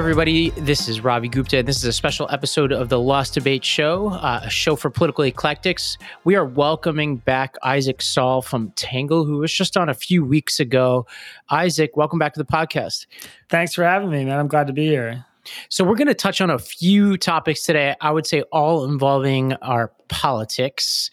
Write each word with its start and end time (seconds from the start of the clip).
everybody. 0.00 0.48
This 0.52 0.88
is 0.88 1.02
Ravi 1.02 1.28
Gupta, 1.28 1.58
and 1.58 1.68
this 1.68 1.76
is 1.76 1.84
a 1.84 1.92
special 1.92 2.26
episode 2.30 2.72
of 2.72 2.88
the 2.88 2.98
Lost 2.98 3.34
Debate 3.34 3.62
Show, 3.62 4.08
uh, 4.08 4.40
a 4.44 4.48
show 4.48 4.74
for 4.74 4.88
political 4.88 5.26
eclectics. 5.26 5.98
We 6.24 6.36
are 6.36 6.44
welcoming 6.46 7.16
back 7.16 7.56
Isaac 7.62 8.00
Saul 8.00 8.40
from 8.40 8.70
Tangle, 8.76 9.26
who 9.26 9.36
was 9.36 9.52
just 9.52 9.76
on 9.76 9.90
a 9.90 9.94
few 9.94 10.24
weeks 10.24 10.58
ago. 10.58 11.06
Isaac, 11.50 11.98
welcome 11.98 12.18
back 12.18 12.32
to 12.32 12.40
the 12.40 12.46
podcast. 12.46 13.04
Thanks 13.50 13.74
for 13.74 13.84
having 13.84 14.10
me, 14.10 14.24
man. 14.24 14.38
I'm 14.38 14.48
glad 14.48 14.68
to 14.68 14.72
be 14.72 14.86
here. 14.86 15.26
So, 15.68 15.84
we're 15.84 15.96
going 15.96 16.08
to 16.08 16.14
touch 16.14 16.40
on 16.40 16.48
a 16.48 16.58
few 16.58 17.18
topics 17.18 17.64
today. 17.64 17.94
I 18.00 18.10
would 18.10 18.26
say 18.26 18.40
all 18.52 18.86
involving 18.86 19.52
our 19.56 19.92
politics. 20.08 21.10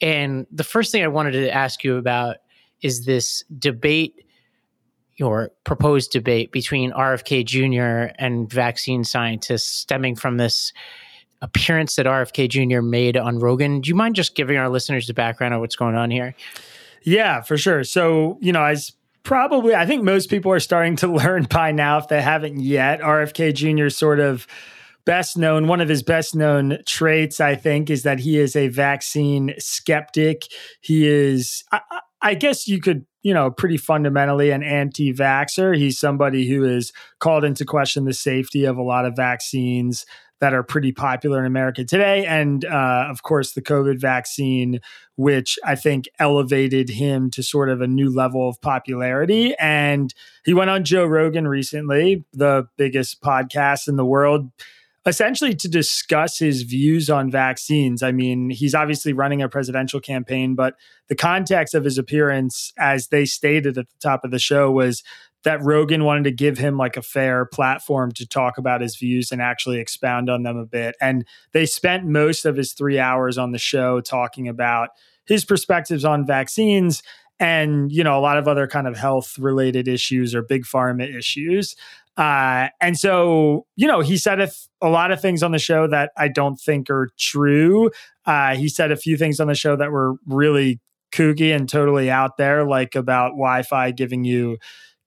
And 0.00 0.46
the 0.50 0.64
first 0.64 0.92
thing 0.92 1.04
I 1.04 1.08
wanted 1.08 1.32
to 1.32 1.54
ask 1.54 1.84
you 1.84 1.96
about 1.96 2.38
is 2.80 3.04
this 3.04 3.44
debate 3.58 4.24
your 5.20 5.52
proposed 5.64 6.10
debate 6.10 6.50
between 6.50 6.92
RFK 6.92 7.44
Jr. 7.44 8.14
and 8.18 8.50
vaccine 8.50 9.04
scientists 9.04 9.66
stemming 9.66 10.16
from 10.16 10.38
this 10.38 10.72
appearance 11.42 11.96
that 11.96 12.06
RFK 12.06 12.48
Jr. 12.48 12.80
made 12.80 13.18
on 13.18 13.38
Rogan. 13.38 13.82
Do 13.82 13.88
you 13.88 13.94
mind 13.94 14.16
just 14.16 14.34
giving 14.34 14.56
our 14.56 14.70
listeners 14.70 15.06
the 15.06 15.14
background 15.14 15.52
of 15.52 15.60
what's 15.60 15.76
going 15.76 15.94
on 15.94 16.10
here? 16.10 16.34
Yeah, 17.02 17.42
for 17.42 17.58
sure. 17.58 17.84
So, 17.84 18.38
you 18.40 18.50
know, 18.50 18.64
as 18.64 18.92
probably, 19.22 19.74
I 19.74 19.84
think 19.84 20.02
most 20.04 20.30
people 20.30 20.52
are 20.52 20.60
starting 20.60 20.96
to 20.96 21.06
learn 21.12 21.46
by 21.50 21.70
now, 21.70 21.98
if 21.98 22.08
they 22.08 22.22
haven't 22.22 22.58
yet, 22.60 23.00
RFK 23.00 23.54
Jr. 23.54 23.90
sort 23.90 24.20
of 24.20 24.46
best 25.04 25.36
known, 25.36 25.66
one 25.66 25.82
of 25.82 25.88
his 25.88 26.02
best 26.02 26.34
known 26.34 26.78
traits, 26.86 27.40
I 27.40 27.56
think, 27.56 27.90
is 27.90 28.04
that 28.04 28.20
he 28.20 28.38
is 28.38 28.56
a 28.56 28.68
vaccine 28.68 29.52
skeptic. 29.58 30.46
He 30.80 31.06
is, 31.06 31.62
I, 31.72 31.80
I 32.22 32.34
guess 32.34 32.66
you 32.66 32.80
could 32.80 33.04
you 33.22 33.34
know, 33.34 33.50
pretty 33.50 33.76
fundamentally 33.76 34.50
an 34.50 34.62
anti 34.62 35.12
vaxxer. 35.12 35.76
He's 35.76 35.98
somebody 35.98 36.48
who 36.48 36.64
is 36.64 36.92
called 37.18 37.44
into 37.44 37.64
question 37.64 38.04
the 38.04 38.14
safety 38.14 38.64
of 38.64 38.76
a 38.76 38.82
lot 38.82 39.04
of 39.04 39.16
vaccines 39.16 40.06
that 40.40 40.54
are 40.54 40.62
pretty 40.62 40.90
popular 40.90 41.38
in 41.38 41.44
America 41.44 41.84
today. 41.84 42.24
And 42.24 42.64
uh, 42.64 43.06
of 43.10 43.22
course, 43.22 43.52
the 43.52 43.60
COVID 43.60 44.00
vaccine, 44.00 44.80
which 45.16 45.58
I 45.64 45.74
think 45.74 46.08
elevated 46.18 46.88
him 46.88 47.30
to 47.32 47.42
sort 47.42 47.68
of 47.68 47.82
a 47.82 47.86
new 47.86 48.08
level 48.08 48.48
of 48.48 48.60
popularity. 48.60 49.54
And 49.58 50.14
he 50.44 50.54
went 50.54 50.70
on 50.70 50.84
Joe 50.84 51.04
Rogan 51.04 51.46
recently, 51.46 52.24
the 52.32 52.66
biggest 52.78 53.20
podcast 53.20 53.86
in 53.86 53.96
the 53.96 54.04
world 54.04 54.50
essentially 55.06 55.54
to 55.54 55.68
discuss 55.68 56.38
his 56.38 56.62
views 56.62 57.08
on 57.08 57.30
vaccines. 57.30 58.02
I 58.02 58.12
mean, 58.12 58.50
he's 58.50 58.74
obviously 58.74 59.12
running 59.12 59.40
a 59.40 59.48
presidential 59.48 60.00
campaign, 60.00 60.54
but 60.54 60.74
the 61.08 61.14
context 61.14 61.74
of 61.74 61.84
his 61.84 61.96
appearance, 61.96 62.72
as 62.78 63.08
they 63.08 63.24
stated 63.24 63.78
at 63.78 63.88
the 63.88 63.98
top 64.00 64.24
of 64.24 64.30
the 64.30 64.38
show, 64.38 64.70
was 64.70 65.02
that 65.44 65.62
Rogan 65.62 66.04
wanted 66.04 66.24
to 66.24 66.30
give 66.30 66.58
him 66.58 66.76
like 66.76 66.98
a 66.98 67.02
fair 67.02 67.46
platform 67.46 68.12
to 68.12 68.26
talk 68.26 68.58
about 68.58 68.82
his 68.82 68.96
views 68.96 69.32
and 69.32 69.40
actually 69.40 69.78
expound 69.78 70.28
on 70.28 70.42
them 70.42 70.58
a 70.58 70.66
bit. 70.66 70.96
And 71.00 71.24
they 71.52 71.64
spent 71.64 72.04
most 72.04 72.44
of 72.44 72.56
his 72.56 72.74
three 72.74 72.98
hours 72.98 73.38
on 73.38 73.52
the 73.52 73.58
show 73.58 74.02
talking 74.02 74.48
about 74.48 74.90
his 75.24 75.46
perspectives 75.46 76.04
on 76.04 76.26
vaccines 76.26 77.02
and 77.40 77.90
you 77.90 78.04
know 78.04 78.16
a 78.16 78.20
lot 78.20 78.36
of 78.36 78.46
other 78.46 78.66
kind 78.66 78.86
of 78.86 78.96
health 78.96 79.38
related 79.38 79.88
issues 79.88 80.34
or 80.34 80.42
big 80.42 80.64
pharma 80.64 81.16
issues 81.16 81.74
uh, 82.16 82.68
and 82.80 82.98
so, 82.98 83.66
you 83.76 83.86
know, 83.86 84.00
he 84.00 84.18
said 84.18 84.40
a, 84.40 84.46
th- 84.46 84.68
a, 84.82 84.88
lot 84.88 85.10
of 85.10 85.20
things 85.20 85.42
on 85.42 85.52
the 85.52 85.58
show 85.58 85.86
that 85.86 86.12
I 86.16 86.28
don't 86.28 86.56
think 86.56 86.90
are 86.90 87.08
true. 87.18 87.90
Uh, 88.26 88.56
he 88.56 88.68
said 88.68 88.90
a 88.90 88.96
few 88.96 89.16
things 89.16 89.40
on 89.40 89.46
the 89.46 89.54
show 89.54 89.76
that 89.76 89.90
were 89.90 90.16
really 90.26 90.80
kooky 91.12 91.54
and 91.54 91.68
totally 91.68 92.10
out 92.10 92.36
there, 92.36 92.66
like 92.66 92.94
about 92.94 93.30
Wi 93.30 93.62
Fi 93.62 93.90
giving 93.92 94.24
you 94.24 94.58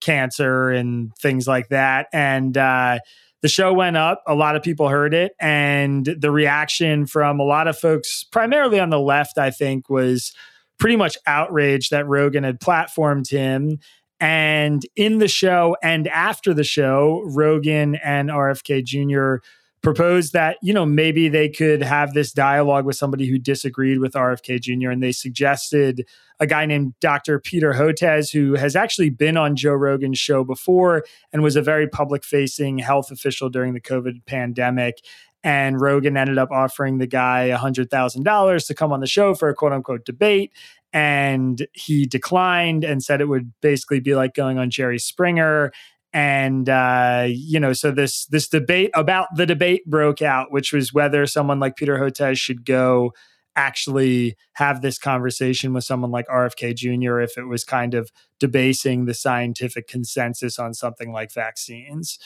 cancer 0.02 0.72
and 0.72 1.16
things 1.18 1.48
like 1.48 1.70
that. 1.70 2.08
And, 2.14 2.58
uh, 2.58 3.00
the 3.42 3.50
show 3.50 3.74
went 3.74 3.98
up. 3.98 4.24
A 4.26 4.34
lot 4.34 4.56
of 4.56 4.64
people 4.64 4.88
heard 4.88 5.14
it. 5.14 5.34
And 5.38 6.06
the 6.06 6.32
reaction 6.32 7.06
from 7.06 7.42
a 7.42 7.44
lot 7.44 7.68
of 7.68 7.78
folks, 7.78 8.24
primarily 8.24 8.80
on 8.80 8.90
the 8.90 9.00
left, 9.00 9.38
I 9.38 9.52
think, 9.52 9.90
was 9.90 10.34
pretty 10.80 10.96
much 10.96 11.18
outraged 11.28 11.92
that 11.92 12.08
Rogan 12.08 12.46
had 12.46 12.62
platformed 12.62 13.30
him 13.30 13.80
and 14.20 14.84
in 14.96 15.18
the 15.20 15.28
show 15.28 15.76
and 15.84 16.08
after 16.08 16.54
the 16.54 16.64
show, 16.64 17.24
Rogan 17.26 17.96
and 17.96 18.30
RFK 18.30 18.84
Jr. 18.84 19.44
proposed 19.82 20.34
that, 20.34 20.58
you 20.62 20.74
know, 20.74 20.86
maybe 20.86 21.28
they 21.28 21.50
could 21.50 21.84
have 21.84 22.14
this 22.14 22.32
dialogue 22.32 22.86
with 22.86 22.96
somebody 22.96 23.28
who 23.28 23.38
disagreed 23.38 24.00
with 24.00 24.14
RFK 24.14 24.62
Jr. 24.62 24.92
And 24.92 25.04
they 25.04 25.12
suggested 25.12 26.08
a 26.40 26.48
guy 26.48 26.66
named 26.66 26.94
Dr. 27.02 27.40
Peter 27.40 27.74
Hotez, 27.74 28.32
who 28.32 28.56
has 28.56 28.76
actually 28.76 29.10
been 29.10 29.36
on 29.38 29.56
Joe 29.56 29.74
Rogan's 29.74 30.20
show 30.20 30.44
before 30.44 31.04
and 31.32 31.44
was 31.44 31.56
a 31.56 31.62
very 31.62 31.88
public 31.88 32.24
facing 32.24 32.80
health 32.80 33.12
official 33.12 33.50
during 33.50 33.74
the 33.74 33.82
COVID 33.82 34.26
pandemic. 34.26 35.00
And 35.44 35.82
Rogan 35.82 36.16
ended 36.16 36.38
up 36.38 36.52
offering 36.52 37.00
the 37.00 37.08
guy 37.08 37.50
$100,000 37.54 38.68
to 38.68 38.74
come 38.74 38.94
on 38.94 39.02
the 39.02 39.08
show 39.08 39.36
for 39.36 39.50
a 39.50 39.54
quote 39.54 39.74
unquote 39.74 40.06
debate 40.06 40.54
and 40.94 41.66
he 41.74 42.06
declined 42.06 42.84
and 42.84 43.04
said 43.04 43.20
it 43.20 43.28
would 43.28 43.52
basically 43.62 44.00
be 44.00 44.16
like 44.16 44.36
going 44.36 44.60
on 44.60 44.70
Jerry 44.70 45.00
Springer 45.00 45.72
and 46.14 46.70
uh, 46.70 47.26
you 47.28 47.60
know 47.60 47.74
so 47.74 47.92
this 47.92 48.26
this 48.28 48.48
debate 48.48 48.92
about 48.94 49.28
the 49.36 49.46
debate 49.46 49.86
broke 49.86 50.22
out 50.22 50.52
which 50.52 50.72
was 50.72 50.94
whether 50.94 51.26
someone 51.26 51.60
like 51.60 51.76
Peter 51.76 51.98
Hotez 51.98 52.38
should 52.38 52.66
go 52.66 53.12
actually 53.56 54.36
have 54.54 54.82
this 54.82 54.98
conversation 54.98 55.74
with 55.74 55.84
someone 55.84 56.12
like 56.12 56.28
RFK 56.28 56.76
Jr. 56.76 57.20
if 57.20 57.38
it 57.38 57.46
was 57.46 57.64
kind 57.64 57.94
of 57.94 58.12
debasing 58.40 59.06
the 59.06 59.14
scientific 59.14 59.88
consensus 59.88 60.58
on 60.58 60.74
something 60.74 61.12
like 61.12 61.32
vaccines. 61.32 62.18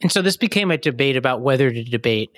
And 0.00 0.10
so 0.10 0.22
this 0.22 0.36
became 0.36 0.70
a 0.70 0.78
debate 0.78 1.16
about 1.16 1.42
whether 1.42 1.70
to 1.70 1.84
debate. 1.84 2.30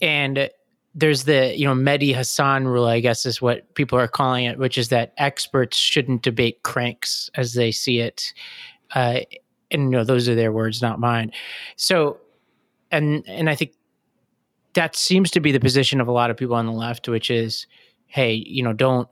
And 0.00 0.50
there's 0.94 1.24
the 1.24 1.56
you 1.56 1.66
know 1.66 1.74
Mehdi 1.74 2.14
Hasan 2.14 2.68
rule, 2.68 2.86
I 2.86 3.00
guess 3.00 3.24
is 3.24 3.40
what 3.40 3.74
people 3.74 3.98
are 3.98 4.08
calling 4.08 4.44
it, 4.44 4.58
which 4.58 4.76
is 4.76 4.88
that 4.90 5.14
experts 5.16 5.76
shouldn't 5.76 6.22
debate 6.22 6.62
cranks 6.62 7.30
as 7.34 7.54
they 7.54 7.72
see 7.72 8.00
it, 8.00 8.32
uh, 8.94 9.20
and 9.70 9.84
you 9.84 9.90
know 9.90 10.04
those 10.04 10.28
are 10.28 10.34
their 10.34 10.52
words, 10.52 10.82
not 10.82 11.00
mine. 11.00 11.32
So, 11.76 12.18
and 12.90 13.24
and 13.26 13.48
I 13.48 13.54
think 13.54 13.72
that 14.74 14.96
seems 14.96 15.30
to 15.32 15.40
be 15.40 15.52
the 15.52 15.60
position 15.60 16.00
of 16.00 16.08
a 16.08 16.12
lot 16.12 16.30
of 16.30 16.36
people 16.36 16.56
on 16.56 16.66
the 16.66 16.72
left, 16.72 17.08
which 17.08 17.30
is, 17.30 17.66
hey, 18.06 18.32
you 18.34 18.62
know, 18.62 18.72
don't 18.72 19.08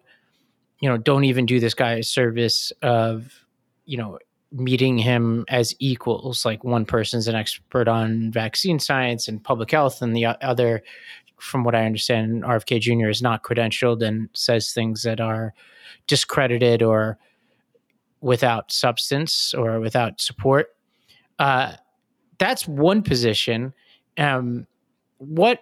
you 0.80 0.88
know, 0.88 0.96
don't 0.96 1.24
even 1.24 1.46
do 1.46 1.60
this 1.60 1.74
guy 1.74 1.94
a 1.94 2.02
service 2.02 2.72
of 2.82 3.44
you 3.84 3.96
know 3.96 4.18
meeting 4.52 4.98
him 4.98 5.44
as 5.48 5.74
equals. 5.78 6.44
Like 6.44 6.64
one 6.64 6.84
person's 6.84 7.28
an 7.28 7.34
expert 7.34 7.88
on 7.88 8.32
vaccine 8.32 8.78
science 8.78 9.28
and 9.28 9.42
public 9.42 9.70
health 9.70 10.02
and 10.02 10.16
the 10.16 10.26
other 10.26 10.82
from 11.40 11.64
what 11.64 11.74
I 11.74 11.86
understand, 11.86 12.42
RFK 12.42 12.80
Jr. 12.80 13.08
is 13.08 13.22
not 13.22 13.42
credentialed 13.42 14.02
and 14.02 14.28
says 14.34 14.72
things 14.72 15.02
that 15.02 15.20
are 15.20 15.54
discredited 16.06 16.82
or 16.82 17.18
without 18.20 18.70
substance 18.70 19.54
or 19.54 19.80
without 19.80 20.20
support. 20.20 20.68
Uh, 21.38 21.72
that's 22.38 22.68
one 22.68 23.02
position. 23.02 23.74
Um, 24.18 24.66
what 25.18 25.60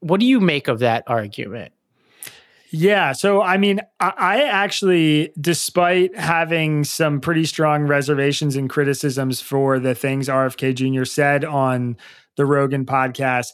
what 0.00 0.18
do 0.18 0.26
you 0.26 0.40
make 0.40 0.68
of 0.68 0.80
that 0.80 1.04
argument? 1.06 1.72
Yeah. 2.74 3.12
So, 3.12 3.42
I 3.42 3.58
mean, 3.58 3.80
I, 4.00 4.12
I, 4.16 4.42
actually, 4.44 5.30
despite 5.38 6.16
having 6.16 6.84
some 6.84 7.20
pretty 7.20 7.44
strong 7.44 7.86
reservations 7.86 8.56
and 8.56 8.68
criticisms 8.68 9.42
for 9.42 9.78
the 9.78 9.94
things 9.94 10.26
RFK 10.26 10.74
Jr. 10.74 11.04
said 11.04 11.44
on 11.44 11.98
the 12.36 12.46
Rogan 12.46 12.86
podcast, 12.86 13.48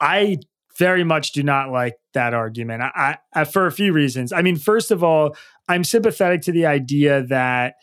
I 0.00 0.36
very 0.78 1.04
much 1.04 1.32
do 1.32 1.42
not 1.42 1.70
like 1.70 1.96
that 2.14 2.32
argument 2.32 2.82
I, 2.82 3.18
I, 3.34 3.44
for 3.44 3.66
a 3.66 3.72
few 3.72 3.92
reasons. 3.92 4.32
I 4.32 4.42
mean, 4.42 4.56
first 4.56 4.90
of 4.90 5.02
all, 5.02 5.36
I'm 5.68 5.84
sympathetic 5.84 6.42
to 6.42 6.52
the 6.52 6.66
idea 6.66 7.22
that 7.24 7.74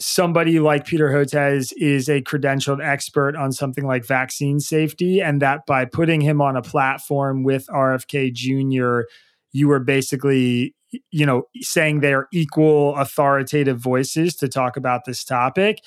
somebody 0.00 0.60
like 0.60 0.86
Peter 0.86 1.08
Hotez 1.08 1.72
is 1.76 2.08
a 2.08 2.22
credentialed 2.22 2.84
expert 2.84 3.36
on 3.36 3.52
something 3.52 3.84
like 3.84 4.06
vaccine 4.06 4.60
safety, 4.60 5.20
and 5.20 5.42
that 5.42 5.66
by 5.66 5.84
putting 5.84 6.20
him 6.20 6.40
on 6.40 6.56
a 6.56 6.62
platform 6.62 7.42
with 7.42 7.66
RFK 7.66 8.32
Jr., 8.32 9.06
you 9.52 9.68
were 9.68 9.80
basically 9.80 10.74
you 11.10 11.26
know 11.26 11.44
saying 11.60 12.00
they 12.00 12.14
are 12.14 12.28
equal 12.32 12.94
authoritative 12.96 13.78
voices 13.78 14.36
to 14.36 14.48
talk 14.48 14.76
about 14.76 15.04
this 15.04 15.24
topic 15.24 15.80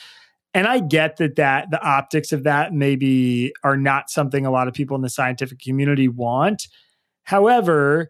and 0.54 0.68
I 0.68 0.80
get 0.80 1.18
that 1.18 1.36
that 1.36 1.70
the 1.72 1.82
optics 1.82 2.32
of 2.32 2.44
that 2.44 2.74
maybe 2.74 3.54
are 3.64 3.78
not 3.78 4.10
something 4.10 4.46
a 4.46 4.52
lot 4.52 4.68
of 4.68 4.74
people 4.74 4.96
in 4.96 5.02
the 5.02 5.10
scientific 5.10 5.60
community 5.60 6.08
want. 6.08 6.68
However, 7.24 8.10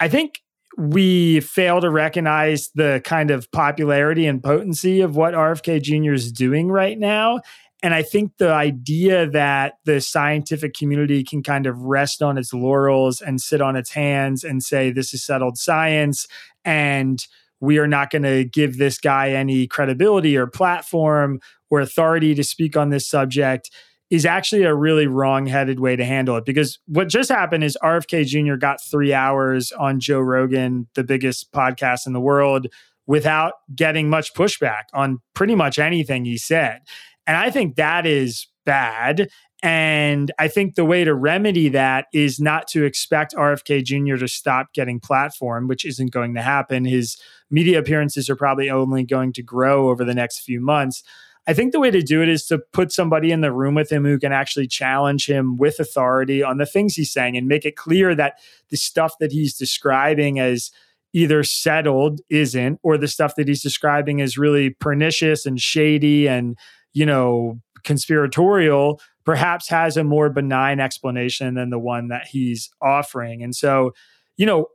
I 0.00 0.08
think 0.08 0.40
we 0.76 1.40
fail 1.40 1.80
to 1.80 1.90
recognize 1.90 2.70
the 2.74 3.00
kind 3.04 3.30
of 3.30 3.50
popularity 3.50 4.26
and 4.26 4.42
potency 4.42 5.00
of 5.00 5.16
what 5.16 5.34
RFK 5.34 5.80
Jr. 5.82 6.12
is 6.12 6.30
doing 6.30 6.68
right 6.68 6.98
now. 6.98 7.40
And 7.82 7.94
I 7.94 8.02
think 8.02 8.32
the 8.38 8.52
idea 8.52 9.28
that 9.30 9.74
the 9.84 10.00
scientific 10.00 10.74
community 10.74 11.22
can 11.22 11.42
kind 11.42 11.66
of 11.66 11.78
rest 11.82 12.22
on 12.22 12.38
its 12.38 12.52
laurels 12.52 13.20
and 13.20 13.40
sit 13.40 13.60
on 13.60 13.76
its 13.76 13.90
hands 13.90 14.44
and 14.44 14.62
say, 14.62 14.90
this 14.90 15.14
is 15.14 15.24
settled 15.24 15.58
science 15.58 16.26
and 16.64 17.24
we 17.60 17.78
are 17.78 17.86
not 17.86 18.10
going 18.10 18.22
to 18.22 18.44
give 18.44 18.76
this 18.76 18.98
guy 18.98 19.30
any 19.30 19.66
credibility 19.66 20.36
or 20.36 20.46
platform 20.46 21.40
or 21.70 21.80
authority 21.80 22.34
to 22.34 22.44
speak 22.44 22.76
on 22.76 22.90
this 22.90 23.08
subject 23.08 23.70
is 24.08 24.24
actually 24.24 24.62
a 24.62 24.74
really 24.74 25.06
wrong-headed 25.08 25.80
way 25.80 25.96
to 25.96 26.04
handle 26.04 26.36
it 26.36 26.44
because 26.44 26.78
what 26.86 27.08
just 27.08 27.28
happened 27.28 27.64
is 27.64 27.76
RFK 27.82 28.24
Jr. 28.24 28.54
got 28.54 28.80
3 28.80 29.12
hours 29.12 29.72
on 29.72 29.98
Joe 29.98 30.20
Rogan, 30.20 30.86
the 30.94 31.02
biggest 31.02 31.50
podcast 31.52 32.06
in 32.06 32.12
the 32.12 32.20
world, 32.20 32.68
without 33.08 33.54
getting 33.74 34.08
much 34.08 34.32
pushback 34.34 34.82
on 34.94 35.18
pretty 35.34 35.56
much 35.56 35.78
anything 35.78 36.24
he 36.24 36.38
said. 36.38 36.82
And 37.26 37.36
I 37.36 37.50
think 37.50 37.74
that 37.76 38.06
is 38.06 38.46
bad. 38.64 39.28
And 39.62 40.30
I 40.38 40.48
think 40.48 40.74
the 40.74 40.84
way 40.84 41.02
to 41.02 41.14
remedy 41.14 41.68
that 41.70 42.06
is 42.12 42.38
not 42.38 42.68
to 42.68 42.84
expect 42.84 43.34
RFK 43.34 43.82
Jr. 43.82 44.16
to 44.16 44.28
stop 44.28 44.72
getting 44.74 45.00
platform, 45.00 45.66
which 45.66 45.84
isn't 45.84 46.12
going 46.12 46.34
to 46.34 46.42
happen. 46.42 46.84
His 46.84 47.16
media 47.50 47.78
appearances 47.78 48.30
are 48.30 48.36
probably 48.36 48.70
only 48.70 49.02
going 49.02 49.32
to 49.32 49.42
grow 49.42 49.88
over 49.88 50.04
the 50.04 50.14
next 50.14 50.40
few 50.40 50.60
months. 50.60 51.02
I 51.46 51.54
think 51.54 51.72
the 51.72 51.80
way 51.80 51.90
to 51.90 52.02
do 52.02 52.22
it 52.22 52.28
is 52.28 52.46
to 52.46 52.58
put 52.72 52.90
somebody 52.90 53.30
in 53.30 53.40
the 53.40 53.52
room 53.52 53.74
with 53.74 53.90
him 53.90 54.04
who 54.04 54.18
can 54.18 54.32
actually 54.32 54.66
challenge 54.66 55.28
him 55.28 55.56
with 55.56 55.78
authority 55.78 56.42
on 56.42 56.58
the 56.58 56.66
things 56.66 56.94
he's 56.94 57.12
saying 57.12 57.36
and 57.36 57.46
make 57.46 57.64
it 57.64 57.76
clear 57.76 58.14
that 58.16 58.38
the 58.70 58.76
stuff 58.76 59.14
that 59.20 59.30
he's 59.30 59.54
describing 59.56 60.40
as 60.40 60.70
either 61.12 61.44
settled 61.44 62.20
isn't, 62.28 62.78
or 62.82 62.98
the 62.98 63.08
stuff 63.08 63.36
that 63.36 63.48
he's 63.48 63.62
describing 63.62 64.18
is 64.18 64.36
really 64.36 64.70
pernicious 64.70 65.46
and 65.46 65.60
shady 65.60 66.28
and, 66.28 66.58
you 66.92 67.06
know, 67.06 67.58
conspiratorial, 67.84 69.00
perhaps 69.24 69.68
has 69.68 69.96
a 69.96 70.04
more 70.04 70.28
benign 70.28 70.78
explanation 70.80 71.54
than 71.54 71.70
the 71.70 71.78
one 71.78 72.08
that 72.08 72.26
he's 72.26 72.70
offering. 72.82 73.42
And 73.42 73.54
so, 73.54 73.92
you 74.36 74.44
know, 74.44 74.66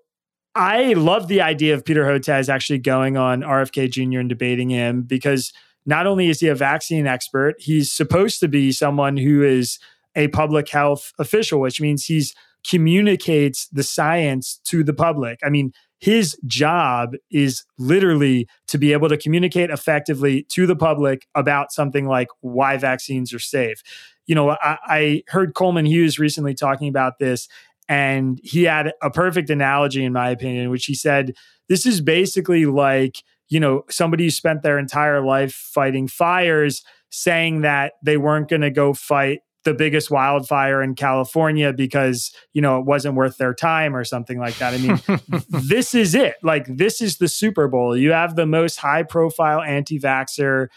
I 0.55 0.93
love 0.93 1.27
the 1.27 1.41
idea 1.41 1.73
of 1.75 1.85
Peter 1.85 2.05
Hotez 2.05 2.49
actually 2.49 2.79
going 2.79 3.17
on 3.17 3.41
RFK 3.41 3.91
Jr. 3.91 4.19
and 4.19 4.29
debating 4.29 4.69
him 4.69 5.03
because 5.03 5.53
not 5.85 6.07
only 6.07 6.29
is 6.29 6.39
he 6.39 6.47
a 6.47 6.55
vaccine 6.55 7.07
expert, 7.07 7.55
he's 7.59 7.91
supposed 7.91 8.39
to 8.39 8.47
be 8.47 8.71
someone 8.71 9.17
who 9.17 9.43
is 9.43 9.79
a 10.15 10.27
public 10.29 10.69
health 10.69 11.13
official, 11.19 11.59
which 11.59 11.81
means 11.81 12.05
he's 12.05 12.33
communicates 12.67 13.67
the 13.69 13.83
science 13.83 14.59
to 14.65 14.83
the 14.83 14.93
public. 14.93 15.39
I 15.43 15.49
mean, 15.49 15.73
his 15.99 16.35
job 16.47 17.13
is 17.29 17.63
literally 17.77 18.47
to 18.67 18.77
be 18.77 18.91
able 18.91 19.09
to 19.09 19.17
communicate 19.17 19.69
effectively 19.69 20.43
to 20.49 20.65
the 20.65 20.75
public 20.75 21.27
about 21.35 21.71
something 21.71 22.07
like 22.07 22.27
why 22.41 22.77
vaccines 22.77 23.33
are 23.33 23.39
safe. 23.39 23.81
You 24.25 24.35
know, 24.35 24.51
I, 24.51 24.77
I 24.87 25.23
heard 25.27 25.53
Coleman 25.53 25.85
Hughes 25.85 26.17
recently 26.17 26.55
talking 26.55 26.87
about 26.87 27.19
this, 27.19 27.47
and 27.87 28.39
he 28.43 28.63
had 28.63 28.93
a 29.01 29.11
perfect 29.11 29.49
analogy, 29.49 30.03
in 30.03 30.13
my 30.13 30.29
opinion, 30.31 30.69
which 30.69 30.85
he 30.85 30.95
said, 30.95 31.33
This 31.69 31.85
is 31.85 32.01
basically 32.01 32.65
like, 32.65 33.23
you 33.51 33.59
know, 33.59 33.83
somebody 33.89 34.23
who 34.23 34.29
spent 34.31 34.63
their 34.63 34.79
entire 34.79 35.21
life 35.21 35.53
fighting 35.53 36.07
fires 36.07 36.83
saying 37.09 37.61
that 37.61 37.93
they 38.01 38.15
weren't 38.15 38.47
going 38.47 38.61
to 38.61 38.71
go 38.71 38.93
fight 38.93 39.41
the 39.65 39.73
biggest 39.73 40.09
wildfire 40.09 40.81
in 40.81 40.95
California 40.95 41.73
because, 41.73 42.31
you 42.53 42.61
know, 42.61 42.79
it 42.79 42.85
wasn't 42.85 43.13
worth 43.13 43.37
their 43.37 43.53
time 43.53 43.93
or 43.93 44.05
something 44.05 44.39
like 44.39 44.57
that. 44.57 44.73
I 44.73 44.77
mean, 44.77 45.21
this 45.67 45.93
is 45.93 46.15
it. 46.15 46.35
Like, 46.41 46.65
this 46.65 47.01
is 47.01 47.17
the 47.17 47.27
Super 47.27 47.67
Bowl. 47.67 47.95
You 47.95 48.13
have 48.13 48.37
the 48.37 48.47
most 48.47 48.77
high 48.77 49.03
profile 49.03 49.61
anti 49.61 49.99
vaxxer 49.99 50.67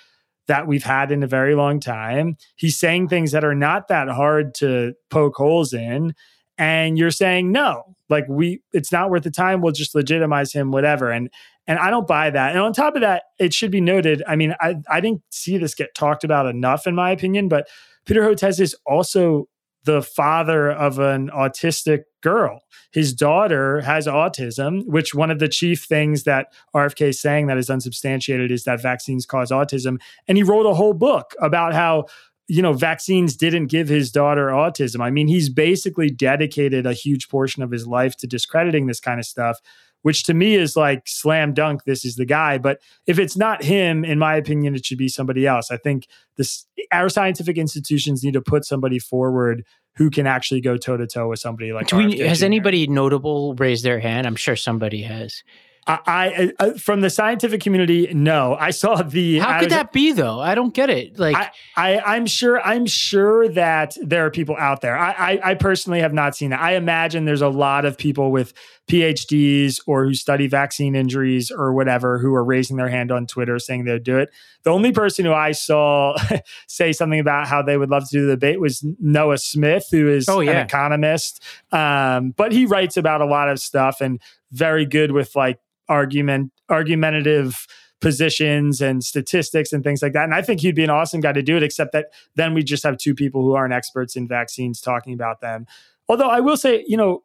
that 0.48 0.66
we've 0.66 0.84
had 0.84 1.12
in 1.12 1.22
a 1.22 1.28
very 1.28 1.54
long 1.54 1.78
time. 1.78 2.36
He's 2.56 2.76
saying 2.76 3.08
things 3.08 3.30
that 3.30 3.44
are 3.44 3.54
not 3.54 3.86
that 3.86 4.08
hard 4.08 4.52
to 4.56 4.94
poke 5.10 5.36
holes 5.36 5.72
in. 5.72 6.12
And 6.58 6.98
you're 6.98 7.10
saying, 7.12 7.52
no, 7.52 7.96
like, 8.10 8.26
we, 8.28 8.62
it's 8.72 8.92
not 8.92 9.10
worth 9.10 9.22
the 9.22 9.30
time. 9.30 9.60
We'll 9.62 9.72
just 9.72 9.94
legitimize 9.94 10.52
him, 10.52 10.72
whatever. 10.72 11.10
And, 11.10 11.30
and 11.66 11.78
I 11.78 11.90
don't 11.90 12.06
buy 12.06 12.30
that. 12.30 12.52
And 12.52 12.60
on 12.60 12.72
top 12.72 12.94
of 12.94 13.00
that, 13.00 13.24
it 13.38 13.54
should 13.54 13.70
be 13.70 13.80
noted. 13.80 14.22
I 14.26 14.36
mean, 14.36 14.54
I, 14.60 14.76
I 14.90 15.00
didn't 15.00 15.22
see 15.30 15.56
this 15.58 15.74
get 15.74 15.94
talked 15.94 16.24
about 16.24 16.46
enough, 16.46 16.86
in 16.86 16.94
my 16.94 17.10
opinion, 17.10 17.48
but 17.48 17.68
Peter 18.04 18.22
Hotez 18.22 18.60
is 18.60 18.76
also 18.86 19.48
the 19.84 20.02
father 20.02 20.70
of 20.70 20.98
an 20.98 21.30
autistic 21.30 22.02
girl. 22.22 22.62
His 22.92 23.12
daughter 23.12 23.80
has 23.82 24.06
autism, 24.06 24.86
which 24.86 25.14
one 25.14 25.30
of 25.30 25.38
the 25.38 25.48
chief 25.48 25.84
things 25.84 26.24
that 26.24 26.48
RFK 26.74 27.08
is 27.08 27.20
saying 27.20 27.46
that 27.46 27.58
is 27.58 27.68
unsubstantiated 27.68 28.50
is 28.50 28.64
that 28.64 28.80
vaccines 28.80 29.26
cause 29.26 29.50
autism. 29.50 29.98
And 30.26 30.38
he 30.38 30.42
wrote 30.42 30.66
a 30.66 30.74
whole 30.74 30.94
book 30.94 31.34
about 31.40 31.74
how 31.74 32.06
you 32.46 32.60
know 32.60 32.74
vaccines 32.74 33.36
didn't 33.36 33.66
give 33.66 33.88
his 33.88 34.10
daughter 34.10 34.48
autism. 34.48 35.00
I 35.00 35.10
mean, 35.10 35.28
he's 35.28 35.48
basically 35.48 36.10
dedicated 36.10 36.86
a 36.86 36.92
huge 36.92 37.28
portion 37.28 37.62
of 37.62 37.70
his 37.70 37.86
life 37.86 38.16
to 38.18 38.26
discrediting 38.26 38.86
this 38.86 39.00
kind 39.00 39.18
of 39.18 39.26
stuff 39.26 39.60
which 40.04 40.24
to 40.24 40.34
me 40.34 40.54
is 40.54 40.76
like 40.76 41.02
slam 41.06 41.54
dunk. 41.54 41.84
This 41.84 42.04
is 42.04 42.16
the 42.16 42.26
guy. 42.26 42.58
But 42.58 42.78
if 43.06 43.18
it's 43.18 43.38
not 43.38 43.64
him, 43.64 44.04
in 44.04 44.18
my 44.18 44.36
opinion, 44.36 44.74
it 44.74 44.84
should 44.84 44.98
be 44.98 45.08
somebody 45.08 45.46
else. 45.46 45.70
I 45.70 45.78
think 45.78 46.06
this 46.36 46.66
our 46.92 47.08
scientific 47.08 47.56
institutions 47.56 48.22
need 48.22 48.34
to 48.34 48.42
put 48.42 48.66
somebody 48.66 48.98
forward 48.98 49.64
who 49.96 50.10
can 50.10 50.26
actually 50.26 50.60
go 50.60 50.76
toe 50.76 50.98
to 50.98 51.06
toe 51.06 51.28
with 51.30 51.38
somebody 51.38 51.72
like. 51.72 51.90
We, 51.90 52.18
has 52.18 52.40
Jr. 52.40 52.44
anybody 52.44 52.86
notable 52.86 53.54
raised 53.54 53.82
their 53.82 53.98
hand? 53.98 54.26
I'm 54.26 54.36
sure 54.36 54.56
somebody 54.56 55.00
has. 55.02 55.42
I, 55.86 56.52
I, 56.58 56.72
from 56.78 57.02
the 57.02 57.10
scientific 57.10 57.60
community, 57.60 58.08
no. 58.14 58.56
I 58.58 58.70
saw 58.70 59.02
the. 59.02 59.38
How 59.38 59.60
could 59.60 59.70
that 59.70 59.92
be 59.92 60.12
though? 60.12 60.40
I 60.40 60.54
don't 60.54 60.72
get 60.72 60.88
it. 60.88 61.18
Like, 61.18 61.36
I, 61.76 61.98
I, 61.98 62.16
am 62.16 62.24
sure. 62.26 62.60
I'm 62.62 62.86
sure 62.86 63.48
that 63.50 63.94
there 64.00 64.24
are 64.24 64.30
people 64.30 64.56
out 64.58 64.80
there. 64.80 64.96
I, 64.96 65.10
I, 65.12 65.50
I 65.50 65.54
personally 65.54 66.00
have 66.00 66.14
not 66.14 66.36
seen 66.36 66.50
that. 66.50 66.60
I 66.60 66.76
imagine 66.76 67.26
there's 67.26 67.42
a 67.42 67.48
lot 67.48 67.84
of 67.84 67.98
people 67.98 68.32
with 68.32 68.54
PhDs 68.88 69.80
or 69.86 70.04
who 70.04 70.14
study 70.14 70.46
vaccine 70.46 70.94
injuries 70.94 71.50
or 71.50 71.72
whatever 71.74 72.18
who 72.18 72.34
are 72.34 72.44
raising 72.44 72.76
their 72.76 72.88
hand 72.88 73.12
on 73.12 73.26
Twitter 73.26 73.58
saying 73.58 73.84
they'd 73.84 74.02
do 74.02 74.18
it. 74.18 74.30
The 74.62 74.70
only 74.70 74.92
person 74.92 75.26
who 75.26 75.32
I 75.32 75.52
saw 75.52 76.16
say 76.66 76.92
something 76.92 77.20
about 77.20 77.46
how 77.46 77.60
they 77.60 77.76
would 77.76 77.90
love 77.90 78.08
to 78.08 78.10
do 78.10 78.26
the 78.26 78.32
debate 78.32 78.60
was 78.60 78.84
Noah 79.00 79.38
Smith, 79.38 79.88
who 79.90 80.08
is 80.08 80.28
oh, 80.28 80.40
yeah. 80.40 80.52
an 80.52 80.56
economist. 80.66 81.42
Um, 81.72 82.30
but 82.30 82.52
he 82.52 82.64
writes 82.64 82.96
about 82.96 83.20
a 83.20 83.26
lot 83.26 83.50
of 83.50 83.58
stuff 83.58 84.00
and 84.00 84.20
very 84.50 84.86
good 84.86 85.12
with 85.12 85.34
like 85.34 85.58
argument 85.88 86.52
argumentative 86.70 87.66
positions 88.00 88.82
and 88.82 89.02
statistics 89.02 89.72
and 89.72 89.82
things 89.82 90.02
like 90.02 90.12
that. 90.12 90.24
And 90.24 90.34
I 90.34 90.42
think 90.42 90.60
he'd 90.60 90.74
be 90.74 90.84
an 90.84 90.90
awesome 90.90 91.20
guy 91.20 91.32
to 91.32 91.42
do 91.42 91.56
it, 91.56 91.62
except 91.62 91.92
that 91.92 92.06
then 92.36 92.52
we 92.52 92.62
just 92.62 92.82
have 92.82 92.98
two 92.98 93.14
people 93.14 93.42
who 93.42 93.54
aren't 93.54 93.72
experts 93.72 94.14
in 94.14 94.28
vaccines 94.28 94.80
talking 94.80 95.14
about 95.14 95.40
them. 95.40 95.66
Although 96.08 96.28
I 96.28 96.40
will 96.40 96.58
say, 96.58 96.84
you 96.86 96.96
know, 96.96 97.22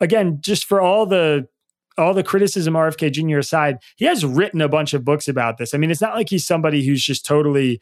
again, 0.00 0.38
just 0.40 0.66
for 0.66 0.80
all 0.80 1.06
the 1.06 1.48
all 1.96 2.14
the 2.14 2.24
criticism 2.24 2.74
RFK 2.74 3.12
Jr. 3.12 3.38
aside, 3.38 3.78
he 3.96 4.04
has 4.04 4.24
written 4.24 4.60
a 4.60 4.68
bunch 4.68 4.94
of 4.94 5.04
books 5.04 5.28
about 5.28 5.58
this. 5.58 5.74
I 5.74 5.78
mean, 5.78 5.90
it's 5.90 6.00
not 6.00 6.14
like 6.14 6.28
he's 6.28 6.46
somebody 6.46 6.84
who's 6.84 7.04
just 7.04 7.24
totally 7.24 7.80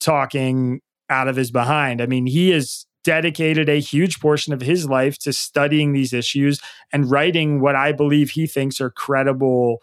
talking 0.00 0.80
out 1.08 1.28
of 1.28 1.36
his 1.36 1.50
behind. 1.50 2.02
I 2.02 2.06
mean, 2.06 2.26
he 2.26 2.52
is 2.52 2.86
dedicated 3.06 3.68
a 3.68 3.78
huge 3.78 4.18
portion 4.18 4.52
of 4.52 4.60
his 4.60 4.88
life 4.88 5.16
to 5.16 5.32
studying 5.32 5.92
these 5.92 6.12
issues 6.12 6.60
and 6.92 7.08
writing 7.08 7.60
what 7.60 7.76
I 7.76 7.92
believe 7.92 8.30
he 8.30 8.48
thinks 8.48 8.80
are 8.80 8.90
credible 8.90 9.78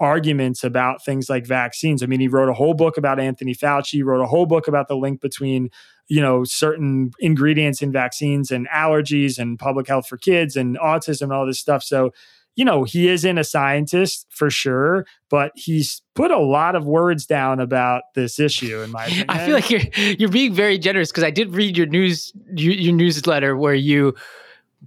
arguments 0.00 0.64
about 0.64 1.04
things 1.04 1.28
like 1.28 1.46
vaccines. 1.46 2.02
I 2.02 2.06
mean, 2.06 2.18
he 2.18 2.28
wrote 2.28 2.48
a 2.48 2.54
whole 2.54 2.72
book 2.72 2.96
about 2.96 3.20
Anthony 3.20 3.54
Fauci, 3.54 3.90
he 3.90 4.02
wrote 4.02 4.22
a 4.22 4.26
whole 4.26 4.46
book 4.46 4.68
about 4.68 4.88
the 4.88 4.96
link 4.96 5.20
between, 5.20 5.68
you 6.08 6.22
know, 6.22 6.44
certain 6.44 7.10
ingredients 7.20 7.82
in 7.82 7.92
vaccines 7.92 8.50
and 8.50 8.66
allergies 8.70 9.38
and 9.38 9.58
public 9.58 9.86
health 9.86 10.08
for 10.08 10.16
kids 10.16 10.56
and 10.56 10.78
autism 10.78 11.24
and 11.24 11.32
all 11.34 11.46
this 11.46 11.60
stuff. 11.60 11.82
So 11.82 12.10
you 12.54 12.64
know, 12.64 12.84
he 12.84 13.08
isn't 13.08 13.38
a 13.38 13.44
scientist 13.44 14.26
for 14.28 14.50
sure, 14.50 15.06
but 15.30 15.52
he's 15.54 16.02
put 16.14 16.30
a 16.30 16.38
lot 16.38 16.74
of 16.74 16.84
words 16.84 17.24
down 17.24 17.60
about 17.60 18.02
this 18.14 18.38
issue. 18.38 18.82
In 18.82 18.90
my 18.90 19.06
opinion, 19.06 19.26
I 19.30 19.46
feel 19.46 19.54
like 19.54 19.70
you're 19.70 19.80
you're 20.18 20.28
being 20.28 20.52
very 20.52 20.78
generous 20.78 21.10
because 21.10 21.24
I 21.24 21.30
did 21.30 21.54
read 21.54 21.76
your 21.76 21.86
news 21.86 22.32
your, 22.54 22.74
your 22.74 22.94
newsletter 22.94 23.56
where 23.56 23.74
you 23.74 24.14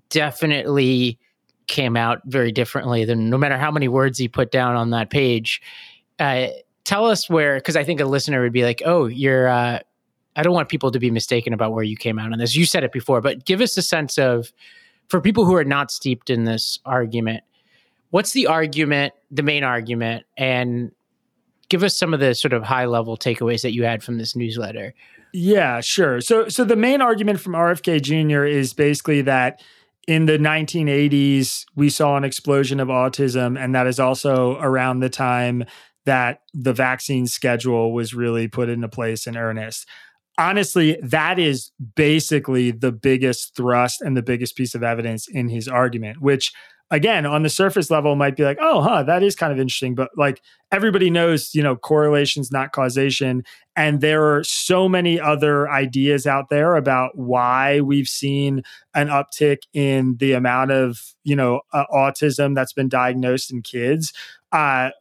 definitely 0.10 1.18
came 1.68 1.98
out 1.98 2.22
very 2.26 2.52
differently 2.52 3.06
than 3.06 3.30
no 3.30 3.38
matter 3.38 3.58
how 3.58 3.72
many 3.72 3.88
words 3.88 4.20
he 4.20 4.28
put 4.28 4.52
down 4.52 4.76
on 4.76 4.92
that 4.92 5.10
page. 5.10 5.62
Uh, 6.20 6.48
tell 6.84 7.08
us 7.08 7.28
where, 7.28 7.56
because 7.56 7.76
I 7.76 7.84
think 7.84 8.00
a 8.00 8.06
listener 8.06 8.42
would 8.42 8.54
be 8.54 8.64
like, 8.64 8.82
"Oh, 8.86 9.08
you're." 9.08 9.48
Uh, 9.48 9.80
I 10.36 10.44
don't 10.44 10.54
want 10.54 10.70
people 10.70 10.92
to 10.92 11.00
be 11.00 11.12
mistaken 11.12 11.54
about 11.54 11.72
where 11.72 11.84
you 11.84 11.96
came 11.96 12.20
out 12.20 12.32
on 12.32 12.40
this. 12.40 12.56
You 12.56 12.66
said 12.66 12.84
it 12.84 12.92
before, 12.92 13.22
but 13.22 13.46
give 13.46 13.62
us 13.62 13.78
a 13.78 13.82
sense 13.82 14.18
of, 14.18 14.52
for 15.08 15.22
people 15.22 15.46
who 15.46 15.56
are 15.56 15.64
not 15.64 15.92
steeped 15.92 16.30
in 16.30 16.44
this 16.44 16.78
argument, 16.86 17.44
what's 18.16 18.32
the 18.32 18.48
argument, 18.48 19.14
the 19.30 19.44
main 19.44 19.66
argument, 19.66 20.26
and 20.38 20.90
give 21.68 21.84
us 21.84 21.94
some 21.94 22.14
of 22.14 22.22
the 22.22 22.34
sort 22.34 22.54
of 22.54 22.64
high 22.64 22.86
level 22.86 23.18
takeaways 23.18 23.62
that 23.62 23.74
you 23.74 23.84
had 23.84 24.02
from 24.02 24.18
this 24.18 24.38
newsletter. 24.38 24.94
Yeah, 25.34 25.82
sure. 25.82 26.22
So 26.22 26.48
so 26.48 26.64
the 26.64 26.78
main 26.78 27.02
argument 27.02 27.42
from 27.42 27.56
RFK 27.56 28.02
Jr. 28.02 28.46
is 28.46 28.74
basically 28.74 29.22
that 29.24 29.62
in 30.08 30.28
the 30.28 30.38
1980s 30.38 31.66
we 31.76 31.90
saw 31.90 32.16
an 32.16 32.24
explosion 32.24 32.80
of 32.80 32.88
autism 32.88 33.60
and 33.62 33.76
that 33.76 33.86
is 33.86 34.00
also 34.00 34.58
around 34.62 35.02
the 35.02 35.10
time 35.10 35.66
that 36.06 36.40
the 36.54 36.72
vaccine 36.72 37.28
schedule 37.28 37.92
was 37.92 38.14
really 38.14 38.48
put 38.48 38.70
into 38.70 38.88
place 38.88 39.28
in 39.28 39.36
earnest. 39.36 39.90
Honestly, 40.38 40.98
that 41.04 41.38
is 41.38 41.74
basically 41.96 42.72
the 42.72 42.94
biggest 42.94 43.58
thrust 43.58 44.02
and 44.02 44.16
the 44.16 44.24
biggest 44.24 44.56
piece 44.56 44.74
of 44.74 44.84
evidence 44.84 45.28
in 45.28 45.50
his 45.50 45.68
argument, 45.68 46.22
which 46.22 46.54
again, 46.92 47.26
on 47.26 47.44
the 47.44 47.50
surface 47.50 47.90
level, 47.90 48.16
might 48.16 48.36
be 48.36 48.44
like, 48.44 48.58
oh, 48.62 48.82
huh, 48.82 49.04
that 49.04 49.24
is 49.24 49.36
kind 49.36 49.52
of 49.52 49.60
interesting. 49.60 49.96
But 49.96 50.12
like 50.16 50.42
everybody 50.72 51.10
knows, 51.10 51.54
you 51.54 51.64
know, 51.64 51.76
correlation's 51.76 52.52
not 52.52 52.72
causation. 52.72 53.44
And 53.76 54.02
there 54.02 54.24
are 54.24 54.44
so 54.44 54.88
many 54.88 55.20
other 55.20 55.70
ideas 55.70 56.26
out 56.26 56.50
there 56.50 56.76
about 56.76 57.18
why 57.18 57.82
we've 57.82 58.08
seen 58.08 58.62
an 58.94 59.08
uptick 59.08 59.60
in 59.74 60.18
the 60.18 60.34
amount 60.34 60.72
of, 60.72 61.00
you 61.24 61.36
know, 61.36 61.62
uh, 61.74 61.86
autism 61.94 62.56
that's 62.56 62.74
been 62.74 62.90
diagnosed 62.90 63.52
in 63.52 63.62
kids. 63.62 64.14
Uh, 64.52 64.92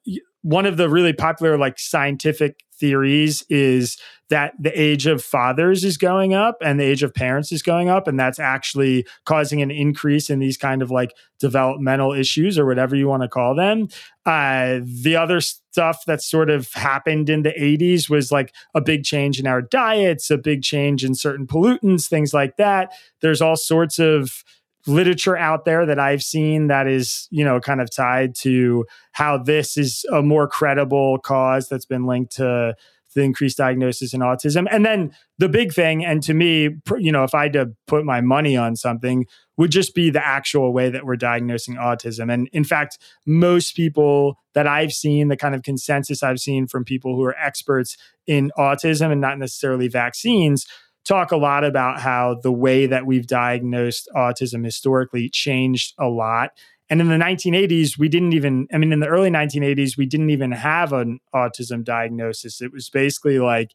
one 0.43 0.67
of 0.67 0.76
the 0.76 0.88
really 0.88 1.12
popular 1.12 1.57
like 1.57 1.79
scientific 1.79 2.64
theories 2.85 3.43
is 3.49 3.97
that 4.29 4.53
the 4.61 4.79
age 4.79 5.07
of 5.07 5.25
fathers 5.25 5.85
is 5.85 5.97
going 5.97 6.35
up 6.35 6.59
and 6.61 6.79
the 6.79 6.85
age 6.85 7.03
of 7.03 7.14
parents 7.14 7.50
is 7.50 7.62
going 7.62 7.88
up 7.88 8.07
and 8.07 8.21
that's 8.21 8.38
actually 8.38 9.07
causing 9.25 9.62
an 9.62 9.71
increase 9.71 10.29
in 10.29 10.38
these 10.38 10.59
kind 10.59 10.83
of 10.83 10.91
like 10.91 11.14
developmental 11.38 12.12
issues 12.12 12.59
or 12.59 12.67
whatever 12.67 12.95
you 12.95 13.09
want 13.09 13.23
to 13.23 13.29
call 13.29 13.55
them. 13.55 13.88
Uh, 14.26 14.81
the 14.83 15.17
other 15.17 15.41
stuff 15.41 16.05
that 16.07 16.21
sort 16.21 16.50
of 16.50 16.71
happened 16.75 17.31
in 17.31 17.43
the 17.43 17.55
80s 17.59 18.11
was 18.11 18.31
like 18.31 18.55
a 18.75 18.83
big 18.83 19.03
change 19.03 19.41
in 19.41 19.47
our 19.47 19.62
diets 19.62 20.31
a 20.31 20.37
big 20.37 20.62
change 20.62 21.05
in 21.05 21.14
certain 21.14 21.47
pollutants 21.47 22.07
things 22.07 22.35
like 22.35 22.59
that. 22.59 22.93
There's 23.23 23.41
all 23.41 23.57
sorts 23.57 23.99
of 23.99 24.45
literature 24.87 25.37
out 25.37 25.64
there 25.64 25.87
that 25.87 25.99
I've 25.99 26.23
seen 26.23 26.67
that 26.69 26.87
is, 26.87 27.29
you 27.31 27.45
know, 27.45 27.61
kind 27.61 27.81
of 27.81 27.91
tied 27.91 28.35
to 28.43 28.85
how 29.12 29.38
this 29.38 29.76
is 29.76 30.05
a 30.12 30.23
more 30.23 30.47
credible 30.47 31.19
cause 31.19 31.69
that's 31.69 31.87
been 31.87 32.07
linked 32.07 32.37
to 32.37 32.75
the 33.14 33.23
increased 33.23 33.59
diagnosis 33.59 34.12
in 34.12 34.21
autism. 34.21 34.67
And 34.71 34.85
then 34.85 35.14
the 35.38 35.49
big 35.49 35.73
thing, 35.73 36.05
and 36.05 36.23
to 36.25 36.35
me, 36.35 36.71
you 36.99 37.12
know, 37.12 37.25
if 37.25 37.35
I 37.35 37.45
had 37.45 37.53
to 37.55 37.73
put 37.87 38.05
my 38.05 38.21
money 38.21 38.57
on 38.57 38.76
something, 38.76 39.26
would 39.57 39.71
just 39.71 39.95
be 39.95 40.11
the 40.11 40.25
actual 40.25 40.73
way 40.73 40.91
that 40.91 41.05
we're 41.05 41.17
diagnosing 41.17 41.76
autism. 41.76 42.33
And 42.33 42.49
in 42.53 42.64
fact, 42.64 42.99
most 43.25 43.76
people 43.76 44.41
that 44.55 44.67
I've 44.67 44.93
seen, 44.93 45.29
the 45.29 45.37
kind 45.37 45.55
of 45.55 45.62
consensus 45.62 46.23
I've 46.25 46.41
seen 46.41 46.67
from 46.67 46.85
people 46.85 47.14
who 47.14 47.23
are 47.23 47.37
experts 47.38 47.97
in 48.26 48.50
autism 48.59 49.12
and 49.12 49.21
not 49.21 49.38
necessarily 49.38 49.87
vaccines, 49.87 50.67
talk 51.04 51.32
a 51.32 51.37
lot 51.37 51.64
about 51.64 52.00
how 52.00 52.38
the 52.42 52.52
way 52.52 52.87
that 52.87 53.06
we've 53.06 53.26
diagnosed 53.26 54.08
autism 54.16 54.64
historically 54.64 55.28
changed 55.28 55.94
a 55.99 56.06
lot. 56.06 56.50
And 56.90 57.00
in 57.00 57.08
the 57.08 57.16
1980s, 57.16 57.99
we 57.99 58.08
didn't 58.08 58.34
even, 58.34 58.66
I 58.73 58.78
mean, 58.78 58.92
in 58.92 59.00
the 59.00 59.08
early 59.08 59.30
1980s, 59.30 59.96
we 59.96 60.06
didn't 60.06 60.30
even 60.30 60.52
have 60.52 60.92
an 60.92 61.20
autism 61.34 61.84
diagnosis. 61.84 62.61
It 62.61 62.73
was 62.73 62.90
basically 62.90 63.38
like 63.38 63.70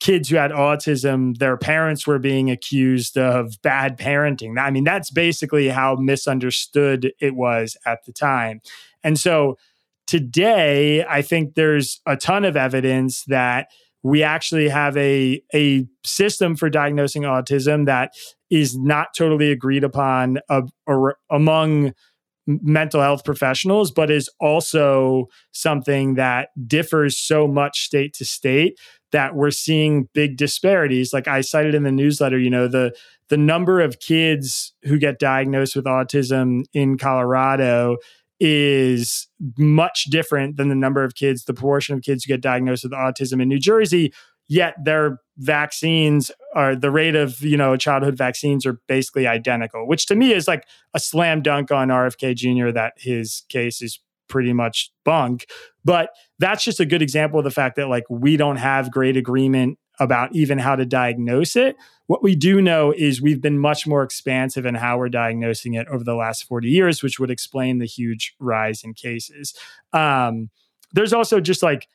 kids 0.00 0.28
who 0.28 0.36
had 0.36 0.50
autism, 0.50 1.38
their 1.38 1.56
parents 1.56 2.08
were 2.08 2.18
being 2.18 2.50
accused 2.50 3.16
of 3.16 3.54
bad 3.62 3.96
parenting. 3.96 4.58
I 4.58 4.70
mean, 4.70 4.82
that's 4.82 5.12
basically 5.12 5.68
how 5.68 5.94
misunderstood 5.94 7.12
it 7.20 7.36
was 7.36 7.76
at 7.86 8.04
the 8.04 8.12
time. 8.12 8.60
And 9.04 9.18
so 9.18 9.56
today, 10.08 11.04
I 11.04 11.22
think 11.22 11.54
there's 11.54 12.00
a 12.04 12.16
ton 12.16 12.44
of 12.44 12.56
evidence 12.56 13.22
that 13.26 13.68
we 14.02 14.22
actually 14.22 14.68
have 14.68 14.96
a 14.96 15.42
a 15.54 15.86
system 16.04 16.56
for 16.56 16.68
diagnosing 16.68 17.22
autism 17.22 17.86
that 17.86 18.12
is 18.50 18.76
not 18.76 19.08
totally 19.16 19.50
agreed 19.50 19.84
upon 19.84 20.38
uh, 20.48 20.62
among 21.30 21.92
mental 22.46 23.00
health 23.00 23.24
professionals 23.24 23.92
but 23.92 24.10
is 24.10 24.28
also 24.40 25.26
something 25.52 26.14
that 26.14 26.48
differs 26.66 27.16
so 27.16 27.46
much 27.46 27.84
state 27.84 28.12
to 28.12 28.24
state 28.24 28.78
that 29.12 29.36
we're 29.36 29.50
seeing 29.50 30.08
big 30.12 30.36
disparities. 30.36 31.12
Like 31.12 31.28
i 31.28 31.40
cited 31.40 31.74
in 31.74 31.84
the 31.84 31.92
newsletter 31.92 32.38
you 32.38 32.50
know 32.50 32.66
the 32.68 32.94
the 33.28 33.36
number 33.36 33.80
of 33.80 34.00
kids 34.00 34.74
who 34.82 34.98
get 34.98 35.18
diagnosed 35.18 35.76
with 35.76 35.84
autism 35.86 36.64
in 36.74 36.98
colorado 36.98 37.96
is 38.44 39.28
much 39.56 40.06
different 40.06 40.56
than 40.56 40.68
the 40.68 40.74
number 40.74 41.04
of 41.04 41.14
kids, 41.14 41.44
the 41.44 41.54
proportion 41.54 41.94
of 41.94 42.02
kids 42.02 42.24
who 42.24 42.28
get 42.28 42.40
diagnosed 42.40 42.82
with 42.82 42.92
autism 42.92 43.40
in 43.40 43.48
New 43.48 43.60
Jersey. 43.60 44.12
Yet 44.48 44.74
their 44.84 45.18
vaccines 45.38 46.32
are 46.56 46.74
the 46.74 46.90
rate 46.90 47.14
of 47.14 47.40
you 47.40 47.56
know 47.56 47.76
childhood 47.76 48.18
vaccines 48.18 48.66
are 48.66 48.80
basically 48.88 49.28
identical, 49.28 49.86
which 49.86 50.06
to 50.06 50.16
me 50.16 50.32
is 50.32 50.48
like 50.48 50.64
a 50.92 50.98
slam 50.98 51.40
dunk 51.40 51.70
on 51.70 51.88
RFK 51.88 52.34
Jr. 52.34 52.72
that 52.72 52.94
his 52.96 53.44
case 53.48 53.80
is 53.80 54.00
pretty 54.28 54.52
much 54.52 54.90
bunk. 55.04 55.46
But 55.84 56.10
that's 56.40 56.64
just 56.64 56.80
a 56.80 56.84
good 56.84 57.00
example 57.00 57.38
of 57.38 57.44
the 57.44 57.50
fact 57.52 57.76
that 57.76 57.88
like 57.88 58.04
we 58.10 58.36
don't 58.36 58.56
have 58.56 58.90
great 58.90 59.16
agreement 59.16 59.78
about 60.02 60.34
even 60.34 60.58
how 60.58 60.76
to 60.76 60.84
diagnose 60.84 61.56
it. 61.56 61.76
What 62.06 62.22
we 62.22 62.34
do 62.34 62.60
know 62.60 62.92
is 62.92 63.22
we've 63.22 63.40
been 63.40 63.58
much 63.58 63.86
more 63.86 64.02
expansive 64.02 64.66
in 64.66 64.74
how 64.74 64.98
we're 64.98 65.08
diagnosing 65.08 65.74
it 65.74 65.88
over 65.88 66.04
the 66.04 66.14
last 66.14 66.44
40 66.44 66.68
years, 66.68 67.02
which 67.02 67.18
would 67.18 67.30
explain 67.30 67.78
the 67.78 67.86
huge 67.86 68.34
rise 68.38 68.84
in 68.84 68.94
cases. 68.94 69.54
Um, 69.92 70.50
there's 70.92 71.12
also 71.12 71.40
just 71.40 71.62
like, 71.62 71.88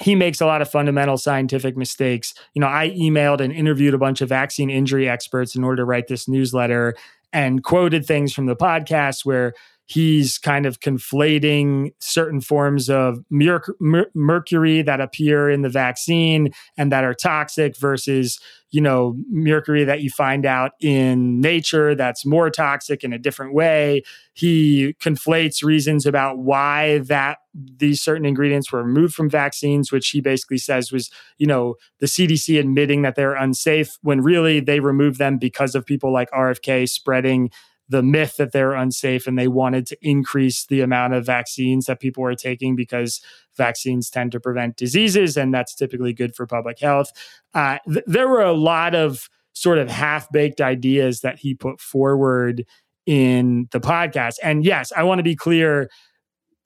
he 0.00 0.14
makes 0.14 0.40
a 0.40 0.46
lot 0.46 0.62
of 0.62 0.70
fundamental 0.70 1.16
scientific 1.16 1.76
mistakes. 1.76 2.34
You 2.54 2.60
know, 2.60 2.68
I 2.68 2.90
emailed 2.90 3.40
and 3.40 3.52
interviewed 3.52 3.94
a 3.94 3.98
bunch 3.98 4.20
of 4.20 4.28
vaccine 4.28 4.70
injury 4.70 5.08
experts 5.08 5.56
in 5.56 5.64
order 5.64 5.82
to 5.82 5.84
write 5.84 6.08
this 6.08 6.28
newsletter 6.28 6.94
and 7.32 7.64
quoted 7.64 8.06
things 8.06 8.32
from 8.32 8.46
the 8.46 8.56
podcast 8.56 9.24
where 9.24 9.54
he's 9.88 10.36
kind 10.36 10.66
of 10.66 10.80
conflating 10.80 11.92
certain 11.98 12.42
forms 12.42 12.90
of 12.90 13.24
mer- 13.30 13.64
mer- 13.80 14.10
mercury 14.14 14.82
that 14.82 15.00
appear 15.00 15.48
in 15.48 15.62
the 15.62 15.68
vaccine 15.70 16.50
and 16.76 16.92
that 16.92 17.04
are 17.04 17.14
toxic 17.14 17.74
versus 17.76 18.38
you 18.70 18.82
know 18.82 19.16
mercury 19.30 19.84
that 19.84 20.02
you 20.02 20.10
find 20.10 20.44
out 20.44 20.72
in 20.82 21.40
nature 21.40 21.94
that's 21.94 22.26
more 22.26 22.50
toxic 22.50 23.02
in 23.02 23.14
a 23.14 23.18
different 23.18 23.54
way. 23.54 24.02
He 24.34 24.94
conflates 25.00 25.64
reasons 25.64 26.04
about 26.04 26.38
why 26.38 26.98
that 26.98 27.38
these 27.54 28.02
certain 28.02 28.26
ingredients 28.26 28.70
were 28.70 28.84
removed 28.84 29.14
from 29.14 29.30
vaccines 29.30 29.90
which 29.90 30.10
he 30.10 30.20
basically 30.20 30.58
says 30.58 30.92
was 30.92 31.10
you 31.38 31.46
know 31.46 31.76
the 32.00 32.06
CDC 32.06 32.60
admitting 32.60 33.00
that 33.02 33.16
they're 33.16 33.34
unsafe 33.34 33.96
when 34.02 34.20
really 34.20 34.60
they 34.60 34.80
removed 34.80 35.18
them 35.18 35.38
because 35.38 35.74
of 35.74 35.86
people 35.86 36.12
like 36.12 36.30
RFK 36.30 36.86
spreading 36.86 37.50
the 37.88 38.02
myth 38.02 38.36
that 38.36 38.52
they're 38.52 38.74
unsafe 38.74 39.26
and 39.26 39.38
they 39.38 39.48
wanted 39.48 39.86
to 39.86 39.96
increase 40.02 40.66
the 40.66 40.80
amount 40.80 41.14
of 41.14 41.24
vaccines 41.24 41.86
that 41.86 42.00
people 42.00 42.22
were 42.22 42.34
taking 42.34 42.76
because 42.76 43.20
vaccines 43.56 44.10
tend 44.10 44.32
to 44.32 44.40
prevent 44.40 44.76
diseases 44.76 45.36
and 45.36 45.54
that's 45.54 45.74
typically 45.74 46.12
good 46.12 46.34
for 46.34 46.46
public 46.46 46.78
health. 46.78 47.12
Uh, 47.54 47.78
th- 47.86 48.04
there 48.06 48.28
were 48.28 48.42
a 48.42 48.52
lot 48.52 48.94
of 48.94 49.28
sort 49.54 49.78
of 49.78 49.90
half 49.90 50.30
baked 50.30 50.60
ideas 50.60 51.20
that 51.20 51.38
he 51.38 51.54
put 51.54 51.80
forward 51.80 52.64
in 53.06 53.68
the 53.72 53.80
podcast. 53.80 54.34
And 54.42 54.64
yes, 54.64 54.92
I 54.94 55.02
want 55.02 55.18
to 55.18 55.24
be 55.24 55.34
clear 55.34 55.88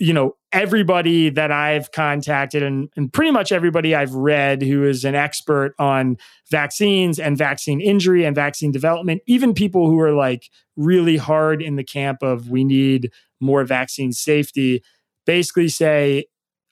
you 0.03 0.13
know, 0.13 0.35
everybody 0.51 1.31
that 1.31 1.53
I've 1.53 1.93
contacted 1.93 2.61
and, 2.61 2.89
and 2.97 3.13
pretty 3.13 3.31
much 3.31 3.53
everybody 3.53 3.95
I've 3.95 4.13
read 4.13 4.61
who 4.61 4.85
is 4.85 5.05
an 5.05 5.15
expert 5.15 5.77
on 5.79 6.17
vaccines 6.51 7.21
and 7.21 7.39
vaccine 7.39 7.81
injury 7.81 8.25
and 8.25 8.35
vaccine 8.35 8.73
development, 8.73 9.23
even 9.29 9.55
people 9.55 9.87
who 9.87 10.01
are 10.01 10.13
like 10.13 10.51
really 10.77 11.19
hard 11.19 11.63
in 11.63 11.77
the 11.77 11.85
camp 11.85 12.21
of 12.21 12.51
we 12.51 12.65
need 12.65 13.13
more 13.41 13.63
vaccine 13.63 14.13
safety, 14.13 14.83
basically 15.25 15.69
say, 15.69 16.25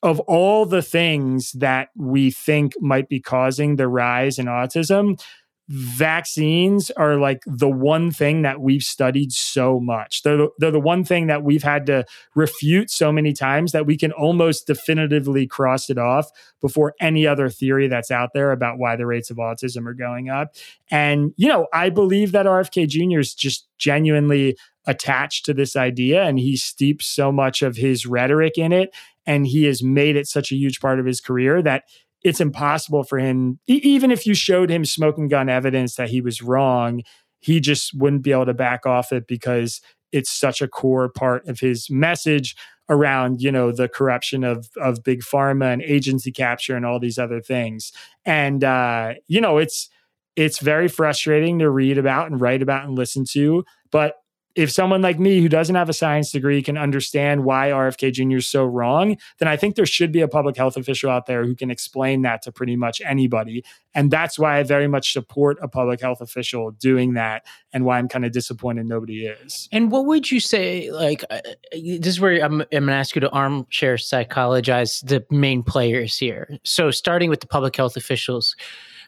of 0.02 0.18
all 0.20 0.66
the 0.66 0.82
things 0.82 1.52
that 1.52 1.90
we 1.96 2.32
think 2.32 2.72
might 2.80 3.08
be 3.08 3.20
causing 3.20 3.76
the 3.76 3.86
rise 3.86 4.40
in 4.40 4.46
autism, 4.46 5.22
vaccines 5.70 6.90
are 6.90 7.14
like 7.14 7.44
the 7.46 7.68
one 7.68 8.10
thing 8.10 8.42
that 8.42 8.60
we've 8.60 8.82
studied 8.82 9.30
so 9.30 9.78
much. 9.78 10.22
They're 10.22 10.36
the, 10.36 10.48
they're 10.58 10.72
the 10.72 10.80
one 10.80 11.04
thing 11.04 11.28
that 11.28 11.44
we've 11.44 11.62
had 11.62 11.86
to 11.86 12.04
refute 12.34 12.90
so 12.90 13.12
many 13.12 13.32
times 13.32 13.70
that 13.70 13.86
we 13.86 13.96
can 13.96 14.10
almost 14.10 14.66
definitively 14.66 15.46
cross 15.46 15.88
it 15.88 15.96
off 15.96 16.28
before 16.60 16.94
any 17.00 17.24
other 17.24 17.48
theory 17.48 17.86
that's 17.86 18.10
out 18.10 18.30
there 18.34 18.50
about 18.50 18.78
why 18.78 18.96
the 18.96 19.06
rates 19.06 19.30
of 19.30 19.36
autism 19.36 19.86
are 19.86 19.94
going 19.94 20.28
up. 20.28 20.56
And, 20.90 21.32
you 21.36 21.46
know, 21.46 21.68
I 21.72 21.88
believe 21.88 22.32
that 22.32 22.46
RFK 22.46 22.88
Jr. 22.88 23.20
is 23.20 23.32
just 23.32 23.68
genuinely 23.78 24.56
attached 24.86 25.44
to 25.44 25.54
this 25.54 25.76
idea 25.76 26.24
and 26.24 26.40
he 26.40 26.56
steeps 26.56 27.06
so 27.06 27.30
much 27.30 27.62
of 27.62 27.76
his 27.76 28.06
rhetoric 28.06 28.58
in 28.58 28.72
it 28.72 28.92
and 29.24 29.46
he 29.46 29.64
has 29.64 29.84
made 29.84 30.16
it 30.16 30.26
such 30.26 30.50
a 30.50 30.56
huge 30.56 30.80
part 30.80 30.98
of 30.98 31.06
his 31.06 31.20
career 31.20 31.62
that 31.62 31.84
it's 32.22 32.40
impossible 32.40 33.04
for 33.04 33.18
him, 33.18 33.58
even 33.66 34.10
if 34.10 34.26
you 34.26 34.34
showed 34.34 34.70
him 34.70 34.84
smoking 34.84 35.28
gun 35.28 35.48
evidence 35.48 35.94
that 35.96 36.10
he 36.10 36.20
was 36.20 36.42
wrong, 36.42 37.02
he 37.40 37.60
just 37.60 37.94
wouldn't 37.94 38.22
be 38.22 38.32
able 38.32 38.46
to 38.46 38.54
back 38.54 38.84
off 38.86 39.12
it 39.12 39.26
because 39.26 39.80
it's 40.12 40.30
such 40.30 40.60
a 40.60 40.68
core 40.68 41.08
part 41.08 41.46
of 41.48 41.60
his 41.60 41.88
message 41.88 42.56
around 42.88 43.40
you 43.40 43.52
know 43.52 43.70
the 43.70 43.88
corruption 43.88 44.42
of 44.42 44.68
of 44.76 45.04
big 45.04 45.22
pharma 45.22 45.72
and 45.72 45.82
agency 45.82 46.32
capture 46.32 46.76
and 46.76 46.84
all 46.84 46.98
these 46.98 47.18
other 47.18 47.40
things. 47.40 47.92
And 48.24 48.64
uh 48.64 49.14
you 49.28 49.40
know 49.40 49.58
it's 49.58 49.88
it's 50.36 50.58
very 50.58 50.88
frustrating 50.88 51.58
to 51.60 51.70
read 51.70 51.98
about 51.98 52.30
and 52.30 52.40
write 52.40 52.62
about 52.62 52.84
and 52.84 52.98
listen 52.98 53.24
to 53.30 53.64
but 53.90 54.16
if 54.56 54.70
someone 54.70 55.00
like 55.00 55.18
me 55.18 55.40
who 55.40 55.48
doesn't 55.48 55.76
have 55.76 55.88
a 55.88 55.92
science 55.92 56.32
degree 56.32 56.62
can 56.62 56.76
understand 56.76 57.44
why 57.44 57.70
RFK 57.70 58.12
Jr. 58.12 58.38
is 58.38 58.48
so 58.48 58.64
wrong, 58.64 59.16
then 59.38 59.48
I 59.48 59.56
think 59.56 59.76
there 59.76 59.86
should 59.86 60.10
be 60.10 60.20
a 60.20 60.28
public 60.28 60.56
health 60.56 60.76
official 60.76 61.10
out 61.10 61.26
there 61.26 61.44
who 61.44 61.54
can 61.54 61.70
explain 61.70 62.22
that 62.22 62.42
to 62.42 62.52
pretty 62.52 62.74
much 62.74 63.00
anybody. 63.04 63.64
And 63.94 64.10
that's 64.10 64.38
why 64.38 64.58
I 64.58 64.62
very 64.64 64.88
much 64.88 65.12
support 65.12 65.58
a 65.62 65.68
public 65.68 66.00
health 66.00 66.20
official 66.20 66.72
doing 66.72 67.14
that 67.14 67.44
and 67.72 67.84
why 67.84 67.98
I'm 67.98 68.08
kind 68.08 68.24
of 68.24 68.32
disappointed 68.32 68.86
nobody 68.86 69.26
is. 69.26 69.68
And 69.72 69.90
what 69.90 70.06
would 70.06 70.30
you 70.30 70.40
say? 70.40 70.90
Like, 70.90 71.24
uh, 71.30 71.40
this 71.72 72.06
is 72.06 72.20
where 72.20 72.44
I'm, 72.44 72.60
I'm 72.60 72.66
going 72.70 72.86
to 72.86 72.92
ask 72.92 73.14
you 73.14 73.20
to 73.20 73.30
armchair 73.30 73.96
psychologize 73.96 75.00
the 75.00 75.24
main 75.30 75.62
players 75.62 76.16
here. 76.16 76.58
So, 76.64 76.90
starting 76.90 77.30
with 77.30 77.40
the 77.40 77.46
public 77.46 77.76
health 77.76 77.96
officials, 77.96 78.56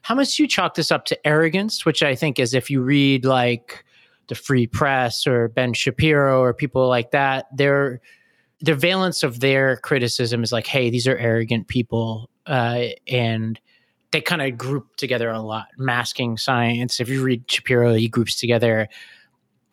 how 0.02 0.14
much 0.14 0.36
do 0.36 0.42
you 0.42 0.48
chalk 0.48 0.74
this 0.74 0.90
up 0.90 1.04
to 1.06 1.26
arrogance, 1.26 1.84
which 1.84 2.02
I 2.02 2.14
think 2.14 2.38
is 2.38 2.54
if 2.54 2.70
you 2.70 2.82
read 2.82 3.24
like, 3.24 3.84
the 4.32 4.38
Free 4.38 4.66
Press 4.66 5.26
or 5.26 5.48
Ben 5.48 5.74
Shapiro 5.74 6.40
or 6.40 6.54
people 6.54 6.88
like 6.88 7.10
that, 7.10 7.54
their 7.54 8.00
the 8.62 8.74
valence 8.74 9.22
of 9.22 9.40
their 9.40 9.76
criticism 9.76 10.42
is 10.42 10.52
like, 10.52 10.66
hey, 10.66 10.88
these 10.88 11.06
are 11.06 11.18
arrogant 11.18 11.68
people, 11.68 12.30
uh, 12.46 12.84
and 13.06 13.60
they 14.10 14.22
kind 14.22 14.40
of 14.40 14.56
group 14.56 14.96
together 14.96 15.28
a 15.28 15.40
lot. 15.40 15.66
Masking 15.76 16.38
science. 16.38 16.98
If 16.98 17.10
you 17.10 17.22
read 17.22 17.50
Shapiro, 17.50 17.92
he 17.92 18.08
groups 18.08 18.40
together 18.40 18.88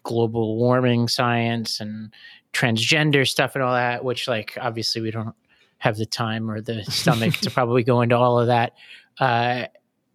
global 0.03 0.57
warming 0.57 1.07
science 1.07 1.79
and 1.79 2.13
transgender 2.51 3.25
stuff 3.25 3.55
and 3.55 3.63
all 3.63 3.73
that. 3.73 4.03
Which, 4.03 4.27
like, 4.27 4.57
obviously, 4.59 5.01
we 5.01 5.11
don't 5.11 5.35
have 5.77 5.95
the 5.95 6.05
time 6.05 6.51
or 6.51 6.59
the 6.59 6.83
stomach 6.91 7.35
to 7.35 7.49
probably 7.49 7.83
go 7.83 8.01
into 8.01 8.17
all 8.17 8.41
of 8.41 8.47
that. 8.47 8.73
Uh, 9.21 9.67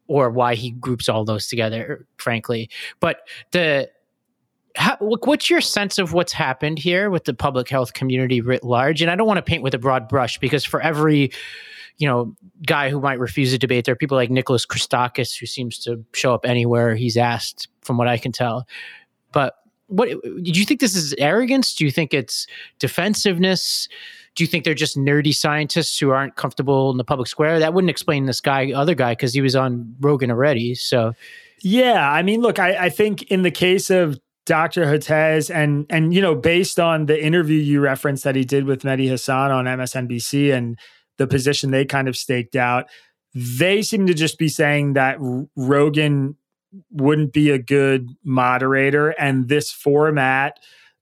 or 0.06 0.28
why 0.28 0.54
he 0.54 0.70
groups 0.70 1.08
all 1.08 1.24
those 1.24 1.46
together, 1.46 2.06
frankly. 2.18 2.68
But 3.00 3.20
the 3.52 3.88
how, 4.76 4.96
look, 5.00 5.26
what's 5.26 5.48
your 5.48 5.60
sense 5.60 5.98
of 5.98 6.12
what's 6.12 6.32
happened 6.32 6.78
here 6.78 7.10
with 7.10 7.24
the 7.24 7.34
public 7.34 7.68
health 7.68 7.92
community 7.92 8.40
writ 8.40 8.64
large? 8.64 9.02
And 9.02 9.10
I 9.10 9.16
don't 9.16 9.26
want 9.26 9.38
to 9.38 9.42
paint 9.42 9.62
with 9.62 9.74
a 9.74 9.78
broad 9.78 10.08
brush 10.08 10.38
because 10.38 10.64
for 10.64 10.80
every 10.80 11.30
you 11.98 12.08
know 12.08 12.34
guy 12.66 12.90
who 12.90 13.00
might 13.00 13.18
refuse 13.18 13.52
a 13.52 13.58
debate, 13.58 13.84
there 13.84 13.92
are 13.92 13.96
people 13.96 14.16
like 14.16 14.30
Nicholas 14.30 14.66
Christakis 14.66 15.38
who 15.38 15.46
seems 15.46 15.78
to 15.80 16.04
show 16.12 16.34
up 16.34 16.44
anywhere 16.44 16.94
he's 16.94 17.16
asked, 17.16 17.68
from 17.82 17.98
what 17.98 18.08
I 18.08 18.18
can 18.18 18.32
tell. 18.32 18.66
But 19.32 19.54
what 19.86 20.08
did 20.08 20.56
you 20.56 20.64
think 20.64 20.80
this 20.80 20.96
is 20.96 21.14
arrogance? 21.18 21.74
Do 21.74 21.84
you 21.84 21.90
think 21.90 22.14
it's 22.14 22.46
defensiveness? 22.78 23.88
Do 24.34 24.42
you 24.42 24.48
think 24.48 24.64
they're 24.64 24.74
just 24.74 24.96
nerdy 24.96 25.32
scientists 25.32 25.98
who 25.98 26.10
aren't 26.10 26.34
comfortable 26.34 26.90
in 26.90 26.96
the 26.96 27.04
public 27.04 27.28
square? 27.28 27.60
That 27.60 27.74
wouldn't 27.74 27.90
explain 27.90 28.26
this 28.26 28.40
guy, 28.40 28.72
other 28.72 28.94
guy, 28.94 29.12
because 29.12 29.32
he 29.32 29.40
was 29.40 29.54
on 29.54 29.94
Rogan 30.00 30.30
already. 30.30 30.74
So, 30.74 31.12
yeah, 31.60 32.10
I 32.10 32.22
mean, 32.22 32.40
look, 32.40 32.58
I, 32.58 32.86
I 32.86 32.88
think 32.88 33.22
in 33.24 33.42
the 33.42 33.50
case 33.52 33.90
of 33.90 34.18
Dr. 34.46 34.84
Hotez 34.84 35.54
and 35.54 35.86
and 35.88 36.12
you 36.12 36.20
know 36.20 36.34
based 36.34 36.78
on 36.78 37.06
the 37.06 37.22
interview 37.22 37.58
you 37.58 37.80
referenced 37.80 38.24
that 38.24 38.36
he 38.36 38.44
did 38.44 38.64
with 38.64 38.82
Mehdi 38.82 39.08
Hasan 39.08 39.50
on 39.50 39.64
MSNBC 39.64 40.52
and 40.52 40.78
the 41.16 41.26
position 41.26 41.70
they 41.70 41.84
kind 41.84 42.08
of 42.08 42.16
staked 42.16 42.56
out, 42.56 42.86
they 43.34 43.82
seem 43.82 44.06
to 44.06 44.14
just 44.14 44.38
be 44.38 44.48
saying 44.48 44.94
that 44.94 45.16
Rogan 45.56 46.36
wouldn't 46.90 47.32
be 47.32 47.50
a 47.50 47.58
good 47.58 48.08
moderator 48.24 49.10
and 49.10 49.48
this 49.48 49.70
format 49.70 50.58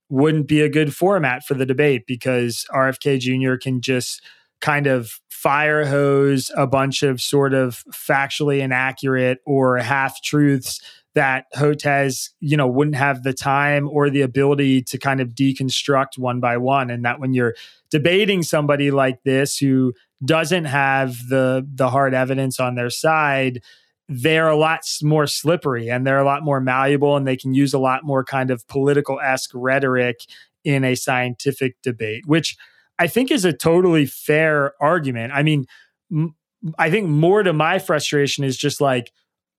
wouldn't 0.09 0.47
be 0.47 0.61
a 0.61 0.69
good 0.69 0.95
format 0.95 1.43
for 1.43 1.55
the 1.55 1.65
debate 1.65 2.05
because 2.05 2.65
RFK 2.71 3.19
Jr. 3.19 3.55
can 3.55 3.81
just 3.81 4.21
kind 4.61 4.85
of 4.85 5.19
fire 5.29 5.85
hose 5.85 6.51
a 6.55 6.67
bunch 6.67 7.03
of 7.03 7.19
sort 7.19 7.53
of 7.53 7.83
factually 7.91 8.59
inaccurate 8.59 9.39
or 9.45 9.77
half 9.77 10.21
truths 10.21 10.79
that 11.15 11.45
Hotez, 11.55 12.29
you 12.39 12.57
know, 12.57 12.67
wouldn't 12.67 12.95
have 12.95 13.23
the 13.23 13.33
time 13.33 13.87
or 13.89 14.09
the 14.09 14.21
ability 14.21 14.81
to 14.83 14.97
kind 14.97 15.21
of 15.21 15.29
deconstruct 15.29 16.17
one 16.17 16.39
by 16.39 16.57
one. 16.57 16.89
And 16.89 17.05
that 17.05 17.19
when 17.19 17.33
you're 17.33 17.55
debating 17.91 18.43
somebody 18.43 18.91
like 18.91 19.23
this 19.23 19.57
who 19.57 19.93
doesn't 20.25 20.65
have 20.65 21.27
the 21.29 21.67
the 21.73 21.89
hard 21.89 22.13
evidence 22.13 22.59
on 22.59 22.75
their 22.75 22.89
side, 22.89 23.61
they're 24.09 24.47
a 24.47 24.55
lot 24.55 24.81
more 25.01 25.27
slippery 25.27 25.89
and 25.89 26.05
they're 26.05 26.19
a 26.19 26.25
lot 26.25 26.43
more 26.43 26.59
malleable 26.59 27.15
and 27.15 27.27
they 27.27 27.37
can 27.37 27.53
use 27.53 27.73
a 27.73 27.79
lot 27.79 28.03
more 28.03 28.23
kind 28.23 28.51
of 28.51 28.67
political 28.67 29.19
esque 29.19 29.51
rhetoric 29.53 30.21
in 30.63 30.83
a 30.83 30.95
scientific 30.95 31.75
debate, 31.83 32.25
which 32.25 32.55
I 32.99 33.07
think 33.07 33.31
is 33.31 33.45
a 33.45 33.53
totally 33.53 34.05
fair 34.05 34.73
argument. 34.81 35.33
I 35.33 35.43
mean, 35.43 35.65
m- 36.11 36.35
I 36.77 36.89
think 36.89 37.09
more 37.09 37.43
to 37.43 37.51
my 37.51 37.79
frustration 37.79 38.43
is 38.43 38.57
just 38.57 38.79
like, 38.79 39.11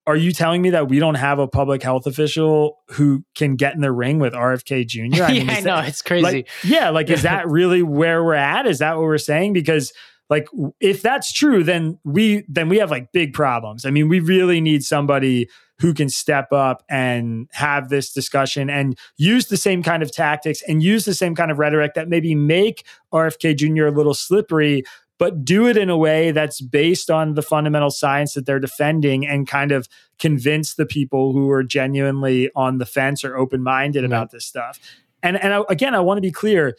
are 0.06 0.16
you 0.16 0.32
telling 0.32 0.60
me 0.60 0.70
that 0.70 0.88
we 0.88 0.98
don't 0.98 1.14
have 1.14 1.38
a 1.38 1.48
public 1.48 1.82
health 1.82 2.06
official 2.06 2.78
who 2.90 3.24
can 3.34 3.56
get 3.56 3.74
in 3.74 3.80
the 3.80 3.92
ring 3.92 4.18
with 4.18 4.34
RFK 4.34 4.86
Jr.? 4.86 5.22
I 5.22 5.32
mean, 5.32 5.46
yeah, 5.46 5.60
know 5.60 5.78
it's 5.78 6.02
crazy. 6.02 6.22
Like, 6.22 6.48
yeah, 6.62 6.90
like 6.90 7.08
is 7.10 7.22
that 7.22 7.48
really 7.48 7.82
where 7.82 8.22
we're 8.22 8.34
at? 8.34 8.66
Is 8.66 8.80
that 8.80 8.96
what 8.96 9.04
we're 9.04 9.18
saying? 9.18 9.54
Because 9.54 9.92
like 10.28 10.48
if 10.80 11.02
that's 11.02 11.32
true, 11.32 11.62
then 11.62 11.98
we 12.04 12.44
then 12.48 12.68
we 12.68 12.78
have 12.78 12.90
like 12.90 13.12
big 13.12 13.32
problems. 13.32 13.84
I 13.84 13.90
mean, 13.90 14.08
we 14.08 14.20
really 14.20 14.60
need 14.60 14.84
somebody 14.84 15.48
who 15.80 15.92
can 15.92 16.08
step 16.08 16.52
up 16.52 16.84
and 16.88 17.48
have 17.52 17.88
this 17.88 18.12
discussion 18.12 18.70
and 18.70 18.96
use 19.16 19.46
the 19.46 19.56
same 19.56 19.82
kind 19.82 20.02
of 20.02 20.12
tactics 20.12 20.62
and 20.68 20.82
use 20.82 21.04
the 21.04 21.14
same 21.14 21.34
kind 21.34 21.50
of 21.50 21.58
rhetoric 21.58 21.94
that 21.94 22.08
maybe 22.08 22.34
make 22.34 22.86
RFK 23.12 23.56
Jr. 23.56 23.86
a 23.86 23.90
little 23.90 24.14
slippery, 24.14 24.84
but 25.18 25.44
do 25.44 25.66
it 25.66 25.77
in 25.77 25.90
a 25.90 25.96
way 25.96 26.33
that's 26.33 26.61
based 26.61 27.11
on 27.11 27.35
the 27.35 27.42
fundamental 27.42 27.90
science 27.90 28.35
that 28.35 28.46
they're 28.46 28.61
defending 28.61 29.27
and 29.27 29.46
kind 29.46 29.72
of 29.72 29.88
convince 30.18 30.74
the 30.74 30.87
people 30.87 31.33
who 31.33 31.50
are 31.50 31.62
genuinely 31.62 32.50
on 32.57 32.79
the 32.79 32.87
fence 32.87 33.24
or 33.24 33.37
open 33.37 33.62
minded 33.62 34.03
mm-hmm. 34.03 34.12
about 34.12 34.31
this 34.31 34.44
stuff. 34.44 34.79
And 35.22 35.42
and 35.42 35.55
I, 35.55 35.62
again, 35.68 35.94
I 35.94 36.00
want 36.00 36.18
to 36.18 36.22
be 36.22 36.33
clear. 36.33 36.77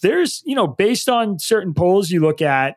There's 0.00 0.42
you 0.44 0.54
know 0.54 0.66
based 0.66 1.08
on 1.08 1.38
certain 1.38 1.74
polls 1.74 2.10
you 2.10 2.20
look 2.20 2.42
at, 2.42 2.76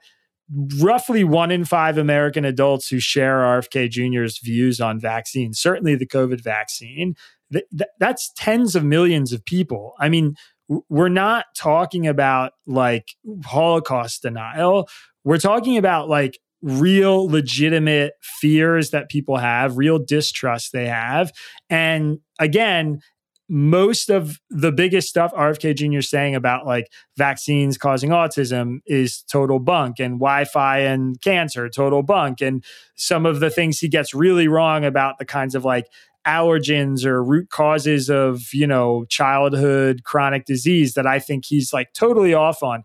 roughly 0.79 1.23
one 1.23 1.51
in 1.51 1.65
five 1.65 1.97
American 1.97 2.45
adults 2.45 2.89
who 2.89 2.99
share 2.99 3.39
RFK 3.39 3.89
Jr.'s 3.89 4.39
views 4.39 4.79
on 4.79 4.99
vaccines, 4.99 5.59
certainly 5.59 5.95
the 5.95 6.07
COVID 6.07 6.41
vaccine. 6.41 7.15
Th- 7.51 7.65
th- 7.71 7.89
that's 7.99 8.31
tens 8.35 8.75
of 8.75 8.83
millions 8.83 9.31
of 9.31 9.45
people. 9.45 9.93
I 9.99 10.09
mean, 10.09 10.35
we're 10.67 11.09
not 11.09 11.45
talking 11.55 12.07
about 12.07 12.53
like 12.65 13.09
Holocaust 13.45 14.23
denial. 14.23 14.89
We're 15.23 15.37
talking 15.37 15.77
about 15.77 16.09
like 16.09 16.39
real 16.61 17.27
legitimate 17.27 18.13
fears 18.21 18.89
that 18.89 19.09
people 19.09 19.37
have, 19.37 19.77
real 19.77 19.99
distrust 19.99 20.71
they 20.71 20.87
have. 20.87 21.31
And 21.69 22.19
again, 22.39 23.01
most 23.47 24.09
of 24.09 24.39
the 24.49 24.71
biggest 24.71 25.07
stuff 25.07 25.31
RFK 25.33 25.75
Jr. 25.75 25.99
is 25.99 26.09
saying 26.09 26.33
about 26.33 26.65
like 26.65 26.91
vaccines 27.15 27.77
causing 27.77 28.09
autism 28.09 28.79
is 28.87 29.23
total 29.31 29.59
bunk 29.59 29.99
and 29.99 30.15
Wi-Fi 30.19 30.79
and 30.79 31.21
cancer, 31.21 31.69
total 31.69 32.01
bunk. 32.01 32.41
And 32.41 32.63
some 32.95 33.25
of 33.27 33.39
the 33.39 33.51
things 33.51 33.77
he 33.77 33.87
gets 33.87 34.15
really 34.15 34.47
wrong 34.47 34.83
about 34.83 35.19
the 35.19 35.25
kinds 35.25 35.53
of 35.53 35.63
like 35.63 35.85
allergens 36.25 37.05
or 37.05 37.23
root 37.23 37.49
causes 37.49 38.09
of, 38.09 38.53
you 38.53 38.67
know, 38.67 39.05
childhood 39.09 40.03
chronic 40.03 40.45
disease 40.45 40.93
that 40.93 41.07
I 41.07 41.19
think 41.19 41.45
he's 41.45 41.73
like 41.73 41.93
totally 41.93 42.33
off 42.33 42.63
on. 42.63 42.83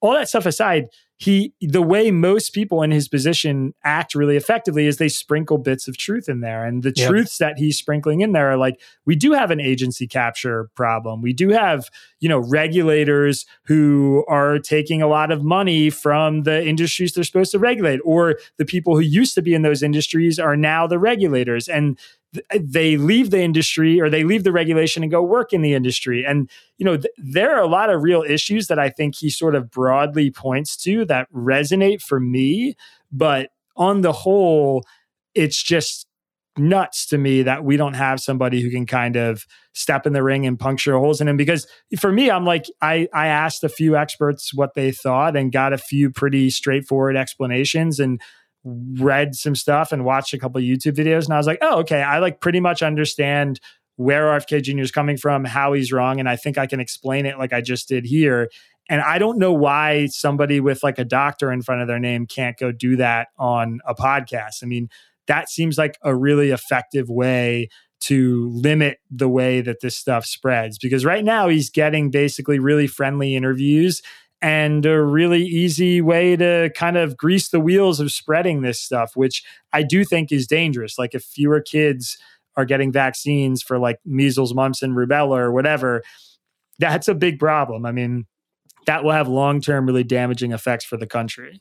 All 0.00 0.12
that 0.14 0.28
stuff 0.28 0.46
aside, 0.46 0.88
he 1.20 1.52
the 1.60 1.82
way 1.82 2.10
most 2.10 2.54
people 2.54 2.82
in 2.82 2.90
his 2.90 3.06
position 3.06 3.74
act 3.84 4.14
really 4.14 4.36
effectively 4.36 4.86
is 4.86 4.96
they 4.96 5.08
sprinkle 5.08 5.58
bits 5.58 5.86
of 5.86 5.98
truth 5.98 6.30
in 6.30 6.40
there 6.40 6.64
and 6.64 6.82
the 6.82 6.94
yep. 6.96 7.10
truths 7.10 7.36
that 7.36 7.58
he's 7.58 7.76
sprinkling 7.76 8.22
in 8.22 8.32
there 8.32 8.50
are 8.50 8.56
like 8.56 8.80
we 9.04 9.14
do 9.14 9.32
have 9.32 9.50
an 9.50 9.60
agency 9.60 10.06
capture 10.06 10.70
problem 10.74 11.20
we 11.20 11.34
do 11.34 11.50
have 11.50 11.90
you 12.20 12.28
know 12.28 12.38
regulators 12.38 13.44
who 13.66 14.24
are 14.28 14.58
taking 14.58 15.02
a 15.02 15.06
lot 15.06 15.30
of 15.30 15.44
money 15.44 15.90
from 15.90 16.44
the 16.44 16.66
industries 16.66 17.12
they're 17.12 17.22
supposed 17.22 17.52
to 17.52 17.58
regulate 17.58 18.00
or 18.02 18.36
the 18.56 18.64
people 18.64 18.94
who 18.94 19.02
used 19.02 19.34
to 19.34 19.42
be 19.42 19.52
in 19.52 19.60
those 19.60 19.82
industries 19.82 20.38
are 20.38 20.56
now 20.56 20.86
the 20.86 20.98
regulators 20.98 21.68
and 21.68 21.98
they 22.60 22.96
leave 22.96 23.30
the 23.30 23.40
industry 23.40 24.00
or 24.00 24.08
they 24.08 24.24
leave 24.24 24.44
the 24.44 24.52
regulation 24.52 25.02
and 25.02 25.10
go 25.10 25.22
work 25.22 25.52
in 25.52 25.62
the 25.62 25.74
industry. 25.74 26.24
And 26.24 26.48
you 26.78 26.84
know 26.84 26.96
th- 26.96 27.12
there 27.18 27.56
are 27.56 27.62
a 27.62 27.66
lot 27.66 27.90
of 27.90 28.02
real 28.02 28.22
issues 28.22 28.68
that 28.68 28.78
i 28.78 28.88
think 28.88 29.16
he 29.16 29.30
sort 29.30 29.54
of 29.54 29.70
broadly 29.70 30.30
points 30.30 30.76
to 30.78 31.04
that 31.06 31.30
resonate 31.32 32.00
for 32.00 32.20
me. 32.20 32.74
But 33.10 33.50
on 33.76 34.02
the 34.02 34.12
whole 34.12 34.84
it's 35.34 35.62
just 35.62 36.06
nuts 36.58 37.06
to 37.06 37.16
me 37.16 37.42
that 37.42 37.64
we 37.64 37.76
don't 37.76 37.94
have 37.94 38.20
somebody 38.20 38.60
who 38.60 38.70
can 38.70 38.84
kind 38.84 39.16
of 39.16 39.46
step 39.72 40.06
in 40.06 40.12
the 40.12 40.22
ring 40.22 40.46
and 40.46 40.58
puncture 40.58 40.98
holes 40.98 41.20
in 41.20 41.28
him. 41.28 41.36
Because 41.36 41.66
for 41.98 42.12
me 42.12 42.30
i'm 42.30 42.44
like 42.44 42.66
i 42.80 43.08
i 43.12 43.26
asked 43.26 43.64
a 43.64 43.68
few 43.68 43.96
experts 43.96 44.54
what 44.54 44.74
they 44.74 44.92
thought 44.92 45.36
and 45.36 45.52
got 45.52 45.72
a 45.72 45.78
few 45.78 46.10
pretty 46.10 46.50
straightforward 46.50 47.16
explanations. 47.16 47.98
And 47.98 48.20
read 48.64 49.34
some 49.34 49.54
stuff 49.54 49.92
and 49.92 50.04
watched 50.04 50.34
a 50.34 50.38
couple 50.38 50.60
YouTube 50.60 50.94
videos, 50.94 51.24
and 51.24 51.34
I 51.34 51.38
was 51.38 51.46
like, 51.46 51.58
oh, 51.62 51.80
okay, 51.80 52.02
I 52.02 52.18
like 52.18 52.40
pretty 52.40 52.60
much 52.60 52.82
understand 52.82 53.60
where 53.96 54.24
RFK 54.24 54.62
Jr. 54.62 54.80
is 54.80 54.90
coming 54.90 55.16
from, 55.16 55.44
how 55.44 55.72
he's 55.72 55.92
wrong, 55.92 56.20
and 56.20 56.28
I 56.28 56.36
think 56.36 56.58
I 56.58 56.66
can 56.66 56.80
explain 56.80 57.26
it 57.26 57.38
like 57.38 57.52
I 57.52 57.60
just 57.60 57.88
did 57.88 58.04
here. 58.04 58.50
And 58.88 59.00
I 59.02 59.18
don't 59.18 59.38
know 59.38 59.52
why 59.52 60.06
somebody 60.06 60.58
with 60.58 60.82
like 60.82 60.98
a 60.98 61.04
doctor 61.04 61.52
in 61.52 61.62
front 61.62 61.80
of 61.80 61.86
their 61.86 62.00
name 62.00 62.26
can't 62.26 62.58
go 62.58 62.72
do 62.72 62.96
that 62.96 63.28
on 63.38 63.80
a 63.86 63.94
podcast. 63.94 64.64
I 64.64 64.66
mean, 64.66 64.88
that 65.26 65.48
seems 65.48 65.78
like 65.78 65.96
a 66.02 66.14
really 66.14 66.50
effective 66.50 67.08
way 67.08 67.68
to 68.00 68.48
limit 68.48 68.98
the 69.10 69.28
way 69.28 69.60
that 69.60 69.80
this 69.80 69.96
stuff 69.96 70.24
spreads 70.24 70.78
because 70.78 71.04
right 71.04 71.22
now 71.22 71.48
he's 71.48 71.70
getting 71.70 72.10
basically 72.10 72.58
really 72.58 72.86
friendly 72.86 73.36
interviews 73.36 74.02
and 74.42 74.86
a 74.86 75.02
really 75.02 75.42
easy 75.42 76.00
way 76.00 76.34
to 76.36 76.70
kind 76.74 76.96
of 76.96 77.16
grease 77.16 77.48
the 77.48 77.60
wheels 77.60 78.00
of 78.00 78.10
spreading 78.10 78.62
this 78.62 78.80
stuff, 78.80 79.14
which 79.14 79.44
I 79.72 79.82
do 79.82 80.04
think 80.04 80.32
is 80.32 80.46
dangerous. 80.46 80.98
Like 80.98 81.14
if 81.14 81.22
fewer 81.22 81.60
kids 81.60 82.16
are 82.56 82.64
getting 82.64 82.90
vaccines 82.90 83.62
for 83.62 83.78
like 83.78 83.98
measles, 84.04 84.54
mumps, 84.54 84.82
and 84.82 84.96
rubella 84.96 85.38
or 85.38 85.52
whatever, 85.52 86.02
that's 86.78 87.08
a 87.08 87.14
big 87.14 87.38
problem. 87.38 87.84
I 87.84 87.92
mean, 87.92 88.26
that 88.86 89.04
will 89.04 89.12
have 89.12 89.28
long 89.28 89.60
term, 89.60 89.86
really 89.86 90.04
damaging 90.04 90.52
effects 90.52 90.84
for 90.84 90.96
the 90.96 91.06
country. 91.06 91.60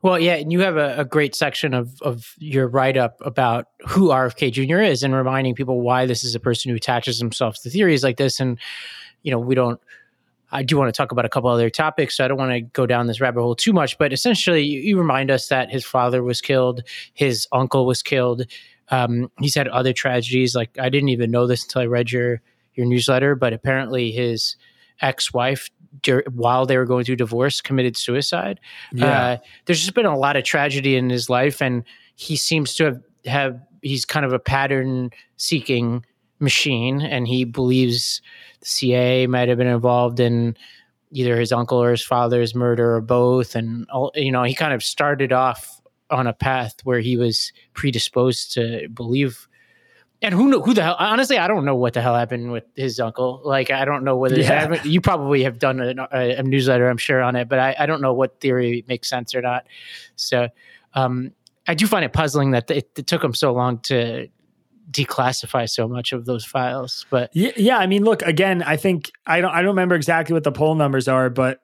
Well, 0.00 0.18
yeah, 0.18 0.36
and 0.36 0.50
you 0.50 0.60
have 0.60 0.78
a, 0.78 1.00
a 1.00 1.04
great 1.04 1.34
section 1.34 1.74
of 1.74 2.00
of 2.00 2.34
your 2.38 2.66
write 2.66 2.96
up 2.96 3.18
about 3.20 3.66
who 3.86 4.08
RFK 4.08 4.52
Jr. 4.52 4.80
is 4.80 5.02
and 5.02 5.14
reminding 5.14 5.54
people 5.54 5.82
why 5.82 6.06
this 6.06 6.24
is 6.24 6.34
a 6.34 6.40
person 6.40 6.70
who 6.70 6.76
attaches 6.76 7.18
himself 7.18 7.60
to 7.62 7.70
theories 7.70 8.02
like 8.02 8.16
this. 8.16 8.40
And 8.40 8.58
you 9.22 9.30
know, 9.30 9.38
we 9.38 9.54
don't 9.54 9.80
I 10.52 10.62
do 10.62 10.76
want 10.76 10.88
to 10.88 10.96
talk 10.96 11.12
about 11.12 11.24
a 11.24 11.28
couple 11.28 11.50
other 11.50 11.70
topics, 11.70 12.16
so 12.16 12.24
I 12.24 12.28
don't 12.28 12.38
want 12.38 12.52
to 12.52 12.60
go 12.60 12.86
down 12.86 13.06
this 13.06 13.20
rabbit 13.20 13.40
hole 13.40 13.54
too 13.54 13.72
much. 13.72 13.98
But 13.98 14.12
essentially, 14.12 14.62
you, 14.62 14.80
you 14.80 14.98
remind 14.98 15.30
us 15.30 15.48
that 15.48 15.70
his 15.70 15.84
father 15.84 16.22
was 16.22 16.40
killed, 16.40 16.82
his 17.14 17.46
uncle 17.52 17.86
was 17.86 18.02
killed. 18.02 18.46
Um, 18.88 19.30
he's 19.40 19.54
had 19.54 19.66
other 19.68 19.92
tragedies. 19.92 20.54
Like 20.54 20.78
I 20.78 20.88
didn't 20.88 21.08
even 21.08 21.30
know 21.30 21.46
this 21.46 21.64
until 21.64 21.82
I 21.82 21.86
read 21.86 22.12
your 22.12 22.40
your 22.74 22.86
newsletter, 22.86 23.34
but 23.34 23.52
apparently 23.52 24.12
his 24.12 24.56
ex-wife 25.00 25.70
while 26.32 26.66
they 26.66 26.76
were 26.76 26.84
going 26.84 27.04
through 27.04 27.16
divorce 27.16 27.60
committed 27.60 27.96
suicide 27.96 28.60
yeah. 28.92 29.06
Uh, 29.06 29.36
there's 29.64 29.80
just 29.80 29.94
been 29.94 30.06
a 30.06 30.16
lot 30.16 30.36
of 30.36 30.44
tragedy 30.44 30.96
in 30.96 31.08
his 31.08 31.30
life 31.30 31.62
and 31.62 31.84
he 32.16 32.36
seems 32.36 32.74
to 32.74 32.84
have, 32.84 33.02
have 33.24 33.60
he's 33.82 34.04
kind 34.04 34.26
of 34.26 34.32
a 34.32 34.38
pattern 34.38 35.10
seeking 35.36 36.04
machine 36.38 37.00
and 37.00 37.26
he 37.26 37.44
believes 37.44 38.20
the 38.60 38.66
CIA 38.66 39.26
might 39.26 39.48
have 39.48 39.58
been 39.58 39.66
involved 39.66 40.20
in 40.20 40.56
either 41.10 41.38
his 41.38 41.52
uncle 41.52 41.82
or 41.82 41.90
his 41.90 42.02
father's 42.02 42.54
murder 42.54 42.96
or 42.96 43.00
both. 43.00 43.54
And, 43.54 43.86
you 44.14 44.32
know, 44.32 44.42
he 44.42 44.54
kind 44.54 44.74
of 44.74 44.82
started 44.82 45.32
off 45.32 45.80
on 46.10 46.26
a 46.26 46.32
path 46.32 46.76
where 46.84 47.00
he 47.00 47.16
was 47.16 47.52
predisposed 47.74 48.52
to 48.52 48.88
believe. 48.92 49.48
And 50.22 50.34
who 50.34 50.48
know 50.48 50.60
who 50.60 50.74
the 50.74 50.82
hell? 50.82 50.96
Honestly, 50.98 51.38
I 51.38 51.46
don't 51.46 51.64
know 51.64 51.76
what 51.76 51.92
the 51.92 52.00
hell 52.00 52.16
happened 52.16 52.50
with 52.50 52.64
his 52.74 52.98
uncle. 52.98 53.40
Like, 53.44 53.70
I 53.70 53.84
don't 53.84 54.02
know 54.02 54.16
whether 54.16 54.38
yeah. 54.40 54.82
you 54.82 55.00
probably 55.00 55.42
have 55.42 55.58
done 55.58 55.80
a, 55.80 56.08
a, 56.12 56.36
a, 56.36 56.42
newsletter, 56.42 56.88
I'm 56.88 56.96
sure, 56.96 57.22
on 57.22 57.36
it, 57.36 57.48
but 57.48 57.58
I, 57.58 57.76
I, 57.78 57.86
don't 57.86 58.00
know 58.00 58.14
what 58.14 58.40
theory 58.40 58.84
makes 58.88 59.08
sense 59.08 59.34
or 59.34 59.42
not. 59.42 59.66
So, 60.16 60.48
um, 60.94 61.32
I 61.68 61.74
do 61.74 61.86
find 61.86 62.04
it 62.04 62.12
puzzling 62.12 62.52
that 62.52 62.70
it, 62.70 62.90
it 62.96 63.06
took 63.06 63.22
him 63.22 63.34
so 63.34 63.52
long 63.52 63.78
to 63.80 64.28
declassify 64.90 65.68
so 65.68 65.88
much 65.88 66.12
of 66.12 66.26
those 66.26 66.44
files 66.44 67.06
but 67.10 67.30
yeah, 67.34 67.50
yeah 67.56 67.78
i 67.78 67.86
mean 67.86 68.04
look 68.04 68.22
again 68.22 68.62
i 68.62 68.76
think 68.76 69.10
i 69.26 69.40
don't 69.40 69.50
i 69.50 69.56
don't 69.56 69.70
remember 69.70 69.94
exactly 69.94 70.32
what 70.32 70.44
the 70.44 70.52
poll 70.52 70.74
numbers 70.74 71.08
are 71.08 71.28
but 71.28 71.60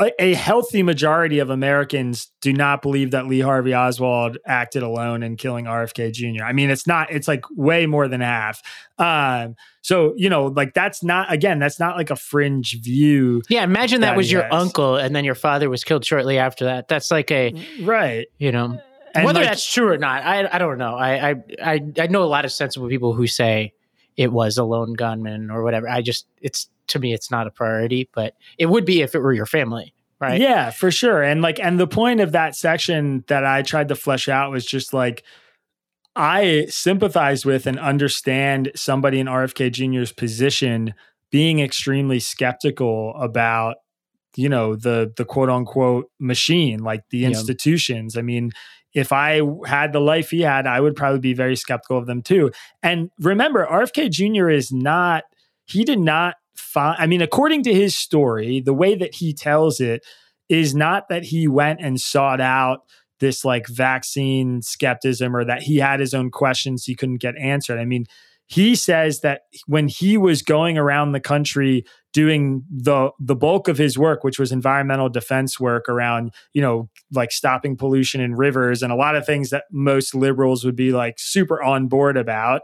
a, 0.00 0.10
a, 0.18 0.34
healthy 0.34 0.82
majority 0.82 1.38
of 1.38 1.50
americans 1.50 2.30
do 2.40 2.52
not 2.52 2.82
believe 2.82 3.12
that 3.12 3.26
lee 3.26 3.40
harvey 3.40 3.74
oswald 3.74 4.38
acted 4.46 4.82
alone 4.82 5.22
in 5.22 5.36
killing 5.36 5.66
rfk 5.66 6.12
jr 6.12 6.44
i 6.44 6.52
mean 6.52 6.68
it's 6.68 6.86
not 6.86 7.10
it's 7.12 7.28
like 7.28 7.44
way 7.56 7.86
more 7.86 8.08
than 8.08 8.20
half. 8.20 8.62
Um 8.98 9.54
so 9.82 10.12
you 10.16 10.28
know 10.28 10.46
like 10.46 10.74
that's 10.74 11.04
not 11.04 11.32
again 11.32 11.60
that's 11.60 11.78
not 11.78 11.96
like 11.96 12.10
a 12.10 12.16
fringe 12.16 12.76
view 12.82 13.42
yeah 13.48 13.62
imagine 13.62 14.00
that, 14.00 14.08
that 14.10 14.16
was 14.16 14.30
your 14.30 14.42
has. 14.42 14.52
uncle 14.52 14.96
and 14.96 15.14
then 15.14 15.24
your 15.24 15.36
father 15.36 15.70
was 15.70 15.84
killed 15.84 16.04
shortly 16.04 16.38
after 16.38 16.64
that. 16.64 16.88
That's 16.88 17.10
like 17.10 17.30
a 17.30 17.54
right. 17.82 18.26
you 18.38 18.50
know 18.50 18.80
and 19.18 19.26
Whether 19.26 19.40
like, 19.40 19.50
that's 19.50 19.72
true 19.72 19.88
or 19.88 19.98
not, 19.98 20.24
I 20.24 20.48
I 20.50 20.58
don't 20.58 20.78
know. 20.78 20.94
I, 20.94 21.36
I 21.62 21.82
I 21.98 22.06
know 22.06 22.22
a 22.22 22.26
lot 22.26 22.44
of 22.44 22.52
sensible 22.52 22.88
people 22.88 23.12
who 23.12 23.26
say 23.26 23.72
it 24.16 24.32
was 24.32 24.58
a 24.58 24.64
lone 24.64 24.94
gunman 24.94 25.50
or 25.50 25.62
whatever. 25.62 25.88
I 25.88 26.02
just 26.02 26.26
it's 26.40 26.68
to 26.88 26.98
me 26.98 27.12
it's 27.12 27.30
not 27.30 27.46
a 27.46 27.50
priority, 27.50 28.08
but 28.14 28.34
it 28.58 28.66
would 28.66 28.84
be 28.84 29.02
if 29.02 29.14
it 29.14 29.20
were 29.20 29.32
your 29.32 29.46
family, 29.46 29.94
right? 30.20 30.40
Yeah, 30.40 30.70
for 30.70 30.90
sure. 30.90 31.22
And 31.22 31.40
like 31.42 31.60
and 31.60 31.78
the 31.78 31.86
point 31.86 32.20
of 32.20 32.32
that 32.32 32.56
section 32.56 33.24
that 33.28 33.44
I 33.44 33.62
tried 33.62 33.88
to 33.88 33.94
flesh 33.94 34.28
out 34.28 34.50
was 34.50 34.66
just 34.66 34.92
like 34.92 35.22
I 36.16 36.66
sympathize 36.68 37.46
with 37.46 37.66
and 37.66 37.78
understand 37.78 38.72
somebody 38.74 39.20
in 39.20 39.28
RFK 39.28 39.70
Jr.'s 39.70 40.12
position 40.12 40.94
being 41.30 41.60
extremely 41.60 42.18
skeptical 42.18 43.14
about 43.16 43.76
you 44.36 44.48
know 44.48 44.76
the 44.76 45.12
the 45.16 45.24
quote 45.24 45.48
unquote 45.48 46.10
machine 46.18 46.80
like 46.80 47.02
the 47.10 47.24
institutions 47.24 48.16
i 48.16 48.22
mean 48.22 48.52
if 48.98 49.12
I 49.12 49.40
had 49.66 49.92
the 49.92 50.00
life 50.00 50.30
he 50.30 50.40
had, 50.40 50.66
I 50.66 50.80
would 50.80 50.96
probably 50.96 51.20
be 51.20 51.34
very 51.34 51.56
skeptical 51.56 51.98
of 51.98 52.06
them 52.06 52.22
too. 52.22 52.50
And 52.82 53.10
remember, 53.20 53.66
RFK 53.66 54.10
Jr. 54.10 54.48
is 54.48 54.72
not, 54.72 55.24
he 55.66 55.84
did 55.84 56.00
not 56.00 56.34
find, 56.56 56.96
I 56.98 57.06
mean, 57.06 57.22
according 57.22 57.62
to 57.64 57.72
his 57.74 57.94
story, 57.94 58.60
the 58.60 58.74
way 58.74 58.94
that 58.96 59.14
he 59.14 59.32
tells 59.32 59.80
it 59.80 60.04
is 60.48 60.74
not 60.74 61.08
that 61.08 61.24
he 61.24 61.46
went 61.46 61.80
and 61.80 62.00
sought 62.00 62.40
out 62.40 62.80
this 63.20 63.44
like 63.44 63.66
vaccine 63.66 64.62
skepticism 64.62 65.34
or 65.36 65.44
that 65.44 65.62
he 65.62 65.76
had 65.76 66.00
his 66.00 66.14
own 66.14 66.30
questions 66.30 66.84
he 66.84 66.94
couldn't 66.94 67.20
get 67.20 67.36
answered. 67.36 67.78
I 67.78 67.84
mean, 67.84 68.06
he 68.46 68.74
says 68.74 69.20
that 69.20 69.42
when 69.66 69.88
he 69.88 70.16
was 70.16 70.42
going 70.42 70.78
around 70.78 71.12
the 71.12 71.20
country 71.20 71.84
doing 72.12 72.64
the 72.70 73.10
the 73.18 73.36
bulk 73.36 73.68
of 73.68 73.78
his 73.78 73.98
work 73.98 74.24
which 74.24 74.38
was 74.38 74.50
environmental 74.50 75.08
defense 75.08 75.60
work 75.60 75.88
around 75.88 76.32
you 76.52 76.62
know 76.62 76.88
like 77.12 77.30
stopping 77.30 77.76
pollution 77.76 78.20
in 78.20 78.34
rivers 78.34 78.82
and 78.82 78.92
a 78.92 78.96
lot 78.96 79.14
of 79.14 79.26
things 79.26 79.50
that 79.50 79.64
most 79.70 80.14
liberals 80.14 80.64
would 80.64 80.76
be 80.76 80.90
like 80.90 81.16
super 81.18 81.62
on 81.62 81.86
board 81.86 82.16
about 82.16 82.62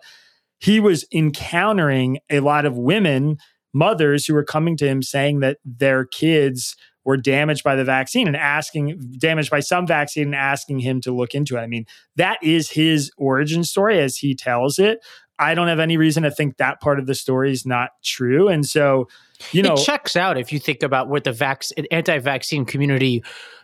he 0.59 0.81
was 0.81 1.05
encountering 1.13 2.19
a 2.31 2.41
lot 2.41 2.65
of 2.65 2.79
women 2.79 3.37
mothers 3.75 4.25
who 4.25 4.35
were 4.35 4.45
coming 4.45 4.77
to 4.77 4.87
him 4.87 5.03
saying 5.03 5.41
that 5.41 5.59
their 5.65 6.07
kids 6.07 6.77
were 7.05 7.17
damaged 7.17 7.63
by 7.63 7.77
the 7.77 7.85
vaccine 7.85 8.27
and 8.27 8.37
asking 8.37 8.99
damaged 9.19 9.51
by 9.51 9.61
some 9.61 9.87
vaccine 9.87 10.29
and 10.29 10.35
asking 10.35 10.79
him 10.79 11.01
to 11.03 11.13
look 11.13 11.35
into 11.35 11.57
it. 11.57 11.61
I 11.61 11.67
mean, 11.67 11.85
that 12.17 12.39
is 12.43 12.71
his 12.71 13.11
origin 13.19 13.63
story 13.63 14.01
as 14.01 14.17
he 14.17 14.35
tells 14.35 14.79
it. 14.79 15.01
I 15.39 15.55
don't 15.55 15.69
have 15.69 15.81
any 15.81 15.97
reason 15.97 16.23
to 16.23 16.31
think 16.31 16.57
that 16.59 16.81
part 16.81 16.99
of 16.99 17.07
the 17.07 17.15
story 17.15 17.51
is 17.53 17.67
not 17.67 17.91
true. 18.03 18.49
And 18.49 18.65
so, 18.65 19.09
you 19.53 19.63
know, 19.63 19.75
it 19.75 19.85
checks 19.85 20.17
out 20.17 20.39
if 20.39 20.53
you 20.53 20.59
think 20.59 20.83
about 20.83 21.09
what 21.09 21.25
the 21.25 21.33
vac- 21.33 21.65
anti-vaccine 21.91 22.65
community 22.65 23.23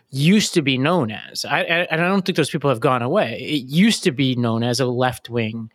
used 0.09 0.53
to 0.55 0.61
be 0.61 0.77
known 0.77 1.11
as. 1.11 1.45
I, 1.45 1.59
I, 1.59 1.63
and 1.63 2.01
I 2.01 2.07
don't 2.07 2.25
think 2.25 2.35
those 2.35 2.49
people 2.49 2.69
have 2.69 2.81
gone 2.81 3.01
away. 3.01 3.39
It 3.41 3.63
used 3.65 4.03
to 4.03 4.11
be 4.11 4.35
known 4.35 4.63
as 4.63 4.79
a 4.79 4.85
left-wing 4.85 5.71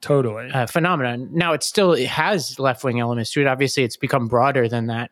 totally 0.00 0.50
uh, 0.50 0.66
phenomenon. 0.66 1.28
Now 1.32 1.54
it 1.54 1.62
still 1.62 1.92
it 1.92 2.08
has 2.08 2.58
left-wing 2.58 3.00
elements 3.00 3.32
to 3.32 3.40
it. 3.40 3.46
Obviously, 3.46 3.84
it's 3.84 3.96
become 3.96 4.28
broader 4.28 4.68
than 4.68 4.86
that 4.86 5.10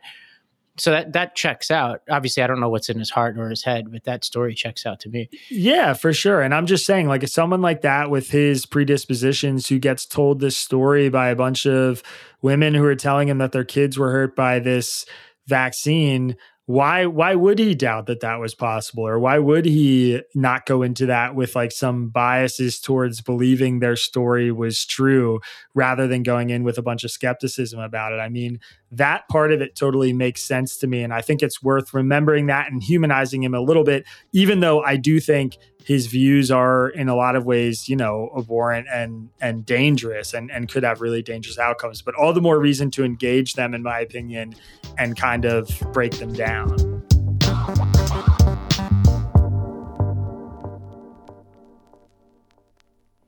so 0.78 0.90
that 0.90 1.12
that 1.14 1.34
checks 1.34 1.70
out. 1.70 2.02
Obviously, 2.10 2.42
I 2.42 2.46
don't 2.46 2.60
know 2.60 2.68
what's 2.68 2.88
in 2.88 2.98
his 2.98 3.10
heart 3.10 3.38
or 3.38 3.48
his 3.48 3.64
head, 3.64 3.90
but 3.90 4.04
that 4.04 4.24
story 4.24 4.54
checks 4.54 4.84
out 4.84 5.00
to 5.00 5.08
me. 5.08 5.28
Yeah, 5.50 5.94
for 5.94 6.12
sure. 6.12 6.42
And 6.42 6.54
I'm 6.54 6.66
just 6.66 6.84
saying, 6.86 7.08
like, 7.08 7.22
if 7.22 7.30
someone 7.30 7.62
like 7.62 7.82
that 7.82 8.10
with 8.10 8.30
his 8.30 8.66
predispositions 8.66 9.68
who 9.68 9.78
gets 9.78 10.06
told 10.06 10.40
this 10.40 10.56
story 10.56 11.08
by 11.08 11.28
a 11.28 11.36
bunch 11.36 11.66
of 11.66 12.02
women 12.42 12.74
who 12.74 12.84
are 12.84 12.94
telling 12.94 13.28
him 13.28 13.38
that 13.38 13.52
their 13.52 13.64
kids 13.64 13.98
were 13.98 14.10
hurt 14.10 14.36
by 14.36 14.58
this 14.58 15.06
vaccine, 15.46 16.36
why 16.66 17.06
why 17.06 17.34
would 17.34 17.60
he 17.60 17.76
doubt 17.76 18.06
that 18.06 18.20
that 18.20 18.40
was 18.40 18.54
possible 18.54 19.06
or 19.06 19.20
why 19.20 19.38
would 19.38 19.64
he 19.64 20.20
not 20.34 20.66
go 20.66 20.82
into 20.82 21.06
that 21.06 21.36
with 21.36 21.54
like 21.54 21.70
some 21.70 22.08
biases 22.08 22.80
towards 22.80 23.20
believing 23.20 23.78
their 23.78 23.94
story 23.94 24.50
was 24.50 24.84
true 24.84 25.40
rather 25.74 26.08
than 26.08 26.24
going 26.24 26.50
in 26.50 26.64
with 26.64 26.76
a 26.76 26.82
bunch 26.82 27.04
of 27.04 27.10
skepticism 27.12 27.78
about 27.78 28.12
it 28.12 28.18
i 28.18 28.28
mean 28.28 28.58
that 28.92 29.28
part 29.28 29.52
of 29.52 29.60
it 29.60 29.74
totally 29.74 30.12
makes 30.12 30.42
sense 30.42 30.76
to 30.76 30.86
me 30.86 31.02
and 31.02 31.12
i 31.12 31.20
think 31.20 31.42
it's 31.42 31.62
worth 31.62 31.92
remembering 31.92 32.46
that 32.46 32.70
and 32.70 32.82
humanizing 32.82 33.42
him 33.42 33.54
a 33.54 33.60
little 33.60 33.84
bit 33.84 34.04
even 34.32 34.60
though 34.60 34.82
i 34.82 34.96
do 34.96 35.20
think 35.20 35.58
his 35.86 36.08
views 36.08 36.50
are 36.50 36.88
in 36.88 37.08
a 37.08 37.14
lot 37.14 37.36
of 37.36 37.46
ways, 37.46 37.88
you 37.88 37.94
know, 37.94 38.28
abhorrent 38.36 38.88
and 38.92 39.28
and 39.40 39.64
dangerous 39.64 40.34
and, 40.34 40.50
and 40.50 40.68
could 40.68 40.82
have 40.82 41.00
really 41.00 41.22
dangerous 41.22 41.60
outcomes. 41.60 42.02
But 42.02 42.16
all 42.16 42.32
the 42.32 42.40
more 42.40 42.58
reason 42.58 42.90
to 42.92 43.04
engage 43.04 43.52
them, 43.52 43.72
in 43.72 43.84
my 43.84 44.00
opinion, 44.00 44.56
and 44.98 45.16
kind 45.16 45.44
of 45.44 45.70
break 45.92 46.18
them 46.18 46.32
down. 46.32 46.95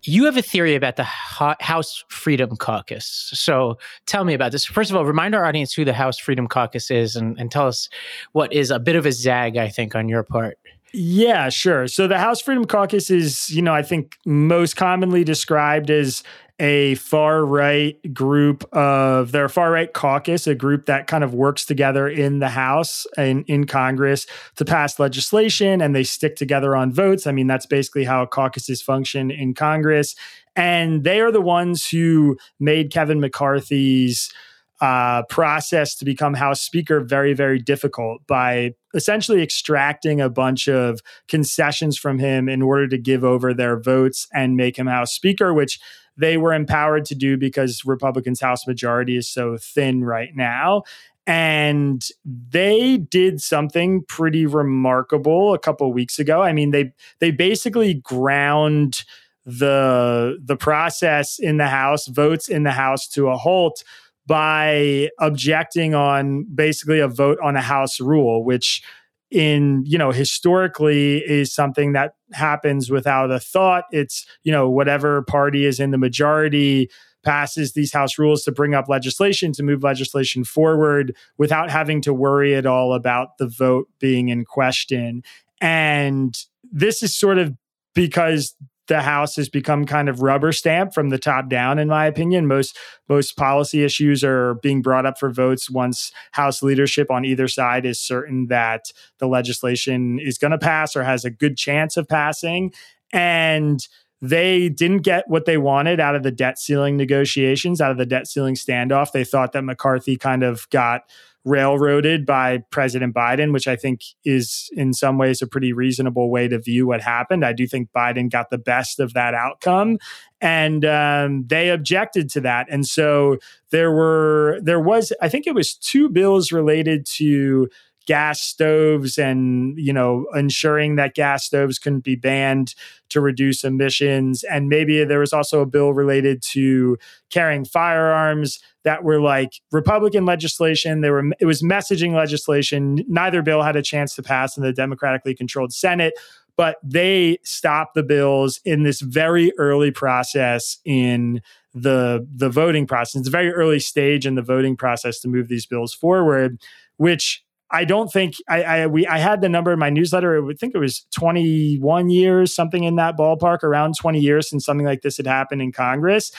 You 0.08 0.24
have 0.24 0.38
a 0.38 0.42
theory 0.42 0.74
about 0.74 0.96
the 0.96 1.04
House 1.04 2.02
Freedom 2.08 2.56
Caucus. 2.56 3.28
So 3.34 3.76
tell 4.06 4.24
me 4.24 4.32
about 4.32 4.52
this. 4.52 4.64
First 4.64 4.90
of 4.90 4.96
all, 4.96 5.04
remind 5.04 5.34
our 5.34 5.44
audience 5.44 5.74
who 5.74 5.84
the 5.84 5.92
House 5.92 6.18
Freedom 6.18 6.48
Caucus 6.48 6.90
is 6.90 7.14
and, 7.14 7.38
and 7.38 7.50
tell 7.50 7.68
us 7.68 7.90
what 8.32 8.50
is 8.50 8.70
a 8.70 8.78
bit 8.78 8.96
of 8.96 9.04
a 9.04 9.12
zag, 9.12 9.58
I 9.58 9.68
think, 9.68 9.94
on 9.94 10.08
your 10.08 10.22
part. 10.22 10.56
Yeah, 10.92 11.50
sure. 11.50 11.86
So 11.86 12.06
the 12.06 12.18
House 12.18 12.40
Freedom 12.40 12.64
Caucus 12.64 13.10
is, 13.10 13.50
you 13.50 13.60
know, 13.60 13.74
I 13.74 13.82
think 13.82 14.16
most 14.24 14.76
commonly 14.76 15.22
described 15.22 15.90
as 15.90 16.22
a 16.60 16.96
far 16.96 17.44
right 17.44 17.96
group 18.12 18.64
of 18.74 19.30
their 19.30 19.48
far 19.48 19.70
right 19.70 19.92
caucus, 19.92 20.46
a 20.46 20.54
group 20.54 20.86
that 20.86 21.06
kind 21.06 21.22
of 21.22 21.32
works 21.34 21.64
together 21.64 22.08
in 22.08 22.40
the 22.40 22.48
House 22.48 23.06
and 23.16 23.44
in 23.46 23.64
Congress 23.64 24.26
to 24.56 24.64
pass 24.64 24.98
legislation 24.98 25.80
and 25.80 25.94
they 25.94 26.02
stick 26.02 26.34
together 26.36 26.74
on 26.74 26.92
votes. 26.92 27.26
I 27.26 27.32
mean, 27.32 27.46
that's 27.46 27.66
basically 27.66 28.04
how 28.04 28.26
caucuses 28.26 28.82
function 28.82 29.30
in 29.30 29.54
Congress. 29.54 30.16
And 30.56 31.04
they 31.04 31.20
are 31.20 31.30
the 31.30 31.40
ones 31.40 31.86
who 31.88 32.36
made 32.58 32.90
Kevin 32.92 33.20
McCarthy's 33.20 34.32
uh, 34.80 35.22
process 35.24 35.94
to 35.96 36.04
become 36.04 36.34
House 36.34 36.60
Speaker 36.60 37.00
very, 37.00 37.34
very 37.34 37.58
difficult 37.60 38.26
by 38.26 38.74
essentially 38.94 39.42
extracting 39.42 40.20
a 40.20 40.30
bunch 40.30 40.68
of 40.68 41.00
concessions 41.28 41.98
from 41.98 42.18
him 42.18 42.48
in 42.48 42.62
order 42.62 42.88
to 42.88 42.98
give 42.98 43.24
over 43.24 43.52
their 43.52 43.78
votes 43.78 44.26
and 44.32 44.56
make 44.56 44.78
him 44.78 44.86
House 44.86 45.12
Speaker, 45.12 45.52
which 45.52 45.78
they 46.16 46.36
were 46.36 46.52
empowered 46.52 47.04
to 47.06 47.14
do 47.14 47.36
because 47.36 47.84
Republicans' 47.84 48.40
House 48.40 48.66
majority 48.66 49.16
is 49.16 49.28
so 49.28 49.56
thin 49.56 50.04
right 50.04 50.34
now. 50.34 50.82
And 51.26 52.02
they 52.24 52.96
did 52.96 53.40
something 53.40 54.02
pretty 54.08 54.46
remarkable 54.46 55.52
a 55.52 55.58
couple 55.58 55.92
weeks 55.92 56.18
ago. 56.18 56.42
I 56.42 56.52
mean, 56.52 56.70
they 56.70 56.92
they 57.20 57.30
basically 57.30 57.94
ground 57.94 59.04
the 59.44 60.38
the 60.42 60.56
process 60.56 61.38
in 61.38 61.58
the 61.58 61.68
House, 61.68 62.06
votes 62.06 62.48
in 62.48 62.62
the 62.62 62.72
House 62.72 63.06
to 63.08 63.28
a 63.28 63.36
halt 63.36 63.84
by 64.28 65.08
objecting 65.18 65.94
on 65.94 66.46
basically 66.54 67.00
a 67.00 67.08
vote 67.08 67.38
on 67.42 67.56
a 67.56 67.62
house 67.62 67.98
rule 67.98 68.44
which 68.44 68.82
in 69.30 69.82
you 69.86 69.98
know 69.98 70.10
historically 70.10 71.18
is 71.18 71.52
something 71.52 71.92
that 71.92 72.14
happens 72.32 72.90
without 72.90 73.30
a 73.30 73.40
thought. 73.40 73.84
It's 73.90 74.26
you 74.44 74.52
know 74.52 74.68
whatever 74.70 75.22
party 75.22 75.64
is 75.64 75.80
in 75.80 75.90
the 75.90 75.98
majority 75.98 76.88
passes 77.24 77.72
these 77.72 77.92
house 77.92 78.18
rules 78.18 78.44
to 78.44 78.52
bring 78.52 78.74
up 78.74 78.88
legislation 78.88 79.52
to 79.52 79.62
move 79.62 79.82
legislation 79.82 80.44
forward 80.44 81.14
without 81.36 81.70
having 81.70 82.00
to 82.02 82.14
worry 82.14 82.54
at 82.54 82.64
all 82.64 82.94
about 82.94 83.38
the 83.38 83.46
vote 83.46 83.88
being 83.98 84.28
in 84.28 84.44
question. 84.44 85.22
And 85.60 86.38
this 86.70 87.02
is 87.02 87.14
sort 87.14 87.38
of 87.38 87.54
because 87.94 88.54
the 88.88 89.02
House 89.02 89.36
has 89.36 89.48
become 89.48 89.84
kind 89.84 90.08
of 90.08 90.22
rubber 90.22 90.50
stamp 90.50 90.92
from 90.92 91.10
the 91.10 91.18
top 91.18 91.48
down, 91.48 91.78
in 91.78 91.88
my 91.88 92.06
opinion. 92.06 92.46
Most 92.46 92.76
most 93.08 93.36
policy 93.36 93.84
issues 93.84 94.24
are 94.24 94.54
being 94.54 94.82
brought 94.82 95.06
up 95.06 95.18
for 95.18 95.30
votes 95.30 95.70
once 95.70 96.10
House 96.32 96.62
leadership 96.62 97.10
on 97.10 97.24
either 97.24 97.48
side 97.48 97.86
is 97.86 98.00
certain 98.00 98.46
that 98.48 98.90
the 99.18 99.28
legislation 99.28 100.18
is 100.18 100.38
going 100.38 100.50
to 100.50 100.58
pass 100.58 100.96
or 100.96 101.04
has 101.04 101.24
a 101.24 101.30
good 101.30 101.56
chance 101.56 101.96
of 101.96 102.08
passing. 102.08 102.72
And 103.12 103.86
they 104.20 104.68
didn't 104.68 105.02
get 105.02 105.24
what 105.28 105.44
they 105.44 105.58
wanted 105.58 106.00
out 106.00 106.16
of 106.16 106.22
the 106.24 106.32
debt 106.32 106.58
ceiling 106.58 106.96
negotiations, 106.96 107.80
out 107.80 107.92
of 107.92 107.98
the 107.98 108.06
debt 108.06 108.26
ceiling 108.26 108.56
standoff. 108.56 109.12
They 109.12 109.24
thought 109.24 109.52
that 109.52 109.62
McCarthy 109.62 110.16
kind 110.16 110.42
of 110.42 110.68
got 110.70 111.02
railroaded 111.48 112.26
by 112.26 112.58
President 112.70 113.14
Biden, 113.14 113.52
which 113.52 113.66
I 113.66 113.76
think 113.76 114.02
is 114.24 114.68
in 114.72 114.92
some 114.92 115.18
ways 115.18 115.40
a 115.40 115.46
pretty 115.46 115.72
reasonable 115.72 116.30
way 116.30 116.48
to 116.48 116.58
view 116.58 116.86
what 116.86 117.00
happened. 117.00 117.44
I 117.44 117.52
do 117.52 117.66
think 117.66 117.88
Biden 117.96 118.30
got 118.30 118.50
the 118.50 118.58
best 118.58 119.00
of 119.00 119.14
that 119.14 119.34
outcome. 119.34 119.98
And 120.40 120.84
um, 120.84 121.46
they 121.48 121.70
objected 121.70 122.30
to 122.30 122.40
that, 122.42 122.68
and 122.70 122.86
so 122.86 123.38
there 123.70 123.90
were 123.90 124.60
there 124.62 124.78
was 124.78 125.12
I 125.20 125.28
think 125.28 125.48
it 125.48 125.54
was 125.54 125.74
two 125.74 126.08
bills 126.08 126.52
related 126.52 127.06
to 127.16 127.68
gas 128.08 128.40
stoves 128.40 129.18
and 129.18 129.78
you 129.78 129.92
know 129.92 130.24
ensuring 130.34 130.96
that 130.96 131.14
gas 131.14 131.44
stoves 131.44 131.78
couldn't 131.78 132.04
be 132.04 132.16
banned 132.16 132.74
to 133.10 133.20
reduce 133.20 133.64
emissions. 133.64 134.44
And 134.44 134.70
maybe 134.70 135.04
there 135.04 135.20
was 135.20 135.34
also 135.34 135.60
a 135.60 135.66
bill 135.66 135.92
related 135.92 136.42
to 136.54 136.96
carrying 137.28 137.66
firearms 137.66 138.60
that 138.82 139.04
were 139.04 139.20
like 139.20 139.60
republican 139.72 140.24
legislation. 140.24 141.02
There 141.02 141.12
were 141.12 141.24
it 141.38 141.44
was 141.44 141.62
messaging 141.62 142.14
legislation. 142.14 143.04
Neither 143.08 143.42
bill 143.42 143.62
had 143.62 143.76
a 143.76 143.82
chance 143.82 144.14
to 144.14 144.22
pass 144.22 144.56
in 144.56 144.62
the 144.62 144.72
democratically 144.72 145.34
controlled 145.34 145.74
senate 145.74 146.14
but 146.56 146.78
they 146.82 147.38
stopped 147.44 147.94
the 147.94 148.02
bills 148.02 148.58
in 148.64 148.82
this 148.82 149.00
very 149.00 149.52
early 149.58 149.92
process 149.92 150.78
in 150.84 151.40
the 151.72 152.26
the 152.34 152.48
voting 152.48 152.84
process. 152.86 153.20
It's 153.20 153.28
a 153.28 153.30
very 153.30 153.52
early 153.52 153.78
stage 153.78 154.26
in 154.26 154.34
the 154.34 154.42
voting 154.42 154.76
process 154.76 155.20
to 155.20 155.28
move 155.28 155.46
these 155.46 155.66
bills 155.66 155.94
forward, 155.94 156.60
which 156.96 157.44
I 157.70 157.84
don't 157.84 158.10
think 158.10 158.34
I, 158.48 158.62
I 158.62 158.86
we 158.86 159.06
I 159.06 159.18
had 159.18 159.40
the 159.40 159.48
number 159.48 159.72
in 159.72 159.78
my 159.78 159.90
newsletter. 159.90 160.36
I 160.36 160.40
would 160.40 160.58
think 160.58 160.74
it 160.74 160.78
was 160.78 161.06
21 161.14 162.10
years, 162.10 162.54
something 162.54 162.84
in 162.84 162.96
that 162.96 163.16
ballpark, 163.16 163.62
around 163.62 163.94
20 163.96 164.18
years 164.18 164.48
since 164.48 164.64
something 164.64 164.86
like 164.86 165.02
this 165.02 165.18
had 165.18 165.26
happened 165.26 165.60
in 165.60 165.72
Congress. 165.72 166.32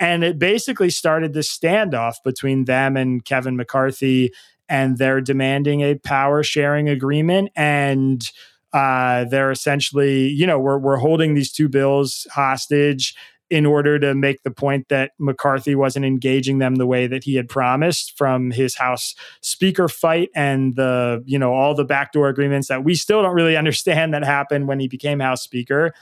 And 0.00 0.24
it 0.24 0.38
basically 0.38 0.90
started 0.90 1.32
this 1.32 1.56
standoff 1.56 2.16
between 2.24 2.64
them 2.64 2.96
and 2.96 3.24
Kevin 3.24 3.56
McCarthy, 3.56 4.32
and 4.68 4.98
they're 4.98 5.20
demanding 5.20 5.80
a 5.82 5.94
power 5.94 6.42
sharing 6.42 6.88
agreement. 6.88 7.50
And 7.54 8.28
uh, 8.72 9.24
they're 9.26 9.52
essentially, 9.52 10.26
you 10.28 10.46
know, 10.46 10.58
we're, 10.58 10.78
we're 10.78 10.96
holding 10.96 11.34
these 11.34 11.52
two 11.52 11.68
bills 11.68 12.26
hostage 12.32 13.14
in 13.54 13.64
order 13.64 14.00
to 14.00 14.16
make 14.16 14.42
the 14.42 14.50
point 14.50 14.88
that 14.88 15.12
McCarthy 15.20 15.76
wasn't 15.76 16.04
engaging 16.04 16.58
them 16.58 16.74
the 16.74 16.88
way 16.88 17.06
that 17.06 17.22
he 17.22 17.36
had 17.36 17.48
promised 17.48 18.18
from 18.18 18.50
his 18.50 18.74
House 18.74 19.14
Speaker 19.42 19.88
fight 19.88 20.28
and 20.34 20.74
the, 20.74 21.22
you 21.24 21.38
know, 21.38 21.54
all 21.54 21.72
the 21.72 21.84
backdoor 21.84 22.28
agreements 22.28 22.66
that 22.66 22.82
we 22.82 22.96
still 22.96 23.22
don't 23.22 23.36
really 23.36 23.56
understand 23.64 24.12
that 24.12 24.24
happened 24.24 24.66
when 24.66 24.80
he 24.80 24.88
became 24.88 25.20
House 25.20 25.40
Speaker. 25.40 25.94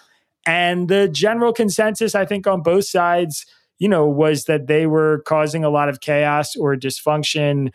And 0.46 0.88
the 0.88 1.08
general 1.08 1.52
consensus, 1.52 2.14
I 2.14 2.24
think, 2.24 2.46
on 2.46 2.62
both 2.62 2.86
sides, 2.86 3.44
you 3.78 3.86
know, 3.86 4.06
was 4.06 4.46
that 4.46 4.66
they 4.66 4.86
were 4.86 5.22
causing 5.26 5.62
a 5.62 5.68
lot 5.68 5.90
of 5.90 6.00
chaos 6.00 6.56
or 6.56 6.74
dysfunction 6.74 7.70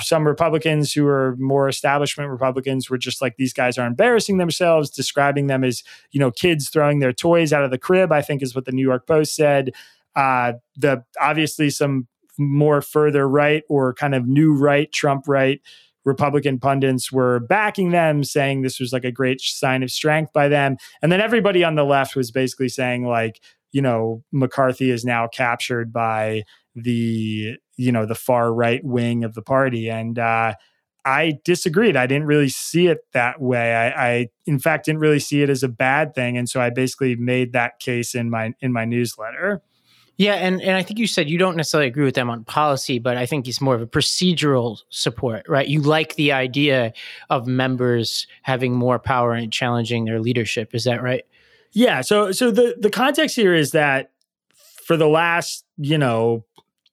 some 0.00 0.26
Republicans 0.26 0.92
who 0.92 1.06
are 1.06 1.36
more 1.38 1.68
establishment 1.68 2.30
Republicans 2.30 2.90
were 2.90 2.98
just 2.98 3.22
like 3.22 3.36
these 3.36 3.52
guys 3.52 3.78
are 3.78 3.86
embarrassing 3.86 4.38
themselves, 4.38 4.90
describing 4.90 5.46
them 5.46 5.64
as 5.64 5.82
you 6.10 6.20
know 6.20 6.30
kids 6.30 6.68
throwing 6.68 6.98
their 6.98 7.12
toys 7.12 7.52
out 7.52 7.64
of 7.64 7.70
the 7.70 7.78
crib. 7.78 8.12
I 8.12 8.22
think 8.22 8.42
is 8.42 8.54
what 8.54 8.64
the 8.64 8.72
New 8.72 8.82
York 8.82 9.06
Post 9.06 9.34
said. 9.34 9.70
Uh, 10.16 10.54
the 10.76 11.04
obviously 11.20 11.70
some 11.70 12.08
more 12.38 12.80
further 12.80 13.28
right 13.28 13.62
or 13.68 13.94
kind 13.94 14.14
of 14.14 14.26
new 14.26 14.52
right 14.52 14.90
Trump 14.92 15.28
right 15.28 15.60
Republican 16.04 16.58
pundits 16.58 17.12
were 17.12 17.40
backing 17.40 17.90
them, 17.90 18.24
saying 18.24 18.62
this 18.62 18.80
was 18.80 18.92
like 18.92 19.04
a 19.04 19.12
great 19.12 19.40
sign 19.40 19.82
of 19.82 19.90
strength 19.90 20.32
by 20.32 20.48
them, 20.48 20.76
and 21.02 21.12
then 21.12 21.20
everybody 21.20 21.62
on 21.62 21.74
the 21.74 21.84
left 21.84 22.16
was 22.16 22.30
basically 22.30 22.68
saying 22.68 23.04
like 23.04 23.40
you 23.72 23.82
know 23.82 24.24
McCarthy 24.32 24.90
is 24.90 25.04
now 25.04 25.28
captured 25.28 25.92
by 25.92 26.42
the 26.74 27.56
you 27.78 27.90
know 27.92 28.04
the 28.04 28.14
far 28.14 28.52
right 28.52 28.84
wing 28.84 29.24
of 29.24 29.34
the 29.34 29.42
party 29.42 29.88
and 29.88 30.18
uh, 30.18 30.54
i 31.04 31.38
disagreed 31.44 31.96
i 31.96 32.06
didn't 32.06 32.26
really 32.26 32.48
see 32.48 32.88
it 32.88 32.98
that 33.12 33.40
way 33.40 33.74
I, 33.74 34.08
I, 34.08 34.28
in 34.46 34.58
fact 34.58 34.84
didn't 34.84 35.00
really 35.00 35.20
see 35.20 35.42
it 35.42 35.48
as 35.48 35.62
a 35.62 35.68
bad 35.68 36.14
thing 36.14 36.36
and 36.36 36.48
so 36.48 36.60
i 36.60 36.70
basically 36.70 37.16
made 37.16 37.52
that 37.52 37.80
case 37.80 38.14
in 38.14 38.28
my 38.28 38.52
in 38.60 38.72
my 38.72 38.84
newsletter 38.84 39.62
yeah, 40.18 40.34
and, 40.34 40.60
and 40.60 40.72
I 40.72 40.82
think 40.82 40.98
you 40.98 41.06
said 41.06 41.30
you 41.30 41.38
don't 41.38 41.56
necessarily 41.56 41.86
agree 41.86 42.04
with 42.04 42.16
them 42.16 42.28
on 42.28 42.42
policy, 42.42 42.98
but 42.98 43.16
I 43.16 43.24
think 43.24 43.46
it's 43.46 43.60
more 43.60 43.76
of 43.76 43.80
a 43.80 43.86
procedural 43.86 44.78
support, 44.90 45.48
right? 45.48 45.68
You 45.68 45.80
like 45.80 46.16
the 46.16 46.32
idea 46.32 46.92
of 47.30 47.46
members 47.46 48.26
having 48.42 48.74
more 48.74 48.98
power 48.98 49.32
and 49.32 49.52
challenging 49.52 50.06
their 50.06 50.18
leadership. 50.18 50.74
Is 50.74 50.82
that 50.84 51.04
right? 51.04 51.22
Yeah. 51.70 52.00
So 52.00 52.32
so 52.32 52.50
the 52.50 52.74
the 52.80 52.90
context 52.90 53.36
here 53.36 53.54
is 53.54 53.70
that 53.70 54.10
for 54.84 54.96
the 54.96 55.06
last, 55.06 55.64
you 55.76 55.98
know, 55.98 56.44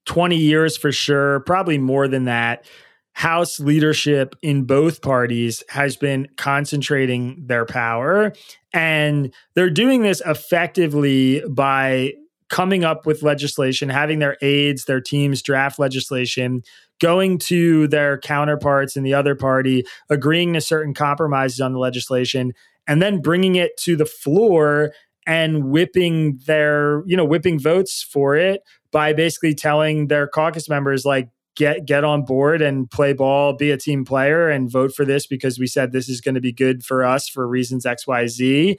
20 0.05 0.37
years 0.37 0.77
for 0.77 0.91
sure, 0.91 1.41
probably 1.41 1.77
more 1.77 2.07
than 2.07 2.25
that. 2.25 2.65
House 3.13 3.59
leadership 3.59 4.35
in 4.41 4.65
both 4.65 5.01
parties 5.01 5.63
has 5.69 5.95
been 5.95 6.27
concentrating 6.35 7.43
their 7.47 7.65
power. 7.65 8.33
And 8.73 9.33
they're 9.53 9.69
doing 9.69 10.01
this 10.01 10.21
effectively 10.25 11.41
by 11.49 12.13
coming 12.49 12.83
up 12.83 13.05
with 13.05 13.23
legislation, 13.23 13.89
having 13.89 14.19
their 14.19 14.37
aides, 14.41 14.85
their 14.85 15.01
teams 15.01 15.41
draft 15.41 15.79
legislation, 15.79 16.61
going 16.99 17.37
to 17.37 17.87
their 17.87 18.17
counterparts 18.19 18.95
in 18.95 19.03
the 19.03 19.13
other 19.13 19.33
party, 19.33 19.85
agreeing 20.09 20.53
to 20.53 20.61
certain 20.61 20.93
compromises 20.93 21.61
on 21.61 21.73
the 21.73 21.79
legislation, 21.79 22.53
and 22.87 23.01
then 23.01 23.21
bringing 23.21 23.55
it 23.55 23.77
to 23.77 23.95
the 23.95 24.05
floor 24.05 24.91
and 25.25 25.65
whipping 25.69 26.37
their, 26.45 27.03
you 27.07 27.17
know, 27.17 27.25
whipping 27.25 27.59
votes 27.59 28.03
for 28.03 28.35
it 28.35 28.61
by 28.95 29.11
basically 29.11 29.53
telling 29.53 30.07
their 30.07 30.25
caucus 30.25 30.69
members 30.69 31.03
like 31.03 31.27
get 31.57 31.85
get 31.85 32.05
on 32.05 32.23
board 32.23 32.61
and 32.61 32.89
play 32.89 33.11
ball, 33.11 33.51
be 33.51 33.69
a 33.69 33.77
team 33.77 34.05
player 34.05 34.49
and 34.49 34.71
vote 34.71 34.95
for 34.95 35.03
this 35.03 35.27
because 35.27 35.59
we 35.59 35.67
said 35.67 35.91
this 35.91 36.07
is 36.07 36.21
going 36.21 36.35
to 36.35 36.39
be 36.39 36.53
good 36.53 36.81
for 36.81 37.03
us 37.03 37.27
for 37.27 37.45
reasons 37.45 37.85
XYZ 37.85 38.77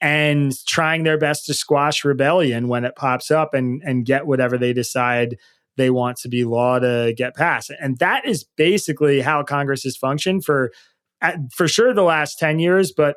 and 0.00 0.54
trying 0.66 1.02
their 1.02 1.18
best 1.18 1.44
to 1.44 1.52
squash 1.52 2.02
rebellion 2.02 2.68
when 2.68 2.86
it 2.86 2.96
pops 2.96 3.30
up 3.30 3.52
and 3.52 3.82
and 3.84 4.06
get 4.06 4.26
whatever 4.26 4.56
they 4.56 4.72
decide 4.72 5.36
they 5.76 5.90
want 5.90 6.16
to 6.16 6.30
be 6.30 6.44
law 6.44 6.78
to 6.78 7.12
get 7.14 7.36
passed. 7.36 7.70
And 7.78 7.98
that 7.98 8.24
is 8.24 8.44
basically 8.56 9.20
how 9.20 9.42
Congress 9.42 9.82
has 9.82 9.98
functioned 9.98 10.46
for 10.46 10.72
for 11.52 11.66
sure 11.66 11.92
the 11.92 12.02
last 12.02 12.38
10 12.38 12.58
years, 12.58 12.92
but 12.92 13.16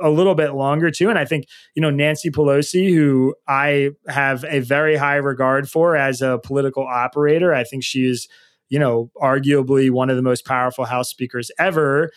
a 0.00 0.10
little 0.10 0.34
bit 0.34 0.52
longer 0.52 0.90
too. 0.90 1.10
And 1.10 1.18
I 1.18 1.24
think, 1.24 1.46
you 1.74 1.82
know, 1.82 1.90
Nancy 1.90 2.30
Pelosi, 2.30 2.94
who 2.94 3.34
I 3.48 3.90
have 4.08 4.44
a 4.48 4.60
very 4.60 4.96
high 4.96 5.16
regard 5.16 5.68
for 5.68 5.96
as 5.96 6.22
a 6.22 6.38
political 6.42 6.86
operator, 6.86 7.52
I 7.52 7.64
think 7.64 7.82
she 7.82 8.08
is, 8.08 8.28
you 8.68 8.78
know, 8.78 9.10
arguably 9.20 9.90
one 9.90 10.10
of 10.10 10.16
the 10.16 10.22
most 10.22 10.44
powerful 10.44 10.84
House 10.84 11.10
speakers 11.10 11.50
ever, 11.58 12.10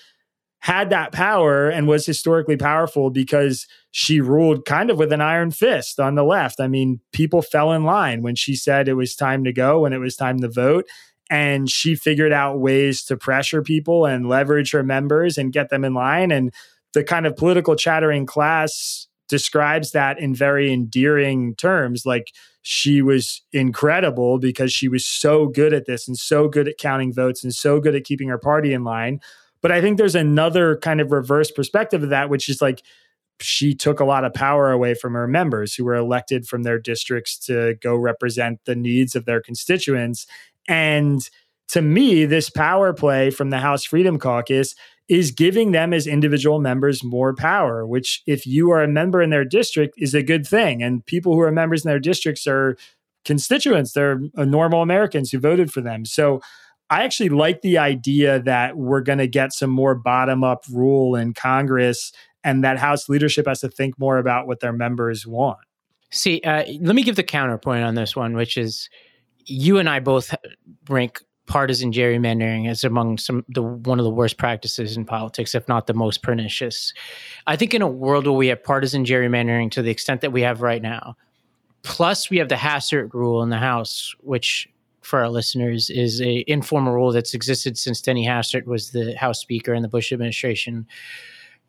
had 0.59 0.91
that 0.91 1.11
power 1.11 1.67
and 1.67 1.89
was 1.89 2.05
historically 2.05 2.55
powerful 2.55 3.09
because 3.09 3.67
she 3.91 4.21
ruled 4.21 4.63
kind 4.63 4.89
of 4.89 4.97
with 4.97 5.11
an 5.11 5.19
iron 5.19 5.51
fist 5.51 5.99
on 5.99 6.15
the 6.15 6.23
left. 6.23 6.61
I 6.61 6.69
mean, 6.69 7.01
people 7.11 7.41
fell 7.41 7.73
in 7.73 7.83
line 7.83 8.21
when 8.21 8.35
she 8.35 8.55
said 8.55 8.87
it 8.87 8.93
was 8.93 9.13
time 9.13 9.43
to 9.43 9.51
go, 9.51 9.81
when 9.81 9.91
it 9.91 9.97
was 9.97 10.15
time 10.15 10.39
to 10.39 10.47
vote. 10.47 10.85
And 11.33 11.69
she 11.69 11.95
figured 11.95 12.31
out 12.31 12.59
ways 12.59 13.03
to 13.05 13.17
pressure 13.17 13.63
people 13.63 14.05
and 14.05 14.29
leverage 14.29 14.71
her 14.71 14.83
members 14.83 15.37
and 15.37 15.51
get 15.51 15.69
them 15.69 15.83
in 15.83 15.93
line. 15.93 16.31
And 16.31 16.53
the 16.93 17.03
kind 17.03 17.25
of 17.25 17.35
political 17.35 17.75
chattering 17.75 18.25
class 18.25 19.07
describes 19.29 19.91
that 19.91 20.19
in 20.19 20.35
very 20.35 20.71
endearing 20.71 21.55
terms. 21.55 22.05
Like 22.05 22.27
she 22.61 23.01
was 23.01 23.41
incredible 23.51 24.37
because 24.37 24.71
she 24.71 24.87
was 24.87 25.05
so 25.05 25.47
good 25.47 25.73
at 25.73 25.85
this 25.85 26.07
and 26.07 26.17
so 26.17 26.47
good 26.47 26.67
at 26.67 26.77
counting 26.77 27.11
votes 27.11 27.43
and 27.43 27.53
so 27.53 27.79
good 27.79 27.95
at 27.95 28.03
keeping 28.03 28.27
her 28.27 28.37
party 28.37 28.73
in 28.73 28.83
line 28.83 29.19
but 29.63 29.71
I 29.71 29.79
think 29.79 29.97
there's 29.97 30.13
another 30.13 30.75
kind 30.77 30.99
of 30.99 31.11
reverse 31.11 31.49
perspective 31.49 32.03
of 32.03 32.09
that, 32.09 32.29
which 32.29 32.49
is 32.49 32.61
like 32.61 32.83
she 33.39 33.73
took 33.73 33.99
a 33.99 34.05
lot 34.05 34.25
of 34.25 34.33
power 34.33 34.71
away 34.71 34.93
from 34.93 35.13
her 35.13 35.27
members 35.27 35.73
who 35.73 35.85
were 35.85 35.95
elected 35.95 36.45
from 36.45 36.63
their 36.63 36.77
districts 36.77 37.37
to 37.45 37.75
go 37.81 37.95
represent 37.95 38.59
the 38.65 38.75
needs 38.75 39.15
of 39.15 39.25
their 39.25 39.41
constituents. 39.41 40.27
And 40.67 41.21
to 41.69 41.81
me, 41.81 42.25
this 42.25 42.49
power 42.49 42.93
play 42.93 43.29
from 43.29 43.49
the 43.49 43.59
House 43.59 43.83
Freedom 43.83 44.19
Caucus 44.19 44.75
is 45.09 45.31
giving 45.31 45.71
them 45.71 45.93
as 45.93 46.07
individual 46.07 46.59
members 46.59 47.03
more 47.03 47.35
power, 47.35 47.85
which, 47.85 48.21
if 48.25 48.47
you 48.47 48.71
are 48.71 48.81
a 48.81 48.87
member 48.87 49.21
in 49.21 49.29
their 49.29 49.45
district, 49.45 49.95
is 49.97 50.13
a 50.13 50.23
good 50.23 50.47
thing. 50.47 50.81
And 50.81 51.05
people 51.05 51.33
who 51.33 51.41
are 51.41 51.51
members 51.51 51.83
in 51.83 51.89
their 51.89 51.99
districts 51.99 52.47
are 52.47 52.77
constituents, 53.25 53.93
they're 53.93 54.19
normal 54.35 54.81
Americans 54.81 55.31
who 55.31 55.39
voted 55.39 55.71
for 55.71 55.81
them. 55.81 56.05
So 56.05 56.41
I 56.89 57.03
actually 57.03 57.29
like 57.29 57.61
the 57.61 57.77
idea 57.77 58.41
that 58.41 58.77
we're 58.77 59.01
going 59.01 59.19
to 59.19 59.27
get 59.27 59.53
some 59.53 59.69
more 59.69 59.95
bottom 59.95 60.43
up 60.43 60.63
rule 60.71 61.15
in 61.15 61.33
Congress 61.33 62.11
and 62.43 62.63
that 62.63 62.77
House 62.77 63.09
leadership 63.09 63.47
has 63.47 63.61
to 63.61 63.69
think 63.69 63.97
more 63.97 64.17
about 64.17 64.47
what 64.47 64.59
their 64.59 64.73
members 64.73 65.25
want. 65.25 65.59
See, 66.11 66.41
uh, 66.41 66.63
let 66.81 66.95
me 66.95 67.03
give 67.03 67.15
the 67.15 67.23
counterpoint 67.23 67.83
on 67.83 67.95
this 67.95 68.15
one, 68.15 68.35
which 68.35 68.57
is 68.57 68.89
you 69.45 69.77
and 69.77 69.89
I 69.89 69.99
both 69.99 70.33
rank 70.89 71.21
partisan 71.45 71.91
gerrymandering 71.91 72.69
as 72.69 72.83
among 72.83 73.17
some 73.17 73.43
the 73.49 73.61
one 73.61 73.99
of 73.99 74.05
the 74.05 74.09
worst 74.09 74.37
practices 74.37 74.95
in 74.95 75.05
politics, 75.05 75.53
if 75.53 75.67
not 75.67 75.87
the 75.87 75.93
most 75.93 76.23
pernicious. 76.23 76.93
I 77.47 77.55
think 77.55 77.73
in 77.73 77.81
a 77.81 77.87
world 77.87 78.25
where 78.25 78.33
we 78.33 78.47
have 78.47 78.63
partisan 78.63 79.05
gerrymandering 79.05 79.71
to 79.71 79.81
the 79.81 79.91
extent 79.91 80.21
that 80.21 80.31
we 80.31 80.41
have 80.41 80.61
right 80.61 80.81
now, 80.81 81.15
plus 81.83 82.29
we 82.29 82.37
have 82.37 82.49
the 82.49 82.55
Hastert 82.55 83.13
rule 83.13 83.43
in 83.43 83.49
the 83.49 83.57
House, 83.57 84.15
which 84.21 84.69
for 85.01 85.19
our 85.19 85.29
listeners 85.29 85.89
is 85.89 86.21
a 86.21 86.45
informal 86.47 86.93
rule 86.93 87.11
that's 87.11 87.33
existed 87.33 87.77
since 87.77 88.01
Denny 88.01 88.25
Hastert 88.25 88.65
was 88.65 88.91
the 88.91 89.13
House 89.17 89.41
Speaker 89.41 89.73
in 89.73 89.81
the 89.81 89.89
Bush 89.89 90.13
administration 90.13 90.87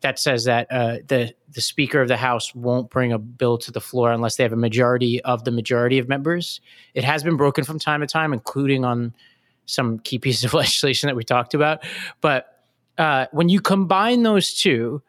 that 0.01 0.19
says 0.19 0.43
that 0.45 0.67
uh, 0.71 0.97
the 1.07 1.33
the 1.51 1.61
Speaker 1.61 2.01
of 2.01 2.07
the 2.07 2.17
House 2.17 2.53
won't 2.53 2.89
bring 2.89 3.11
a 3.11 3.17
bill 3.17 3.57
to 3.59 3.71
the 3.71 3.81
floor 3.81 4.11
unless 4.11 4.35
they 4.35 4.43
have 4.43 4.53
a 4.53 4.57
majority 4.57 5.21
of 5.23 5.45
the 5.45 5.51
majority 5.51 5.97
of 5.97 6.07
members. 6.09 6.61
It 6.93 7.03
has 7.03 7.23
been 7.23 7.37
broken 7.37 7.63
from 7.63 7.79
time 7.79 8.01
to 8.01 8.07
time, 8.07 8.33
including 8.33 8.83
on 8.83 9.13
some 9.65 9.99
key 9.99 10.19
pieces 10.19 10.43
of 10.43 10.53
legislation 10.53 11.07
that 11.07 11.15
we 11.15 11.23
talked 11.23 11.53
about. 11.53 11.83
But 12.21 12.63
uh, 12.97 13.27
when 13.31 13.49
you 13.49 13.61
combine 13.61 14.23
those 14.23 14.53
two, 14.53 15.01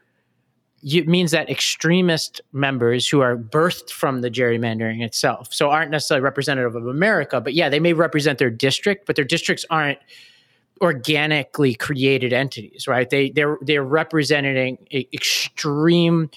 it 0.83 1.09
means 1.09 1.31
that 1.33 1.51
extremist 1.51 2.40
members 2.53 3.09
who 3.09 3.20
are 3.20 3.37
birthed 3.37 3.90
from 3.90 4.20
the 4.20 4.31
gerrymandering 4.31 5.03
itself, 5.03 5.53
so 5.53 5.70
aren't 5.70 5.90
necessarily 5.90 6.22
representative 6.22 6.77
of 6.77 6.87
America, 6.87 7.40
but 7.40 7.55
yeah, 7.55 7.68
they 7.68 7.81
may 7.81 7.92
represent 7.92 8.38
their 8.38 8.51
district, 8.51 9.07
but 9.07 9.16
their 9.16 9.25
districts 9.25 9.64
aren't 9.70 9.99
organically 10.81 11.75
created 11.75 12.33
entities, 12.33 12.87
right? 12.87 13.09
They 13.09 13.31
they're 13.31 13.59
they're 13.62 13.85
representing 13.85 14.87
extreme 14.93 16.31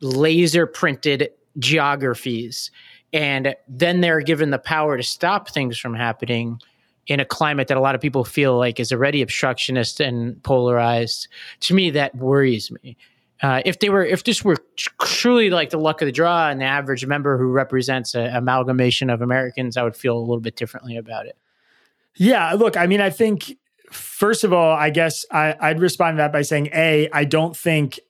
laser 0.00 0.66
printed 0.66 1.30
geographies, 1.58 2.70
and 3.12 3.54
then 3.68 4.00
they're 4.00 4.20
given 4.20 4.50
the 4.50 4.58
power 4.58 4.96
to 4.96 5.02
stop 5.02 5.50
things 5.50 5.78
from 5.78 5.94
happening 5.94 6.60
in 7.06 7.18
a 7.18 7.24
climate 7.24 7.68
that 7.68 7.76
a 7.76 7.80
lot 7.80 7.94
of 7.94 8.00
people 8.00 8.24
feel 8.24 8.56
like 8.56 8.78
is 8.78 8.92
already 8.92 9.20
obstructionist 9.22 10.00
and 10.00 10.40
polarized. 10.42 11.28
To 11.60 11.74
me, 11.74 11.90
that 11.90 12.14
worries 12.14 12.70
me. 12.70 12.96
Uh, 13.42 13.62
if 13.64 13.78
they 13.78 13.88
were, 13.88 14.04
if 14.04 14.24
this 14.24 14.44
were 14.44 14.56
truly 14.76 15.48
like 15.48 15.70
the 15.70 15.78
luck 15.78 16.02
of 16.02 16.06
the 16.06 16.12
draw 16.12 16.50
and 16.50 16.60
the 16.60 16.66
average 16.66 17.06
member 17.06 17.38
who 17.38 17.50
represents 17.50 18.14
an 18.14 18.26
amalgamation 18.34 19.08
of 19.08 19.22
Americans, 19.22 19.76
I 19.76 19.82
would 19.82 19.96
feel 19.96 20.16
a 20.16 20.20
little 20.20 20.40
bit 20.40 20.56
differently 20.56 20.96
about 20.96 21.26
it. 21.26 21.36
Yeah, 22.16 22.52
look, 22.52 22.76
I 22.76 22.86
mean, 22.86 23.00
I 23.00 23.08
think 23.08 23.56
first 23.90 24.44
of 24.44 24.52
all, 24.52 24.74
I 24.74 24.90
guess 24.90 25.24
I, 25.30 25.54
I'd 25.60 25.80
respond 25.80 26.16
to 26.16 26.22
that 26.22 26.32
by 26.32 26.42
saying, 26.42 26.68
a, 26.72 27.08
I 27.12 27.24
don't 27.24 27.56
think 27.56 28.00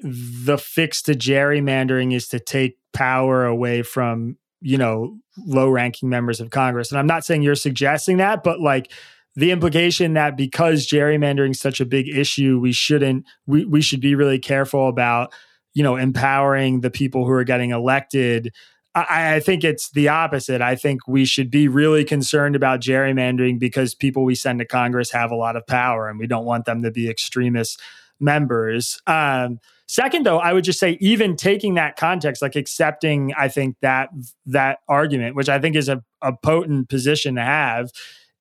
the 0.00 0.58
fix 0.58 1.02
to 1.02 1.12
gerrymandering 1.12 2.14
is 2.14 2.28
to 2.28 2.40
take 2.40 2.76
power 2.92 3.44
away 3.44 3.82
from 3.82 4.36
you 4.60 4.78
know 4.78 5.18
low 5.38 5.68
ranking 5.68 6.08
members 6.08 6.40
of 6.40 6.50
Congress, 6.50 6.90
and 6.90 6.98
I'm 6.98 7.06
not 7.06 7.24
saying 7.24 7.42
you're 7.42 7.54
suggesting 7.54 8.18
that, 8.18 8.42
but 8.42 8.60
like 8.60 8.90
the 9.36 9.50
implication 9.50 10.14
that 10.14 10.36
because 10.36 10.86
gerrymandering 10.86 11.50
is 11.50 11.60
such 11.60 11.80
a 11.80 11.86
big 11.86 12.08
issue, 12.08 12.58
we 12.60 12.72
shouldn't 12.72 13.24
we, 13.46 13.64
we 13.64 13.82
should 13.82 14.00
be 14.00 14.14
really 14.14 14.38
careful 14.38 14.88
about, 14.88 15.32
you 15.74 15.82
know, 15.82 15.96
empowering 15.96 16.80
the 16.80 16.90
people 16.90 17.24
who 17.24 17.32
are 17.32 17.44
getting 17.44 17.70
elected. 17.70 18.54
I, 18.94 19.36
I 19.36 19.40
think 19.40 19.64
it's 19.64 19.90
the 19.90 20.08
opposite. 20.08 20.60
I 20.60 20.76
think 20.76 21.06
we 21.06 21.24
should 21.24 21.50
be 21.50 21.68
really 21.68 22.04
concerned 22.04 22.56
about 22.56 22.80
gerrymandering 22.80 23.58
because 23.58 23.94
people 23.94 24.24
we 24.24 24.34
send 24.34 24.60
to 24.60 24.64
Congress 24.64 25.10
have 25.10 25.30
a 25.30 25.36
lot 25.36 25.56
of 25.56 25.66
power 25.66 26.08
and 26.08 26.18
we 26.18 26.26
don't 26.26 26.44
want 26.44 26.64
them 26.64 26.82
to 26.82 26.90
be 26.90 27.08
extremist 27.08 27.80
members. 28.20 29.00
Um, 29.06 29.58
second, 29.86 30.24
though, 30.24 30.38
I 30.38 30.52
would 30.52 30.64
just 30.64 30.78
say 30.78 30.96
even 31.00 31.36
taking 31.36 31.74
that 31.74 31.96
context, 31.96 32.42
like 32.42 32.56
accepting, 32.56 33.32
I 33.36 33.48
think 33.48 33.76
that 33.80 34.10
that 34.46 34.78
argument, 34.88 35.34
which 35.34 35.48
I 35.48 35.58
think 35.58 35.76
is 35.76 35.88
a, 35.88 36.02
a 36.22 36.32
potent 36.32 36.88
position 36.88 37.34
to 37.34 37.42
have, 37.42 37.90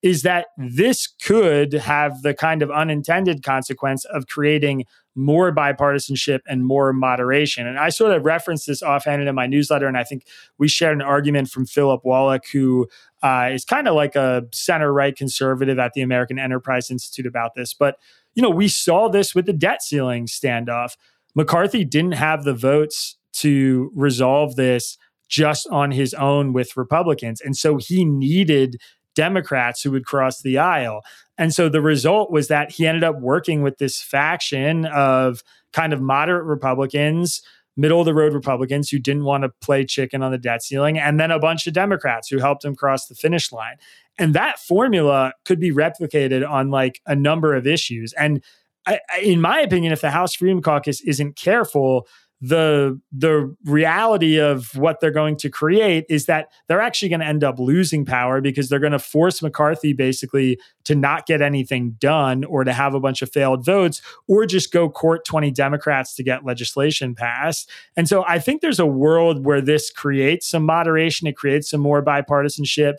is 0.03 0.21
that 0.23 0.47
this 0.57 1.07
could 1.07 1.73
have 1.73 2.21
the 2.21 2.33
kind 2.33 2.61
of 2.61 2.69
unintended 2.69 3.41
consequence 3.41 4.03
of 4.05 4.27
creating 4.27 4.85
more 5.15 5.55
bipartisanship 5.55 6.39
and 6.45 6.65
more 6.65 6.91
moderation. 6.91 7.65
And 7.65 7.79
I 7.79 7.89
sort 7.89 8.11
of 8.11 8.25
referenced 8.25 8.67
this 8.67 8.83
offhanded 8.83 9.27
in 9.27 9.35
my 9.35 9.47
newsletter, 9.47 9.87
and 9.87 9.97
I 9.97 10.03
think 10.03 10.25
we 10.57 10.67
shared 10.67 10.97
an 10.97 11.01
argument 11.01 11.49
from 11.49 11.65
Philip 11.65 12.03
Wallach, 12.03 12.43
who 12.51 12.87
uh, 13.21 13.49
is 13.53 13.63
kind 13.63 13.87
of 13.87 13.95
like 13.95 14.15
a 14.15 14.43
center 14.51 14.91
right 14.91 15.15
conservative 15.15 15.79
at 15.79 15.93
the 15.93 16.01
American 16.01 16.37
Enterprise 16.37 16.91
Institute 16.91 17.25
about 17.25 17.55
this. 17.55 17.73
But 17.73 17.97
you 18.35 18.43
know, 18.43 18.49
we 18.49 18.67
saw 18.67 19.07
this 19.07 19.33
with 19.33 19.45
the 19.45 19.53
debt 19.53 19.81
ceiling 19.81 20.25
standoff. 20.25 20.97
McCarthy 21.35 21.85
didn't 21.85 22.13
have 22.13 22.43
the 22.43 22.53
votes 22.53 23.17
to 23.33 23.91
resolve 23.95 24.55
this 24.55 24.97
just 25.29 25.67
on 25.67 25.91
his 25.91 26.13
own 26.13 26.53
with 26.53 26.75
Republicans. 26.75 27.41
And 27.41 27.55
so 27.55 27.77
he 27.77 28.05
needed 28.05 28.79
Democrats 29.15 29.81
who 29.81 29.91
would 29.91 30.05
cross 30.05 30.41
the 30.41 30.57
aisle. 30.57 31.01
And 31.37 31.53
so 31.53 31.69
the 31.69 31.81
result 31.81 32.31
was 32.31 32.47
that 32.47 32.71
he 32.71 32.87
ended 32.87 33.03
up 33.03 33.19
working 33.19 33.61
with 33.61 33.77
this 33.77 34.01
faction 34.01 34.85
of 34.85 35.43
kind 35.71 35.93
of 35.93 36.01
moderate 36.01 36.45
Republicans, 36.45 37.41
middle 37.75 37.99
of 37.99 38.05
the 38.05 38.13
road 38.13 38.33
Republicans 38.33 38.89
who 38.89 38.99
didn't 38.99 39.23
want 39.23 39.43
to 39.43 39.49
play 39.61 39.83
chicken 39.83 40.21
on 40.21 40.31
the 40.31 40.37
debt 40.37 40.63
ceiling, 40.63 40.99
and 40.99 41.19
then 41.19 41.31
a 41.31 41.39
bunch 41.39 41.65
of 41.65 41.73
Democrats 41.73 42.27
who 42.27 42.37
helped 42.37 42.63
him 42.63 42.75
cross 42.75 43.07
the 43.07 43.15
finish 43.15 43.51
line. 43.51 43.75
And 44.19 44.35
that 44.35 44.59
formula 44.59 45.33
could 45.45 45.59
be 45.59 45.71
replicated 45.71 46.47
on 46.47 46.69
like 46.69 47.01
a 47.07 47.15
number 47.15 47.55
of 47.55 47.65
issues. 47.65 48.13
And 48.13 48.43
I, 48.85 48.99
in 49.21 49.41
my 49.41 49.59
opinion, 49.59 49.93
if 49.93 50.01
the 50.01 50.11
House 50.11 50.35
Freedom 50.35 50.61
Caucus 50.61 51.01
isn't 51.01 51.35
careful, 51.35 52.07
the 52.45 52.99
the 53.13 53.55
reality 53.63 54.37
of 54.37 54.75
what 54.75 54.99
they're 54.99 55.11
going 55.11 55.37
to 55.37 55.49
create 55.49 56.05
is 56.09 56.25
that 56.25 56.49
they're 56.67 56.81
actually 56.81 57.07
going 57.07 57.21
to 57.21 57.25
end 57.25 57.41
up 57.41 57.57
losing 57.57 58.03
power 58.03 58.41
because 58.41 58.67
they're 58.67 58.79
going 58.79 58.91
to 58.91 58.99
force 58.99 59.41
McCarthy 59.41 59.93
basically 59.93 60.59
to 60.83 60.93
not 60.93 61.25
get 61.25 61.41
anything 61.41 61.91
done 61.99 62.43
or 62.43 62.65
to 62.65 62.73
have 62.73 62.93
a 62.95 62.99
bunch 62.99 63.21
of 63.21 63.31
failed 63.31 63.63
votes 63.63 64.01
or 64.27 64.45
just 64.45 64.73
go 64.73 64.89
court 64.89 65.23
20 65.23 65.51
Democrats 65.51 66.15
to 66.15 66.23
get 66.23 66.43
legislation 66.43 67.15
passed. 67.15 67.71
And 67.95 68.09
so 68.09 68.25
I 68.27 68.39
think 68.39 68.59
there's 68.59 68.79
a 68.79 68.85
world 68.85 69.45
where 69.45 69.61
this 69.61 69.89
creates 69.89 70.45
some 70.45 70.65
moderation, 70.65 71.27
it 71.27 71.37
creates 71.37 71.69
some 71.69 71.79
more 71.79 72.03
bipartisanship. 72.03 72.95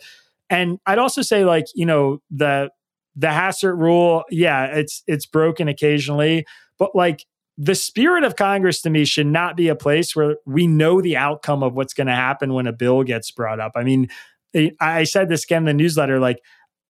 And 0.49 0.79
I'd 0.87 0.97
also 0.97 1.21
say 1.21 1.45
like, 1.45 1.67
you 1.75 1.85
know, 1.85 2.19
the 2.31 2.71
the 3.15 3.27
Hastert 3.27 3.77
rule, 3.77 4.23
yeah, 4.31 4.65
it's 4.65 5.03
it's 5.05 5.27
broken 5.27 5.67
occasionally, 5.67 6.47
but 6.79 6.95
like 6.95 7.27
the 7.57 7.75
spirit 7.75 8.23
of 8.23 8.35
Congress 8.35 8.81
to 8.81 8.89
me 8.89 9.05
should 9.05 9.27
not 9.27 9.55
be 9.55 9.69
a 9.69 9.75
place 9.75 10.15
where 10.15 10.37
we 10.45 10.67
know 10.67 11.01
the 11.01 11.17
outcome 11.17 11.63
of 11.63 11.73
what's 11.73 11.93
going 11.93 12.07
to 12.07 12.15
happen 12.15 12.53
when 12.53 12.67
a 12.67 12.73
bill 12.73 13.03
gets 13.03 13.31
brought 13.31 13.59
up. 13.59 13.71
I 13.75 13.83
mean, 13.83 14.09
eh, 14.53 14.71
I 14.81 15.05
said 15.05 15.29
this 15.29 15.45
again 15.45 15.63
in 15.67 15.77
the 15.77 15.83
newsletter 15.83 16.19
like, 16.19 16.39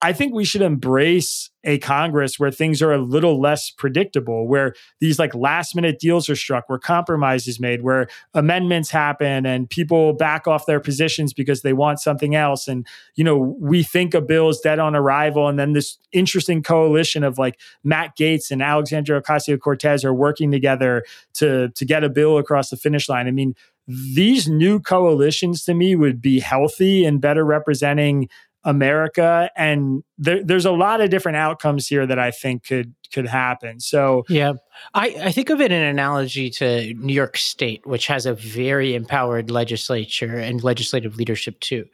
I 0.02 0.14
think 0.14 0.34
we 0.34 0.46
should 0.46 0.62
embrace 0.62 1.50
a 1.64 1.80
Congress 1.80 2.38
where 2.38 2.52
things 2.52 2.82
are 2.82 2.92
a 2.92 3.02
little 3.02 3.42
less 3.42 3.72
predictable, 3.72 4.48
where 4.48 4.76
these 5.00 5.18
like 5.18 5.34
last 5.34 5.76
minute 5.76 6.00
deals 6.00 6.30
are 6.30 6.36
struck, 6.36 6.70
where 6.70 6.78
compromise 6.78 7.48
is 7.48 7.60
made, 7.60 7.82
where 7.82 8.08
amendments 8.34 8.92
happen 8.92 9.46
and 9.46 9.70
people 9.70 10.14
back 10.14 10.48
off 10.48 10.66
their 10.66 10.80
positions 10.80 11.34
because 11.34 11.62
they 11.62 11.74
want 11.74 12.00
something 12.00 12.36
else. 12.36 12.68
And, 12.68 12.86
you 13.16 13.24
know, 13.24 13.56
we 13.60 13.84
think 13.84 14.14
a 14.14 14.22
bill 14.22 14.50
is 14.50 14.60
dead 14.60 14.80
on 14.80 14.96
arrival. 14.96 15.48
And 15.48 15.58
then 15.58 15.74
this 15.74 15.98
interesting 16.12 16.62
coalition 16.62 17.24
of 17.24 17.38
like 17.38 17.60
Matt 17.84 18.18
Gaetz 18.18 18.52
and 18.52 18.62
Alexandria 18.62 19.22
Ocasio 19.22 19.60
Cortez 19.60 20.06
are 20.06 20.14
working 20.14 20.52
together 20.52 21.04
to, 21.36 21.70
to 21.70 21.86
get 21.86 22.04
a 22.04 22.10
bill 22.10 22.38
across 22.38 22.70
the 22.70 22.78
finish 22.78 23.10
line. 23.10 23.28
I 23.28 23.32
mean, 23.32 23.56
these 23.88 24.48
new 24.48 24.80
coalitions 24.80 25.64
to 25.66 25.74
me 25.74 25.96
would 25.96 26.22
be 26.22 26.40
healthy 26.40 27.06
and 27.06 27.22
better 27.22 27.46
representing 27.46 28.30
America. 28.66 29.50
And 29.56 30.04
there, 30.18 30.44
there's 30.44 30.66
a 30.66 30.72
lot 30.72 31.00
of 31.00 31.10
different 31.12 31.38
outcomes 31.38 31.88
here 31.88 32.06
that 32.06 32.20
I 32.20 32.32
think 32.32 32.66
could 32.66 32.94
could 33.14 33.28
happen. 33.28 33.80
So 33.80 34.26
yeah, 34.28 34.54
I, 34.94 35.16
I 35.22 35.32
think 35.32 35.50
of 35.52 35.62
it 35.62 35.72
in 35.72 35.82
analogy 35.82 36.50
to 36.52 36.94
New 36.96 37.14
York 37.14 37.38
State, 37.38 37.86
which 37.86 38.08
has 38.08 38.26
a 38.26 38.34
very 38.34 38.96
empowered 38.96 39.52
legislature 39.52 40.38
and 40.38 40.64
legislative 40.64 41.16
leadership 41.16 41.60
too. 41.60 41.86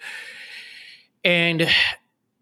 And 1.23 1.69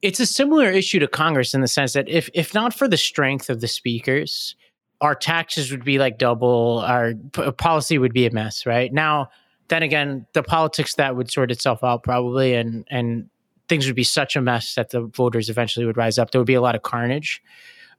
it's 0.01 0.19
a 0.19 0.25
similar 0.25 0.69
issue 0.69 0.99
to 0.99 1.07
Congress 1.07 1.53
in 1.53 1.61
the 1.61 1.67
sense 1.67 1.93
that 1.93 2.07
if 2.07 2.29
if 2.33 2.53
not 2.53 2.73
for 2.73 2.87
the 2.87 2.97
strength 2.97 3.49
of 3.49 3.61
the 3.61 3.67
speakers, 3.67 4.55
our 5.01 5.15
taxes 5.15 5.71
would 5.71 5.83
be 5.83 5.97
like 5.97 6.19
double, 6.19 6.83
our 6.85 7.13
p- 7.33 7.51
policy 7.53 7.97
would 7.97 8.13
be 8.13 8.25
a 8.25 8.31
mess, 8.31 8.65
right? 8.65 8.93
Now, 8.93 9.29
then 9.69 9.81
again, 9.81 10.25
the 10.33 10.43
politics 10.43 10.95
that 10.95 11.15
would 11.15 11.31
sort 11.31 11.51
itself 11.51 11.83
out 11.83 12.03
probably, 12.03 12.53
and 12.53 12.85
and 12.89 13.29
things 13.69 13.85
would 13.85 13.95
be 13.95 14.03
such 14.03 14.35
a 14.35 14.41
mess 14.41 14.75
that 14.75 14.89
the 14.89 15.01
voters 15.01 15.49
eventually 15.49 15.85
would 15.85 15.97
rise 15.97 16.17
up. 16.17 16.31
There 16.31 16.41
would 16.41 16.47
be 16.47 16.55
a 16.55 16.61
lot 16.61 16.75
of 16.75 16.81
carnage. 16.81 17.41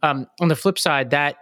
Um, 0.03 0.27
on 0.41 0.49
the 0.49 0.57
flip 0.57 0.79
side, 0.79 1.11
that 1.11 1.37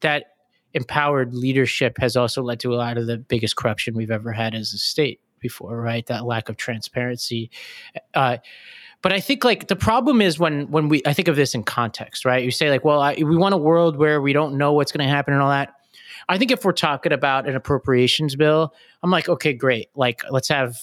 that 0.00 0.32
empowered 0.74 1.34
leadership 1.34 1.96
has 1.98 2.16
also 2.16 2.42
led 2.42 2.60
to 2.60 2.74
a 2.74 2.76
lot 2.76 2.98
of 2.98 3.06
the 3.06 3.16
biggest 3.16 3.56
corruption 3.56 3.94
we've 3.94 4.10
ever 4.10 4.32
had 4.32 4.54
as 4.54 4.72
a 4.72 4.78
state 4.78 5.20
before, 5.40 5.80
right? 5.80 6.06
That 6.06 6.24
lack 6.24 6.48
of 6.48 6.56
transparency. 6.56 7.50
Uh, 8.14 8.38
but 9.02 9.12
I 9.12 9.20
think 9.20 9.44
like 9.44 9.68
the 9.68 9.76
problem 9.76 10.20
is 10.20 10.38
when 10.38 10.70
when 10.70 10.88
we 10.88 11.02
I 11.06 11.12
think 11.12 11.28
of 11.28 11.36
this 11.36 11.54
in 11.54 11.62
context, 11.62 12.24
right? 12.24 12.42
You 12.42 12.50
say 12.50 12.70
like, 12.70 12.84
well, 12.84 13.00
I, 13.00 13.14
we 13.14 13.36
want 13.36 13.54
a 13.54 13.58
world 13.58 13.96
where 13.96 14.20
we 14.20 14.32
don't 14.32 14.56
know 14.56 14.72
what's 14.72 14.92
going 14.92 15.06
to 15.06 15.14
happen 15.14 15.34
and 15.34 15.42
all 15.42 15.50
that. 15.50 15.74
I 16.28 16.38
think 16.38 16.50
if 16.50 16.64
we're 16.64 16.72
talking 16.72 17.12
about 17.12 17.48
an 17.48 17.54
appropriations 17.54 18.34
bill, 18.34 18.74
I'm 19.02 19.10
like, 19.10 19.28
okay, 19.28 19.52
great. 19.52 19.88
Like, 19.94 20.22
let's 20.30 20.48
have 20.48 20.76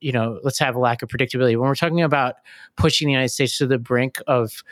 you 0.00 0.12
know, 0.12 0.40
let's 0.42 0.58
have 0.58 0.74
a 0.74 0.78
lack 0.78 1.02
of 1.02 1.08
predictability. 1.08 1.58
When 1.58 1.68
we're 1.68 1.74
talking 1.74 2.02
about 2.02 2.36
pushing 2.76 3.06
the 3.06 3.12
United 3.12 3.30
States 3.30 3.58
to 3.58 3.66
the 3.66 3.78
brink 3.78 4.18
of 4.26 4.62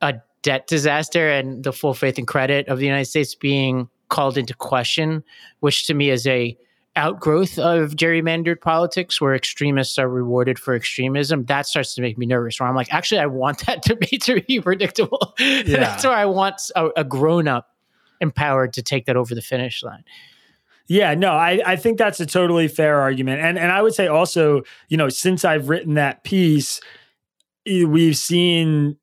a 0.00 0.14
debt 0.42 0.66
disaster 0.66 1.28
and 1.28 1.64
the 1.64 1.72
full 1.72 1.94
faith 1.94 2.18
and 2.18 2.26
credit 2.26 2.68
of 2.68 2.78
the 2.78 2.86
United 2.86 3.06
States 3.06 3.34
being 3.34 3.88
called 4.08 4.38
into 4.38 4.54
question, 4.54 5.22
which 5.60 5.86
to 5.86 5.94
me 5.94 6.10
is 6.10 6.26
a 6.26 6.56
outgrowth 6.96 7.58
of 7.58 7.92
gerrymandered 7.92 8.60
politics 8.60 9.20
where 9.20 9.34
extremists 9.34 9.98
are 9.98 10.08
rewarded 10.08 10.58
for 10.58 10.74
extremism, 10.74 11.44
that 11.44 11.66
starts 11.66 11.94
to 11.94 12.02
make 12.02 12.18
me 12.18 12.26
nervous. 12.26 12.58
Where 12.58 12.68
I'm 12.68 12.74
like, 12.74 12.92
actually, 12.92 13.20
I 13.20 13.26
want 13.26 13.58
that 13.66 13.82
debate 13.82 14.22
to 14.24 14.40
be 14.40 14.60
predictable. 14.60 15.34
Yeah. 15.38 15.62
That's 15.66 16.04
where 16.04 16.14
I 16.14 16.26
want 16.26 16.60
a, 16.74 16.88
a 16.96 17.04
grown 17.04 17.48
up 17.48 17.74
empowered 18.20 18.72
to 18.74 18.82
take 18.82 19.06
that 19.06 19.16
over 19.16 19.34
the 19.34 19.42
finish 19.42 19.82
line. 19.82 20.04
Yeah, 20.88 21.14
no, 21.14 21.32
I, 21.32 21.60
I 21.66 21.76
think 21.76 21.98
that's 21.98 22.18
a 22.18 22.26
totally 22.26 22.66
fair 22.66 22.98
argument. 23.00 23.42
And 23.42 23.58
and 23.58 23.70
I 23.70 23.82
would 23.82 23.94
say 23.94 24.06
also, 24.06 24.62
you 24.88 24.96
know, 24.96 25.10
since 25.10 25.44
I've 25.44 25.68
written 25.68 25.94
that 25.94 26.24
piece, 26.24 26.80
we've 27.66 28.16
seen 28.16 28.96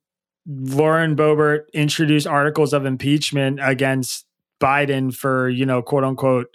Lauren 0.46 1.16
Boebert 1.16 1.62
introduce 1.72 2.26
articles 2.26 2.72
of 2.72 2.84
impeachment 2.86 3.60
against 3.62 4.26
Biden 4.60 5.14
for, 5.14 5.48
you 5.48 5.64
know, 5.64 5.80
quote 5.80 6.02
unquote, 6.02 6.48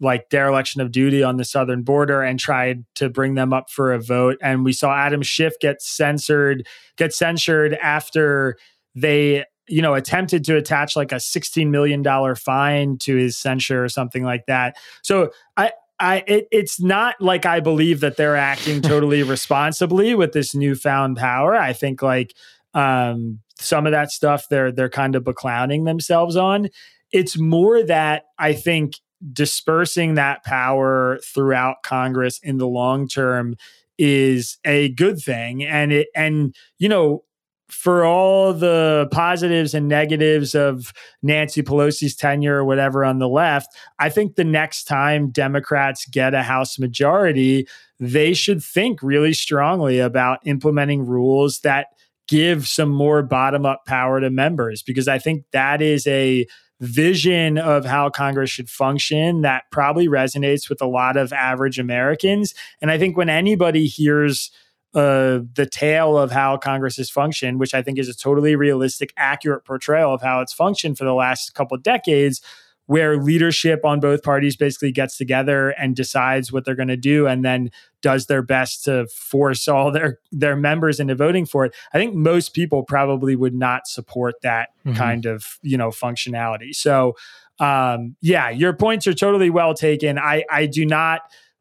like 0.00 0.30
dereliction 0.30 0.80
of 0.80 0.92
duty 0.92 1.22
on 1.22 1.36
the 1.36 1.44
southern 1.44 1.82
border 1.82 2.22
and 2.22 2.38
tried 2.38 2.84
to 2.94 3.10
bring 3.10 3.34
them 3.34 3.52
up 3.52 3.68
for 3.68 3.92
a 3.92 4.00
vote. 4.00 4.38
And 4.42 4.64
we 4.64 4.72
saw 4.72 4.94
Adam 4.94 5.20
Schiff 5.22 5.52
get 5.60 5.82
censored, 5.82 6.66
get 6.96 7.12
censured 7.12 7.74
after 7.82 8.56
they 8.94 9.44
you 9.70 9.80
know, 9.80 9.94
attempted 9.94 10.44
to 10.44 10.56
attach 10.56 10.96
like 10.96 11.12
a 11.12 11.16
$16 11.16 11.68
million 11.68 12.04
fine 12.34 12.98
to 12.98 13.16
his 13.16 13.38
censure 13.38 13.84
or 13.84 13.88
something 13.88 14.24
like 14.24 14.46
that. 14.46 14.76
So 15.02 15.30
I, 15.56 15.72
I, 16.00 16.24
it, 16.26 16.48
it's 16.50 16.80
not 16.80 17.20
like 17.20 17.44
I 17.44 17.60
believe 17.60 18.00
that 18.00 18.16
they're 18.16 18.36
acting 18.36 18.80
totally 18.82 19.22
responsibly 19.22 20.14
with 20.14 20.32
this 20.32 20.54
newfound 20.54 21.18
power. 21.18 21.54
I 21.54 21.72
think 21.72 22.02
like 22.02 22.34
um, 22.74 23.40
some 23.58 23.86
of 23.86 23.92
that 23.92 24.10
stuff 24.10 24.46
they're 24.48 24.72
they're 24.72 24.88
kind 24.88 25.14
of 25.14 25.24
beclowning 25.24 25.84
themselves 25.84 26.36
on. 26.36 26.68
It's 27.12 27.38
more 27.38 27.82
that 27.82 28.24
I 28.38 28.54
think 28.54 28.94
dispersing 29.32 30.14
that 30.14 30.44
power 30.44 31.20
throughout 31.24 31.82
Congress 31.84 32.40
in 32.42 32.56
the 32.56 32.68
long 32.68 33.06
term 33.06 33.56
is 33.98 34.58
a 34.64 34.90
good 34.90 35.20
thing, 35.20 35.62
and 35.64 35.92
it 35.92 36.08
and 36.14 36.54
you 36.78 36.88
know 36.88 37.24
for 37.70 38.04
all 38.04 38.52
the 38.52 39.08
positives 39.12 39.74
and 39.74 39.88
negatives 39.88 40.54
of 40.54 40.92
Nancy 41.22 41.62
Pelosi's 41.62 42.14
tenure 42.14 42.56
or 42.56 42.64
whatever 42.64 43.04
on 43.04 43.18
the 43.18 43.28
left, 43.28 43.68
I 43.98 44.08
think 44.08 44.34
the 44.34 44.44
next 44.44 44.84
time 44.84 45.30
Democrats 45.30 46.06
get 46.06 46.34
a 46.34 46.42
House 46.42 46.78
majority, 46.78 47.66
they 47.98 48.34
should 48.34 48.62
think 48.62 49.02
really 49.02 49.32
strongly 49.32 49.98
about 49.98 50.40
implementing 50.44 51.06
rules 51.06 51.60
that 51.60 51.86
give 52.28 52.66
some 52.68 52.90
more 52.90 53.22
bottom 53.22 53.66
up 53.66 53.84
power 53.86 54.20
to 54.20 54.30
members, 54.30 54.82
because 54.82 55.08
I 55.08 55.18
think 55.18 55.44
that 55.52 55.82
is 55.82 56.06
a 56.06 56.46
vision 56.80 57.58
of 57.58 57.84
how 57.84 58.08
Congress 58.08 58.50
should 58.50 58.70
function 58.70 59.42
that 59.42 59.64
probably 59.70 60.08
resonates 60.08 60.68
with 60.68 60.80
a 60.80 60.86
lot 60.86 61.16
of 61.16 61.32
average 61.32 61.78
Americans. 61.78 62.54
And 62.80 62.90
I 62.90 62.98
think 62.98 63.16
when 63.16 63.28
anybody 63.28 63.86
hears, 63.86 64.50
uh, 64.94 65.40
the 65.54 65.68
tale 65.70 66.18
of 66.18 66.32
how 66.32 66.56
Congress 66.56 66.96
has 66.96 67.10
functioned, 67.10 67.60
which 67.60 67.74
I 67.74 67.82
think 67.82 67.98
is 67.98 68.08
a 68.08 68.14
totally 68.14 68.56
realistic, 68.56 69.12
accurate 69.16 69.64
portrayal 69.64 70.12
of 70.12 70.22
how 70.22 70.40
it's 70.40 70.52
functioned 70.52 70.98
for 70.98 71.04
the 71.04 71.14
last 71.14 71.54
couple 71.54 71.76
of 71.76 71.82
decades, 71.82 72.40
where 72.86 73.16
leadership 73.16 73.84
on 73.84 74.00
both 74.00 74.24
parties 74.24 74.56
basically 74.56 74.90
gets 74.90 75.16
together 75.16 75.70
and 75.70 75.94
decides 75.94 76.52
what 76.52 76.64
they're 76.64 76.74
going 76.74 76.88
to 76.88 76.96
do, 76.96 77.28
and 77.28 77.44
then 77.44 77.70
does 78.02 78.26
their 78.26 78.42
best 78.42 78.84
to 78.84 79.06
force 79.06 79.68
all 79.68 79.92
their 79.92 80.18
their 80.32 80.56
members 80.56 80.98
into 80.98 81.14
voting 81.14 81.46
for 81.46 81.64
it. 81.64 81.74
I 81.92 81.98
think 81.98 82.16
most 82.16 82.52
people 82.52 82.82
probably 82.82 83.36
would 83.36 83.54
not 83.54 83.86
support 83.86 84.42
that 84.42 84.70
mm-hmm. 84.84 84.96
kind 84.96 85.24
of 85.24 85.58
you 85.62 85.76
know 85.76 85.90
functionality. 85.90 86.74
So, 86.74 87.14
um, 87.60 88.16
yeah, 88.22 88.50
your 88.50 88.72
points 88.72 89.06
are 89.06 89.14
totally 89.14 89.50
well 89.50 89.72
taken. 89.72 90.18
I 90.18 90.44
I 90.50 90.66
do 90.66 90.84
not 90.84 91.20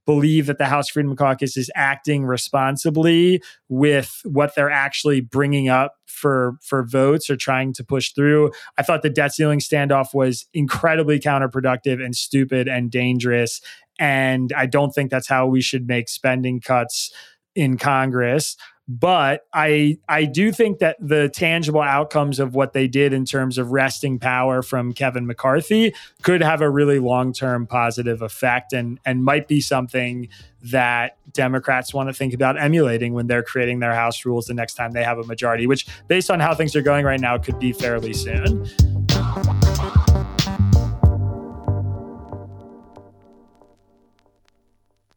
believe 0.09 0.47
that 0.47 0.57
the 0.57 0.65
House 0.65 0.89
Freedom 0.89 1.15
Caucus 1.15 1.55
is 1.55 1.69
acting 1.75 2.25
responsibly 2.25 3.43
with 3.67 4.21
what 4.23 4.55
they're 4.55 4.71
actually 4.71 5.21
bringing 5.21 5.69
up 5.69 5.97
for 6.07 6.57
for 6.63 6.83
votes 6.83 7.29
or 7.29 7.35
trying 7.35 7.73
to 7.73 7.83
push 7.83 8.11
through. 8.13 8.49
I 8.75 8.81
thought 8.81 9.03
the 9.03 9.11
debt 9.11 9.35
ceiling 9.35 9.59
standoff 9.59 10.15
was 10.15 10.47
incredibly 10.51 11.19
counterproductive 11.19 12.03
and 12.03 12.15
stupid 12.15 12.67
and 12.67 12.89
dangerous 12.89 13.61
and 13.99 14.51
I 14.53 14.65
don't 14.65 14.95
think 14.95 15.11
that's 15.11 15.27
how 15.27 15.45
we 15.45 15.61
should 15.61 15.87
make 15.87 16.09
spending 16.09 16.59
cuts 16.59 17.11
in 17.53 17.77
Congress 17.77 18.57
but 18.89 19.45
I 19.53 19.99
I 20.09 20.25
do 20.25 20.51
think 20.51 20.79
that 20.79 20.97
the 20.99 21.29
tangible 21.29 21.81
outcomes 21.81 22.39
of 22.39 22.55
what 22.55 22.73
they 22.73 22.87
did 22.87 23.13
in 23.13 23.23
terms 23.23 23.59
of 23.59 23.71
wresting 23.71 24.17
power 24.17 24.63
from 24.63 24.93
Kevin 24.93 25.27
McCarthy 25.27 25.93
could 26.23 26.41
have 26.41 26.61
a 26.61 26.69
really 26.69 26.97
long-term 26.97 27.67
positive 27.67 28.23
effect 28.23 28.73
and 28.73 28.99
and 29.05 29.23
might 29.23 29.47
be 29.47 29.61
something 29.61 30.27
that 30.63 31.17
Democrats 31.33 31.93
want 31.93 32.09
to 32.09 32.13
think 32.13 32.33
about 32.33 32.59
emulating 32.59 33.13
when 33.13 33.27
they're 33.27 33.43
creating 33.43 33.79
their 33.79 33.93
house 33.93 34.25
rules 34.25 34.47
the 34.47 34.55
next 34.55 34.73
time 34.73 34.91
they 34.91 35.03
have 35.03 35.19
a 35.19 35.23
majority 35.25 35.67
which 35.67 35.85
based 36.07 36.31
on 36.31 36.39
how 36.39 36.55
things 36.55 36.75
are 36.75 36.81
going 36.81 37.05
right 37.05 37.21
now 37.21 37.37
could 37.37 37.59
be 37.59 37.71
fairly 37.71 38.13
soon. 38.13 38.67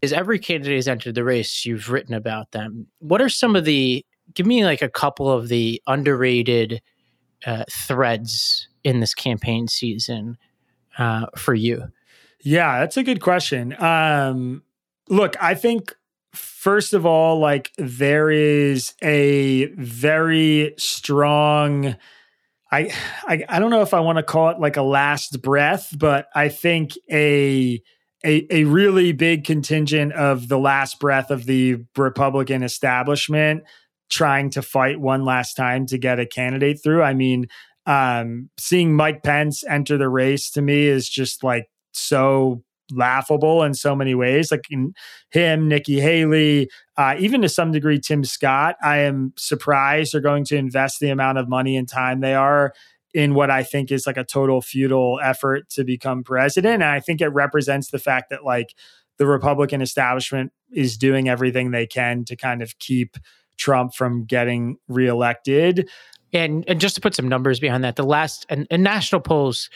Is 0.02 0.12
every 0.12 0.38
candidate 0.38 0.76
has 0.76 0.88
entered 0.88 1.14
the 1.14 1.24
race, 1.24 1.64
you've 1.64 1.90
written 1.90 2.14
about 2.14 2.50
them. 2.50 2.88
What 2.98 3.22
are 3.22 3.28
some 3.28 3.56
of 3.56 3.64
the, 3.64 4.04
give 4.34 4.46
me 4.46 4.64
like 4.64 4.82
a 4.82 4.88
couple 4.88 5.30
of 5.30 5.48
the 5.48 5.80
underrated 5.86 6.82
uh, 7.46 7.64
threads 7.70 8.68
in 8.84 9.00
this 9.00 9.14
campaign 9.14 9.68
season 9.68 10.36
uh, 10.98 11.26
for 11.36 11.54
you? 11.54 11.84
Yeah, 12.40 12.80
that's 12.80 12.96
a 12.96 13.04
good 13.04 13.20
question. 13.20 13.80
Um, 13.80 14.64
look, 15.08 15.40
I 15.40 15.54
think 15.54 15.94
first 16.34 16.92
of 16.92 17.06
all, 17.06 17.38
like 17.38 17.70
there 17.78 18.30
is 18.30 18.94
a 19.02 19.66
very 19.76 20.74
strong. 20.76 21.96
I, 22.72 22.92
I 23.26 23.44
I 23.48 23.58
don't 23.60 23.70
know 23.70 23.82
if 23.82 23.94
I 23.94 24.00
want 24.00 24.18
to 24.18 24.22
call 24.24 24.50
it 24.50 24.58
like 24.58 24.76
a 24.76 24.82
last 24.82 25.40
breath, 25.42 25.94
but 25.96 26.28
I 26.34 26.48
think 26.48 26.92
a 27.10 27.80
a, 28.24 28.46
a 28.50 28.64
really 28.64 29.12
big 29.12 29.44
contingent 29.44 30.12
of 30.12 30.48
the 30.48 30.58
last 30.58 31.00
breath 31.00 31.30
of 31.30 31.46
the 31.46 31.78
Republican 31.96 32.62
establishment 32.62 33.64
trying 34.10 34.50
to 34.50 34.62
fight 34.62 35.00
one 35.00 35.24
last 35.24 35.54
time 35.54 35.86
to 35.86 35.98
get 35.98 36.20
a 36.20 36.26
candidate 36.26 36.80
through. 36.82 37.02
I 37.02 37.14
mean, 37.14 37.46
um, 37.86 38.50
seeing 38.58 38.94
Mike 38.94 39.22
Pence 39.22 39.64
enter 39.64 39.96
the 39.96 40.08
race 40.08 40.50
to 40.50 40.62
me 40.62 40.86
is 40.86 41.08
just 41.08 41.42
like 41.42 41.68
so 41.92 42.62
laughable 42.92 43.62
in 43.62 43.74
so 43.74 43.96
many 43.96 44.14
ways. 44.14 44.50
Like 44.50 44.66
him, 45.30 45.68
Nikki 45.68 45.98
Haley, 45.98 46.68
uh, 46.96 47.16
even 47.18 47.42
to 47.42 47.48
some 47.48 47.72
degree, 47.72 47.98
Tim 47.98 48.22
Scott. 48.22 48.76
I 48.82 48.98
am 48.98 49.32
surprised 49.36 50.12
they're 50.12 50.20
going 50.20 50.44
to 50.46 50.56
invest 50.56 51.00
the 51.00 51.10
amount 51.10 51.38
of 51.38 51.48
money 51.48 51.76
and 51.76 51.88
time 51.88 52.20
they 52.20 52.34
are 52.34 52.74
in 53.14 53.34
what 53.34 53.50
I 53.50 53.62
think 53.62 53.92
is 53.92 54.06
like 54.06 54.16
a 54.16 54.24
total 54.24 54.60
futile 54.62 55.20
effort 55.22 55.68
to 55.70 55.84
become 55.84 56.24
president. 56.24 56.74
And 56.82 56.84
I 56.84 57.00
think 57.00 57.20
it 57.20 57.28
represents 57.28 57.90
the 57.90 57.98
fact 57.98 58.30
that 58.30 58.44
like 58.44 58.74
the 59.18 59.26
Republican 59.26 59.82
establishment 59.82 60.52
is 60.72 60.96
doing 60.96 61.28
everything 61.28 61.70
they 61.70 61.86
can 61.86 62.24
to 62.24 62.36
kind 62.36 62.62
of 62.62 62.78
keep 62.78 63.16
Trump 63.56 63.94
from 63.94 64.24
getting 64.24 64.76
reelected. 64.88 65.88
And 66.32 66.64
and 66.66 66.80
just 66.80 66.94
to 66.94 67.00
put 67.00 67.14
some 67.14 67.28
numbers 67.28 67.60
behind 67.60 67.84
that, 67.84 67.96
the 67.96 68.04
last 68.04 68.46
and, 68.48 68.66
and 68.70 68.82
national 68.82 69.20
polls 69.20 69.68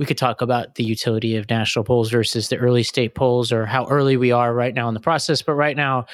we 0.00 0.06
could 0.06 0.16
talk 0.16 0.40
about 0.40 0.76
the 0.76 0.82
utility 0.82 1.36
of 1.36 1.50
national 1.50 1.84
polls 1.84 2.10
versus 2.10 2.48
the 2.48 2.56
early 2.56 2.82
state 2.82 3.14
polls 3.14 3.52
or 3.52 3.66
how 3.66 3.86
early 3.88 4.16
we 4.16 4.32
are 4.32 4.54
right 4.54 4.72
now 4.72 4.88
in 4.88 4.94
the 4.94 5.00
process. 5.00 5.42
But 5.42 5.56
right 5.56 5.76
now, 5.76 6.06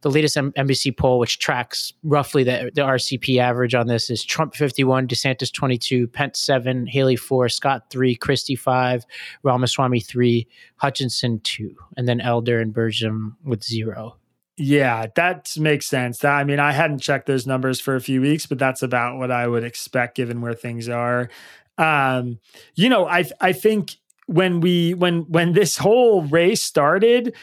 the 0.00 0.10
latest 0.10 0.36
M- 0.36 0.50
NBC 0.54 0.96
poll, 0.96 1.20
which 1.20 1.38
tracks 1.38 1.92
roughly 2.02 2.42
the, 2.42 2.72
the 2.74 2.80
RCP 2.80 3.38
average 3.38 3.76
on 3.76 3.86
this, 3.86 4.10
is 4.10 4.24
Trump 4.24 4.56
51, 4.56 5.06
DeSantis 5.06 5.52
22, 5.52 6.08
Pence 6.08 6.40
7, 6.40 6.88
Haley 6.88 7.14
4, 7.14 7.48
Scott 7.48 7.84
3, 7.90 8.16
Christie 8.16 8.56
5, 8.56 9.06
Ramaswamy 9.44 10.00
3, 10.00 10.44
Hutchinson 10.74 11.38
2, 11.44 11.76
and 11.96 12.08
then 12.08 12.20
Elder 12.20 12.58
and 12.58 12.74
Burgum 12.74 13.36
with 13.44 13.62
0. 13.62 14.16
Yeah, 14.56 15.06
that 15.14 15.52
makes 15.56 15.86
sense. 15.86 16.24
I 16.24 16.42
mean, 16.42 16.58
I 16.58 16.72
hadn't 16.72 16.98
checked 16.98 17.26
those 17.26 17.46
numbers 17.46 17.80
for 17.80 17.94
a 17.94 18.00
few 18.00 18.20
weeks, 18.20 18.46
but 18.46 18.58
that's 18.58 18.82
about 18.82 19.16
what 19.16 19.30
I 19.30 19.46
would 19.46 19.62
expect 19.62 20.16
given 20.16 20.40
where 20.40 20.54
things 20.54 20.88
are. 20.88 21.30
Um, 21.78 22.38
you 22.74 22.88
know, 22.88 23.06
I 23.06 23.24
I 23.40 23.52
think 23.52 23.96
when 24.26 24.60
we 24.60 24.94
when 24.94 25.20
when 25.22 25.52
this 25.52 25.78
whole 25.78 26.22
race 26.22 26.62
started, 26.62 27.34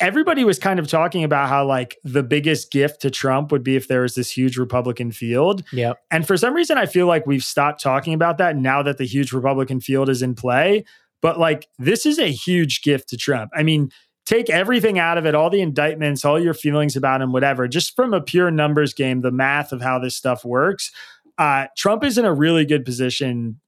everybody 0.00 0.44
was 0.44 0.58
kind 0.58 0.78
of 0.78 0.88
talking 0.88 1.24
about 1.24 1.48
how 1.48 1.66
like 1.66 1.98
the 2.04 2.22
biggest 2.22 2.70
gift 2.70 3.00
to 3.02 3.10
Trump 3.10 3.50
would 3.52 3.62
be 3.62 3.76
if 3.76 3.88
there 3.88 4.02
was 4.02 4.14
this 4.14 4.30
huge 4.30 4.56
Republican 4.56 5.10
field. 5.10 5.62
Yeah. 5.72 5.94
And 6.10 6.26
for 6.26 6.36
some 6.36 6.54
reason 6.54 6.78
I 6.78 6.86
feel 6.86 7.06
like 7.06 7.26
we've 7.26 7.44
stopped 7.44 7.82
talking 7.82 8.14
about 8.14 8.38
that 8.38 8.56
now 8.56 8.82
that 8.82 8.98
the 8.98 9.06
huge 9.06 9.32
Republican 9.32 9.80
field 9.80 10.08
is 10.08 10.22
in 10.22 10.34
play. 10.34 10.84
But 11.22 11.38
like 11.38 11.68
this 11.78 12.06
is 12.06 12.18
a 12.18 12.30
huge 12.30 12.82
gift 12.82 13.08
to 13.10 13.16
Trump. 13.16 13.50
I 13.54 13.62
mean, 13.62 13.90
take 14.26 14.50
everything 14.50 14.98
out 14.98 15.18
of 15.18 15.24
it, 15.24 15.34
all 15.34 15.50
the 15.50 15.60
indictments, 15.60 16.24
all 16.24 16.38
your 16.38 16.54
feelings 16.54 16.96
about 16.96 17.22
him, 17.22 17.32
whatever, 17.32 17.68
just 17.68 17.94
from 17.94 18.12
a 18.12 18.20
pure 18.20 18.50
numbers 18.50 18.92
game, 18.92 19.20
the 19.20 19.30
math 19.30 19.72
of 19.72 19.80
how 19.80 19.98
this 19.98 20.16
stuff 20.16 20.44
works 20.44 20.92
uh, 21.38 21.66
Trump 21.76 22.04
is 22.04 22.18
in 22.18 22.24
a 22.24 22.34
really 22.34 22.64
good 22.64 22.84
position, 22.84 23.60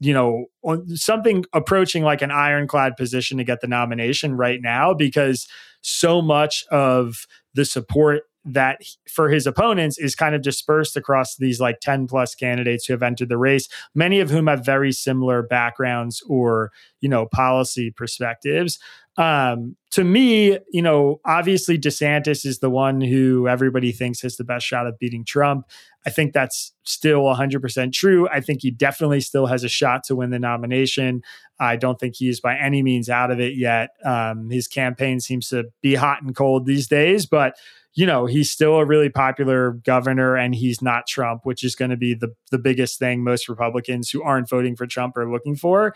you 0.00 0.12
know, 0.12 0.46
something 0.94 1.44
approaching 1.52 2.02
like 2.02 2.22
an 2.22 2.30
ironclad 2.30 2.96
position 2.96 3.38
to 3.38 3.44
get 3.44 3.60
the 3.60 3.66
nomination 3.66 4.36
right 4.36 4.60
now 4.60 4.94
because 4.94 5.48
so 5.80 6.20
much 6.20 6.64
of 6.70 7.26
the 7.54 7.64
support 7.64 8.24
that 8.46 8.80
for 9.08 9.28
his 9.28 9.46
opponents 9.46 9.98
is 9.98 10.14
kind 10.14 10.34
of 10.34 10.40
dispersed 10.40 10.96
across 10.96 11.36
these 11.36 11.60
like 11.60 11.80
10 11.80 12.06
plus 12.06 12.34
candidates 12.34 12.86
who 12.86 12.92
have 12.92 13.02
entered 13.02 13.28
the 13.28 13.36
race 13.36 13.68
many 13.92 14.20
of 14.20 14.30
whom 14.30 14.46
have 14.46 14.64
very 14.64 14.92
similar 14.92 15.42
backgrounds 15.42 16.22
or 16.28 16.70
you 17.00 17.08
know 17.08 17.26
policy 17.26 17.90
perspectives 17.90 18.78
um, 19.18 19.76
to 19.92 20.04
me, 20.04 20.58
you 20.70 20.82
know, 20.82 21.20
obviously 21.24 21.78
DeSantis 21.78 22.44
is 22.44 22.58
the 22.58 22.68
one 22.68 23.00
who 23.00 23.48
everybody 23.48 23.92
thinks 23.92 24.20
has 24.20 24.36
the 24.36 24.44
best 24.44 24.66
shot 24.66 24.86
of 24.86 24.98
beating 24.98 25.24
Trump. 25.24 25.66
I 26.04 26.10
think 26.10 26.34
that's 26.34 26.72
still 26.84 27.22
100% 27.22 27.92
true. 27.92 28.28
I 28.28 28.40
think 28.40 28.60
he 28.62 28.70
definitely 28.70 29.20
still 29.20 29.46
has 29.46 29.64
a 29.64 29.68
shot 29.68 30.04
to 30.04 30.16
win 30.16 30.30
the 30.30 30.38
nomination. 30.38 31.22
I 31.58 31.76
don't 31.76 31.98
think 31.98 32.16
he's 32.16 32.40
by 32.40 32.56
any 32.56 32.82
means 32.82 33.08
out 33.08 33.30
of 33.30 33.40
it 33.40 33.56
yet. 33.56 33.90
Um, 34.04 34.50
his 34.50 34.68
campaign 34.68 35.20
seems 35.20 35.48
to 35.48 35.64
be 35.80 35.94
hot 35.94 36.22
and 36.22 36.36
cold 36.36 36.66
these 36.66 36.86
days, 36.86 37.24
but 37.24 37.56
you 37.96 38.04
know 38.04 38.26
he's 38.26 38.50
still 38.50 38.76
a 38.76 38.84
really 38.84 39.08
popular 39.08 39.72
governor 39.72 40.36
and 40.36 40.54
he's 40.54 40.80
not 40.80 41.06
trump 41.06 41.44
which 41.44 41.64
is 41.64 41.74
going 41.74 41.90
to 41.90 41.96
be 41.96 42.14
the, 42.14 42.32
the 42.50 42.58
biggest 42.58 42.98
thing 42.98 43.24
most 43.24 43.48
republicans 43.48 44.10
who 44.10 44.22
aren't 44.22 44.48
voting 44.48 44.76
for 44.76 44.86
trump 44.86 45.16
are 45.16 45.30
looking 45.30 45.56
for 45.56 45.94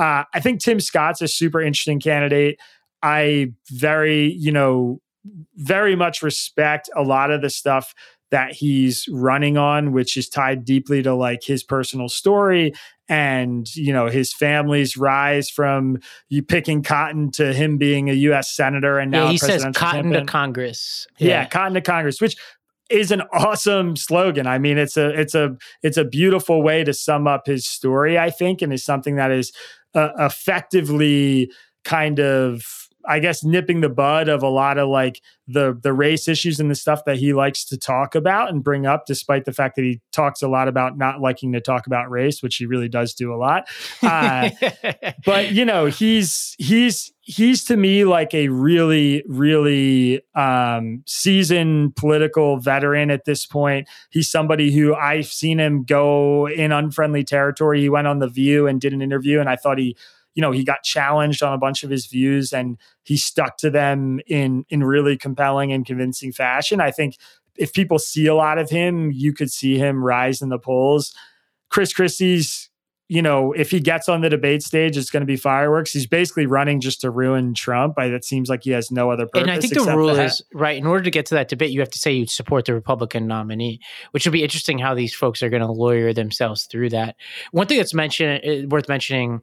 uh, 0.00 0.24
I 0.32 0.40
think 0.40 0.60
Tim 0.60 0.80
Scott's 0.80 1.20
a 1.20 1.28
super 1.28 1.60
interesting 1.60 2.00
candidate. 2.00 2.58
I 3.02 3.52
very, 3.70 4.32
you 4.32 4.50
know, 4.50 5.00
very 5.56 5.94
much 5.94 6.22
respect 6.22 6.88
a 6.96 7.02
lot 7.02 7.30
of 7.30 7.42
the 7.42 7.50
stuff 7.50 7.94
that 8.30 8.52
he's 8.52 9.06
running 9.10 9.58
on, 9.58 9.92
which 9.92 10.16
is 10.16 10.28
tied 10.28 10.64
deeply 10.64 11.02
to 11.02 11.14
like 11.14 11.42
his 11.44 11.62
personal 11.62 12.08
story 12.08 12.72
and 13.10 13.74
you 13.74 13.92
know 13.92 14.06
his 14.06 14.32
family's 14.32 14.96
rise 14.96 15.50
from 15.50 15.98
you 16.28 16.42
picking 16.42 16.80
cotton 16.80 17.30
to 17.32 17.52
him 17.52 17.76
being 17.76 18.08
a 18.08 18.12
U.S. 18.14 18.54
senator 18.54 18.98
and 19.00 19.10
now 19.10 19.24
yeah, 19.24 19.32
he 19.32 19.38
says 19.38 19.62
cotton 19.74 20.04
campaign. 20.04 20.12
to 20.12 20.24
Congress. 20.24 21.08
Yeah. 21.18 21.28
yeah, 21.28 21.46
cotton 21.46 21.74
to 21.74 21.80
Congress, 21.80 22.20
which 22.20 22.36
is 22.90 23.10
an 23.10 23.22
awesome 23.32 23.96
slogan. 23.96 24.46
I 24.46 24.58
mean, 24.58 24.76
it's 24.76 24.96
a 24.96 25.08
it's 25.08 25.34
a 25.34 25.56
it's 25.82 25.96
a 25.96 26.04
beautiful 26.04 26.62
way 26.62 26.84
to 26.84 26.92
sum 26.92 27.26
up 27.26 27.46
his 27.46 27.66
story. 27.66 28.18
I 28.18 28.30
think, 28.30 28.62
and 28.62 28.72
is 28.72 28.84
something 28.84 29.16
that 29.16 29.30
is 29.30 29.52
uh, 29.94 30.10
effectively 30.18 31.50
kind 31.84 32.20
of 32.20 32.62
I 33.10 33.18
guess 33.18 33.42
nipping 33.42 33.80
the 33.80 33.88
bud 33.88 34.28
of 34.28 34.44
a 34.44 34.48
lot 34.48 34.78
of 34.78 34.88
like 34.88 35.20
the 35.48 35.76
the 35.82 35.92
race 35.92 36.28
issues 36.28 36.60
and 36.60 36.70
the 36.70 36.76
stuff 36.76 37.04
that 37.06 37.16
he 37.16 37.32
likes 37.32 37.64
to 37.66 37.76
talk 37.76 38.14
about 38.14 38.50
and 38.50 38.62
bring 38.62 38.86
up, 38.86 39.04
despite 39.04 39.44
the 39.44 39.52
fact 39.52 39.74
that 39.74 39.82
he 39.82 40.00
talks 40.12 40.42
a 40.42 40.48
lot 40.48 40.68
about 40.68 40.96
not 40.96 41.20
liking 41.20 41.52
to 41.52 41.60
talk 41.60 41.88
about 41.88 42.08
race, 42.08 42.40
which 42.40 42.56
he 42.56 42.66
really 42.66 42.88
does 42.88 43.12
do 43.12 43.34
a 43.34 43.36
lot. 43.36 43.68
Uh, 44.00 44.50
but 45.24 45.50
you 45.50 45.64
know, 45.64 45.86
he's 45.86 46.54
he's 46.58 47.12
he's 47.22 47.64
to 47.64 47.76
me 47.76 48.04
like 48.04 48.32
a 48.32 48.48
really 48.48 49.24
really 49.26 50.22
um, 50.36 51.02
seasoned 51.04 51.96
political 51.96 52.58
veteran 52.58 53.10
at 53.10 53.24
this 53.24 53.44
point. 53.44 53.88
He's 54.10 54.30
somebody 54.30 54.72
who 54.72 54.94
I've 54.94 55.26
seen 55.26 55.58
him 55.58 55.82
go 55.82 56.46
in 56.46 56.70
unfriendly 56.70 57.24
territory. 57.24 57.80
He 57.80 57.88
went 57.88 58.06
on 58.06 58.20
the 58.20 58.28
View 58.28 58.68
and 58.68 58.80
did 58.80 58.92
an 58.92 59.02
interview, 59.02 59.40
and 59.40 59.48
I 59.48 59.56
thought 59.56 59.78
he 59.78 59.96
you 60.34 60.40
know 60.40 60.52
he 60.52 60.64
got 60.64 60.82
challenged 60.82 61.42
on 61.42 61.52
a 61.52 61.58
bunch 61.58 61.82
of 61.82 61.90
his 61.90 62.06
views 62.06 62.52
and 62.52 62.78
he 63.02 63.16
stuck 63.16 63.56
to 63.58 63.70
them 63.70 64.20
in 64.26 64.64
in 64.68 64.84
really 64.84 65.16
compelling 65.16 65.72
and 65.72 65.86
convincing 65.86 66.32
fashion 66.32 66.80
i 66.80 66.90
think 66.90 67.16
if 67.56 67.72
people 67.72 67.98
see 67.98 68.26
a 68.26 68.34
lot 68.34 68.58
of 68.58 68.70
him 68.70 69.10
you 69.12 69.32
could 69.32 69.50
see 69.50 69.78
him 69.78 70.02
rise 70.02 70.40
in 70.42 70.48
the 70.48 70.58
polls 70.58 71.14
chris 71.68 71.92
christie's 71.92 72.70
you 73.10 73.22
know, 73.22 73.52
if 73.52 73.72
he 73.72 73.80
gets 73.80 74.08
on 74.08 74.20
the 74.20 74.28
debate 74.28 74.62
stage, 74.62 74.96
it's 74.96 75.10
going 75.10 75.22
to 75.22 75.26
be 75.26 75.34
fireworks. 75.34 75.92
He's 75.92 76.06
basically 76.06 76.46
running 76.46 76.80
just 76.80 77.00
to 77.00 77.10
ruin 77.10 77.54
Trump. 77.54 77.98
I, 77.98 78.04
it 78.04 78.24
seems 78.24 78.48
like 78.48 78.62
he 78.62 78.70
has 78.70 78.92
no 78.92 79.10
other 79.10 79.26
purpose. 79.26 79.42
And 79.42 79.50
I 79.50 79.58
think 79.58 79.74
the 79.74 79.96
rule 79.96 80.10
is 80.10 80.40
right. 80.54 80.78
In 80.78 80.86
order 80.86 81.02
to 81.02 81.10
get 81.10 81.26
to 81.26 81.34
that 81.34 81.48
debate, 81.48 81.72
you 81.72 81.80
have 81.80 81.90
to 81.90 81.98
say 81.98 82.12
you 82.12 82.28
support 82.28 82.66
the 82.66 82.74
Republican 82.74 83.26
nominee, 83.26 83.80
which 84.12 84.26
will 84.26 84.32
be 84.32 84.44
interesting 84.44 84.78
how 84.78 84.94
these 84.94 85.12
folks 85.12 85.42
are 85.42 85.48
going 85.48 85.60
to 85.60 85.72
lawyer 85.72 86.12
themselves 86.12 86.66
through 86.66 86.90
that. 86.90 87.16
One 87.50 87.66
thing 87.66 87.78
that's 87.78 87.92
mentioned 87.92 88.42
eh, 88.44 88.64
worth 88.68 88.88
mentioning 88.88 89.42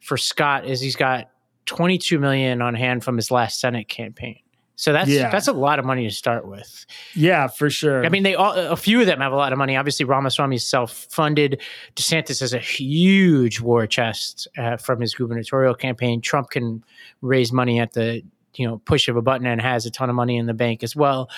for 0.00 0.16
Scott 0.16 0.66
is 0.66 0.80
he's 0.80 0.96
got 0.96 1.30
22 1.66 2.18
million 2.18 2.62
on 2.62 2.74
hand 2.74 3.04
from 3.04 3.16
his 3.16 3.30
last 3.30 3.60
Senate 3.60 3.88
campaign. 3.88 4.40
So 4.78 4.92
that's 4.92 5.10
yeah. 5.10 5.28
that's 5.28 5.48
a 5.48 5.52
lot 5.52 5.80
of 5.80 5.84
money 5.84 6.08
to 6.08 6.14
start 6.14 6.46
with. 6.46 6.86
Yeah, 7.12 7.48
for 7.48 7.68
sure. 7.68 8.06
I 8.06 8.10
mean, 8.10 8.22
they 8.22 8.36
all 8.36 8.52
a 8.52 8.76
few 8.76 9.00
of 9.00 9.06
them 9.06 9.20
have 9.20 9.32
a 9.32 9.36
lot 9.36 9.52
of 9.52 9.58
money. 9.58 9.76
Obviously, 9.76 10.06
Ramaswamy 10.06 10.54
is 10.54 10.64
self-funded. 10.64 11.60
DeSantis 11.96 12.38
has 12.38 12.52
a 12.52 12.60
huge 12.60 13.60
war 13.60 13.88
chest 13.88 14.46
uh, 14.56 14.76
from 14.76 15.00
his 15.00 15.14
gubernatorial 15.14 15.74
campaign. 15.74 16.20
Trump 16.20 16.50
can 16.50 16.84
raise 17.22 17.52
money 17.52 17.80
at 17.80 17.94
the 17.94 18.22
you 18.54 18.68
know 18.68 18.78
push 18.78 19.08
of 19.08 19.16
a 19.16 19.22
button 19.22 19.48
and 19.48 19.60
has 19.60 19.84
a 19.84 19.90
ton 19.90 20.10
of 20.10 20.14
money 20.14 20.36
in 20.36 20.46
the 20.46 20.54
bank 20.54 20.84
as 20.84 20.94
well. 20.94 21.28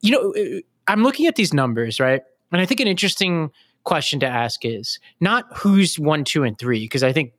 You 0.00 0.10
know, 0.10 0.34
uh, 0.34 0.60
I'm 0.88 1.04
looking 1.04 1.28
at 1.28 1.36
these 1.36 1.54
numbers 1.54 2.00
right, 2.00 2.22
and 2.50 2.60
I 2.60 2.66
think 2.66 2.80
an 2.80 2.88
interesting 2.88 3.52
question 3.84 4.18
to 4.20 4.26
ask 4.26 4.64
is 4.64 4.98
not 5.20 5.46
who's 5.56 6.00
one, 6.00 6.24
two, 6.24 6.42
and 6.42 6.58
three 6.58 6.80
because 6.80 7.04
I 7.04 7.12
think 7.12 7.32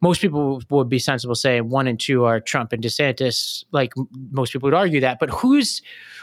most 0.00 0.20
people 0.20 0.62
would 0.70 0.88
be 0.88 0.98
sensible 0.98 1.34
saying 1.34 1.68
one 1.68 1.86
and 1.86 1.98
two 1.98 2.24
are 2.24 2.40
Trump 2.40 2.72
and 2.72 2.82
DeSantis. 2.82 3.64
Like 3.72 3.92
most 4.30 4.52
people 4.52 4.66
would 4.66 4.74
argue 4.74 5.00
that, 5.00 5.18
but 5.18 5.30
who's 5.30 5.82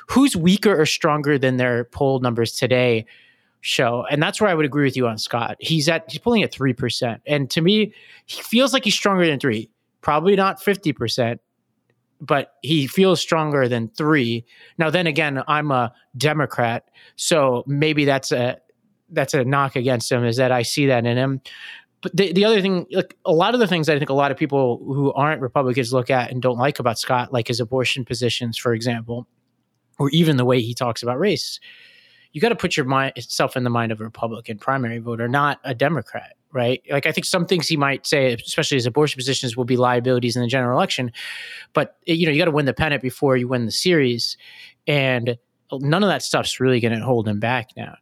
who's 0.09 0.35
weaker 0.35 0.79
or 0.79 0.85
stronger 0.85 1.37
than 1.37 1.57
their 1.57 1.85
poll 1.85 2.19
numbers 2.19 2.53
today 2.53 3.05
show? 3.61 4.05
And 4.11 4.21
that's 4.21 4.39
where 4.39 4.49
I 4.49 4.53
would 4.53 4.65
agree 4.65 4.85
with 4.85 4.95
you 4.95 5.07
on 5.07 5.17
Scott. 5.17 5.57
He's 5.59 5.89
at 5.89 6.09
he's 6.09 6.19
pulling 6.19 6.43
at 6.43 6.51
three 6.51 6.73
percent, 6.73 7.21
and 7.25 7.49
to 7.51 7.61
me, 7.61 7.93
he 8.25 8.41
feels 8.41 8.73
like 8.73 8.83
he's 8.83 8.95
stronger 8.95 9.25
than 9.25 9.39
three. 9.39 9.69
Probably 10.01 10.35
not 10.35 10.61
fifty 10.61 10.93
percent, 10.93 11.41
but 12.21 12.53
he 12.61 12.87
feels 12.87 13.19
stronger 13.19 13.67
than 13.67 13.89
three. 13.89 14.45
Now, 14.77 14.89
then 14.91 15.07
again, 15.07 15.41
I'm 15.47 15.71
a 15.71 15.93
Democrat, 16.15 16.89
so 17.15 17.63
maybe 17.65 18.05
that's 18.05 18.31
a 18.31 18.57
that's 19.09 19.33
a 19.33 19.43
knock 19.43 19.75
against 19.75 20.11
him 20.11 20.25
is 20.25 20.37
that 20.37 20.51
I 20.51 20.63
see 20.63 20.87
that 20.87 21.05
in 21.05 21.17
him 21.17 21.41
but 22.03 22.15
the, 22.15 22.33
the 22.33 22.43
other 22.43 22.61
thing, 22.61 22.85
like 22.91 23.15
a 23.25 23.31
lot 23.31 23.53
of 23.53 23.61
the 23.61 23.67
things 23.67 23.87
I 23.87 23.97
think 23.97 24.09
a 24.09 24.13
lot 24.13 24.29
of 24.29 24.37
people 24.37 24.77
who 24.85 25.13
aren't 25.13 25.41
Republicans 25.41 25.93
look 25.93 26.11
at 26.11 26.29
and 26.29 26.41
don't 26.41 26.57
like 26.57 26.77
about 26.77 26.99
Scott, 26.99 27.31
like 27.31 27.47
his 27.47 27.61
abortion 27.61 28.03
positions, 28.03 28.57
for 28.57 28.73
example, 28.73 29.25
or 29.97 30.09
even 30.09 30.35
the 30.35 30.43
way 30.43 30.61
he 30.61 30.73
talks 30.73 31.01
about 31.01 31.17
race. 31.17 31.61
you 32.33 32.41
got 32.41 32.49
to 32.49 32.55
put 32.55 32.75
yourself 32.75 33.55
in 33.55 33.63
the 33.63 33.69
mind 33.69 33.93
of 33.93 34.01
a 34.01 34.03
Republican 34.03 34.57
primary 34.57 34.97
voter, 34.97 35.29
not 35.29 35.61
a 35.63 35.73
Democrat, 35.73 36.35
right? 36.51 36.83
Like 36.91 37.05
I 37.05 37.13
think 37.13 37.23
some 37.23 37.45
things 37.45 37.69
he 37.69 37.77
might 37.77 38.05
say, 38.05 38.33
especially 38.33 38.75
his 38.75 38.85
abortion 38.85 39.17
positions, 39.17 39.55
will 39.55 39.63
be 39.63 39.77
liabilities 39.77 40.35
in 40.35 40.41
the 40.41 40.47
general 40.49 40.77
election, 40.77 41.09
but 41.71 41.95
eh, 42.05 42.13
you 42.13 42.25
know 42.25 42.33
you 42.33 42.37
got 42.37 42.45
to 42.45 42.51
win 42.51 42.65
the 42.65 42.73
pennant 42.73 43.01
before 43.01 43.37
you 43.37 43.47
win 43.47 43.65
the 43.65 43.71
series, 43.71 44.35
and 44.87 45.37
none 45.71 46.03
of 46.03 46.09
that 46.09 46.21
stuff's 46.21 46.59
really 46.59 46.81
going 46.81 46.93
to 46.93 47.05
hold 47.05 47.29
him 47.29 47.39
back 47.39 47.69
now. 47.77 47.95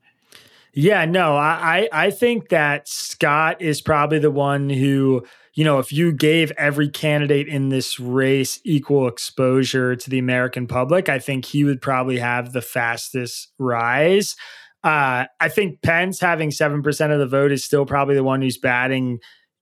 Yeah, 0.73 1.05
no, 1.05 1.35
I 1.35 1.89
I 1.91 2.11
think 2.11 2.49
that 2.49 2.87
Scott 2.87 3.61
is 3.61 3.81
probably 3.81 4.19
the 4.19 4.31
one 4.31 4.69
who 4.69 5.25
you 5.53 5.65
know, 5.65 5.79
if 5.79 5.91
you 5.91 6.13
gave 6.13 6.51
every 6.51 6.87
candidate 6.87 7.49
in 7.49 7.67
this 7.67 7.99
race 7.99 8.61
equal 8.63 9.07
exposure 9.09 9.97
to 9.97 10.09
the 10.09 10.17
American 10.17 10.65
public, 10.65 11.09
I 11.09 11.19
think 11.19 11.43
he 11.43 11.65
would 11.65 11.81
probably 11.81 12.19
have 12.19 12.53
the 12.53 12.61
fastest 12.61 13.49
rise. 13.59 14.37
Uh, 14.81 15.25
I 15.41 15.49
think 15.49 15.81
Pence 15.81 16.21
having 16.21 16.51
7% 16.51 17.11
of 17.11 17.19
the 17.19 17.27
vote 17.27 17.51
is 17.51 17.65
still 17.65 17.85
probably 17.85 18.15
the 18.15 18.23
one 18.23 18.41
who's 18.41 18.57
batting. 18.57 19.19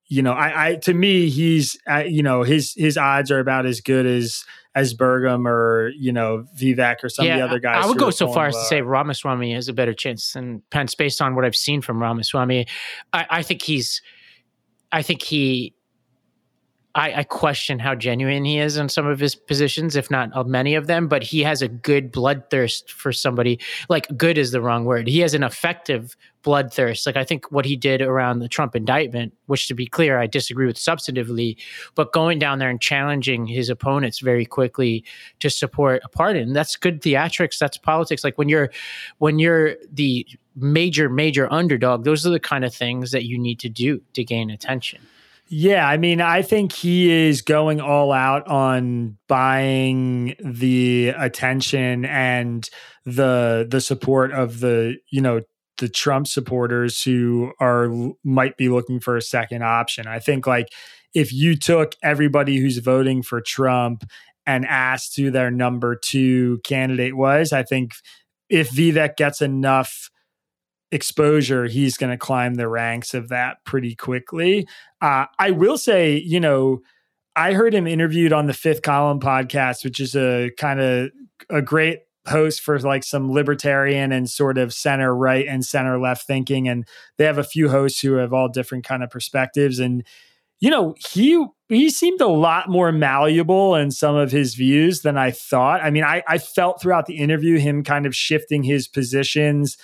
You 0.07 0.22
know, 0.22 0.34
I, 0.34 0.68
I 0.70 0.76
to 0.76 0.93
me, 0.93 1.28
he's, 1.30 1.76
uh, 1.89 2.03
you 2.07 2.22
know, 2.22 2.43
his 2.43 2.74
his 2.78 2.95
odds 2.97 3.32
are 3.32 3.39
about 3.39 3.66
as 3.66 3.82
good 3.82 4.05
as 4.05 4.43
as 4.80 4.93
Burgum 4.93 5.45
or 5.45 5.91
you 5.97 6.11
know 6.11 6.45
Vivek 6.57 7.03
or 7.03 7.09
some 7.09 7.25
yeah, 7.25 7.34
of 7.34 7.39
the 7.39 7.45
other 7.45 7.59
guys. 7.59 7.84
I 7.84 7.88
would 7.88 7.97
go 7.97 8.09
so 8.09 8.32
far 8.32 8.47
as 8.47 8.55
to 8.55 8.63
say 8.63 8.82
Ramaswamy 8.82 9.53
has 9.53 9.67
a 9.67 9.73
better 9.73 9.93
chance 9.93 10.34
than 10.34 10.63
Pence 10.71 10.95
based 10.95 11.21
on 11.21 11.36
what 11.36 11.43
I've 11.43 11.55
seen 11.55 11.82
from 11.82 12.01
Ramaswamy. 12.01 12.65
I, 13.11 13.25
I 13.30 13.43
think 13.43 13.61
he's, 13.61 14.01
I 14.91 15.01
think 15.01 15.21
he 15.21 15.73
I, 16.96 17.14
I, 17.20 17.24
question 17.24 17.78
how 17.78 17.94
genuine 17.94 18.46
he 18.46 18.58
is 18.58 18.78
on 18.78 18.90
some 18.90 19.06
of 19.06 19.20
his 19.20 19.36
positions, 19.36 19.96
if 19.96 20.10
not 20.10 20.48
many 20.48 20.74
of 20.74 20.88
them. 20.88 21.08
But 21.08 21.22
he 21.22 21.44
has 21.44 21.62
a 21.62 21.68
good 21.68 22.12
bloodthirst 22.12 22.90
for 22.90 23.12
somebody. 23.12 23.60
Like 23.90 24.08
good 24.18 24.40
is 24.40 24.52
the 24.52 24.62
wrong 24.62 24.86
word. 24.86 25.08
He 25.08 25.20
has 25.20 25.36
an 25.36 25.44
effective 25.44 26.16
bloodthirst. 26.44 27.06
Like 27.06 27.16
I 27.16 27.24
think 27.24 27.52
what 27.52 27.66
he 27.66 27.76
did 27.76 28.02
around 28.02 28.40
the 28.40 28.48
Trump 28.48 28.76
indictment, 28.76 29.34
which 29.46 29.68
to 29.68 29.76
be 29.76 29.86
clear, 29.86 30.18
I 30.18 30.26
disagree 30.26 30.66
with 30.66 30.78
substantively, 30.78 31.58
but 31.94 32.12
going 32.12 32.40
down 32.40 32.58
there 32.58 32.70
and 32.70 32.82
challenging 32.82 33.46
his 33.46 33.70
opponents 33.70 34.20
very 34.20 34.46
quickly 34.46 35.04
to 35.42 35.50
support 35.50 36.02
a 36.04 36.10
pardon, 36.10 36.54
that's 36.54 36.76
good 36.76 37.02
theatrics. 37.02 37.60
That's 37.60 37.78
politics. 37.78 38.24
Like 38.24 38.38
when 38.40 38.50
you're 38.50 38.72
when 39.20 39.38
you're 39.38 39.76
the 39.92 40.26
major 40.56 41.08
major 41.08 41.52
underdog, 41.54 42.04
those 42.04 42.26
are 42.26 42.32
the 42.32 42.40
kind 42.40 42.66
of 42.66 42.74
things 42.74 43.12
that 43.12 43.26
you 43.26 43.38
need 43.38 43.60
to 43.60 43.70
do 43.70 44.02
to 44.14 44.24
gain 44.24 44.50
attention. 44.50 45.02
Yeah, 45.52 45.88
I 45.88 45.97
mean, 45.97 46.22
I 46.22 46.43
think 46.43 46.72
he 46.72 47.10
is 47.10 47.41
going 47.41 47.82
all 47.82 48.12
out 48.12 48.47
on 48.47 49.18
buying 49.28 50.36
the 50.43 51.10
attention 51.10 52.06
and 52.06 52.70
the 53.06 53.68
the 53.70 53.82
support 53.82 54.32
of 54.32 54.60
the, 54.60 54.97
you 55.12 55.22
know, 55.22 55.41
the 55.80 55.89
Trump 55.89 56.28
supporters 56.28 57.02
who 57.02 57.52
are 57.60 57.89
might 58.24 58.58
be 58.58 58.70
looking 58.70 59.00
for 59.00 59.18
a 59.18 59.22
second 59.24 59.64
option. 59.64 60.06
I 60.06 60.20
think 60.20 60.45
like 60.45 60.68
if 61.16 61.34
you 61.34 61.56
took 61.56 61.95
everybody 62.04 62.58
who's 62.58 62.78
voting 62.78 63.24
for 63.24 63.41
Trump 63.41 64.04
and 64.45 64.66
asked 64.68 65.16
who 65.16 65.32
their 65.32 65.50
number 65.50 65.95
2 65.95 66.60
candidate 66.64 67.18
was, 67.18 67.52
I 67.54 67.64
think 67.64 67.93
if 68.50 68.70
Vivek 68.70 69.18
gets 69.18 69.41
enough 69.41 70.12
exposure, 70.92 71.66
he's 71.66 71.98
going 71.98 72.12
to 72.12 72.18
climb 72.18 72.56
the 72.56 72.68
ranks 72.68 73.14
of 73.14 73.30
that 73.30 73.64
pretty 73.66 73.96
quickly. 73.96 74.68
Uh, 75.02 75.26
I 75.38 75.52
will 75.52 75.78
say, 75.78 76.18
you 76.18 76.40
know, 76.40 76.80
I 77.36 77.54
heard 77.54 77.74
him 77.74 77.88
interviewed 77.88 78.34
on 78.34 78.48
the 78.48 78.54
Fifth 78.54 78.82
Column 78.82 79.20
podcast, 79.20 79.84
which 79.84 80.00
is 80.00 80.16
a 80.16 80.52
kind 80.58 80.80
of 80.80 81.10
a 81.50 81.62
great 81.62 82.00
host 82.28 82.62
for 82.62 82.80
like 82.80 83.04
some 83.04 83.32
libertarian 83.32 84.12
and 84.12 84.30
sort 84.30 84.58
of 84.58 84.74
center 84.74 85.16
right 85.16 85.48
and 85.48 85.66
center 85.66 86.00
left 86.00 86.28
thinking 86.28 86.68
and 86.68 86.88
they 87.18 87.26
have 87.26 87.38
a 87.38 87.44
few 87.44 87.70
hosts 87.70 88.02
who 88.02 88.14
have 88.14 88.34
all 88.34 88.48
different 88.48 88.84
kind 88.84 89.04
of 89.04 89.10
perspectives 89.10 89.80
and 89.80 90.04
you 90.60 90.70
know 90.70 90.94
he 91.12 91.44
he 91.70 91.90
seemed 91.90 92.22
a 92.22 92.28
lot 92.28 92.70
more 92.70 92.92
malleable 92.92 93.76
in 93.76 93.90
some 93.90 94.16
of 94.16 94.32
his 94.32 94.54
views 94.54 95.02
than 95.02 95.18
i 95.18 95.32
thought 95.32 95.82
i 95.82 95.90
mean 95.90 96.04
i 96.04 96.22
i 96.28 96.38
felt 96.38 96.82
throughout 96.82 97.06
the 97.06 97.18
interview 97.18 97.58
him 97.58 97.84
kind 97.84 98.06
of 98.06 98.16
shifting 98.16 98.64
his 98.64 98.88
positions 98.88 99.78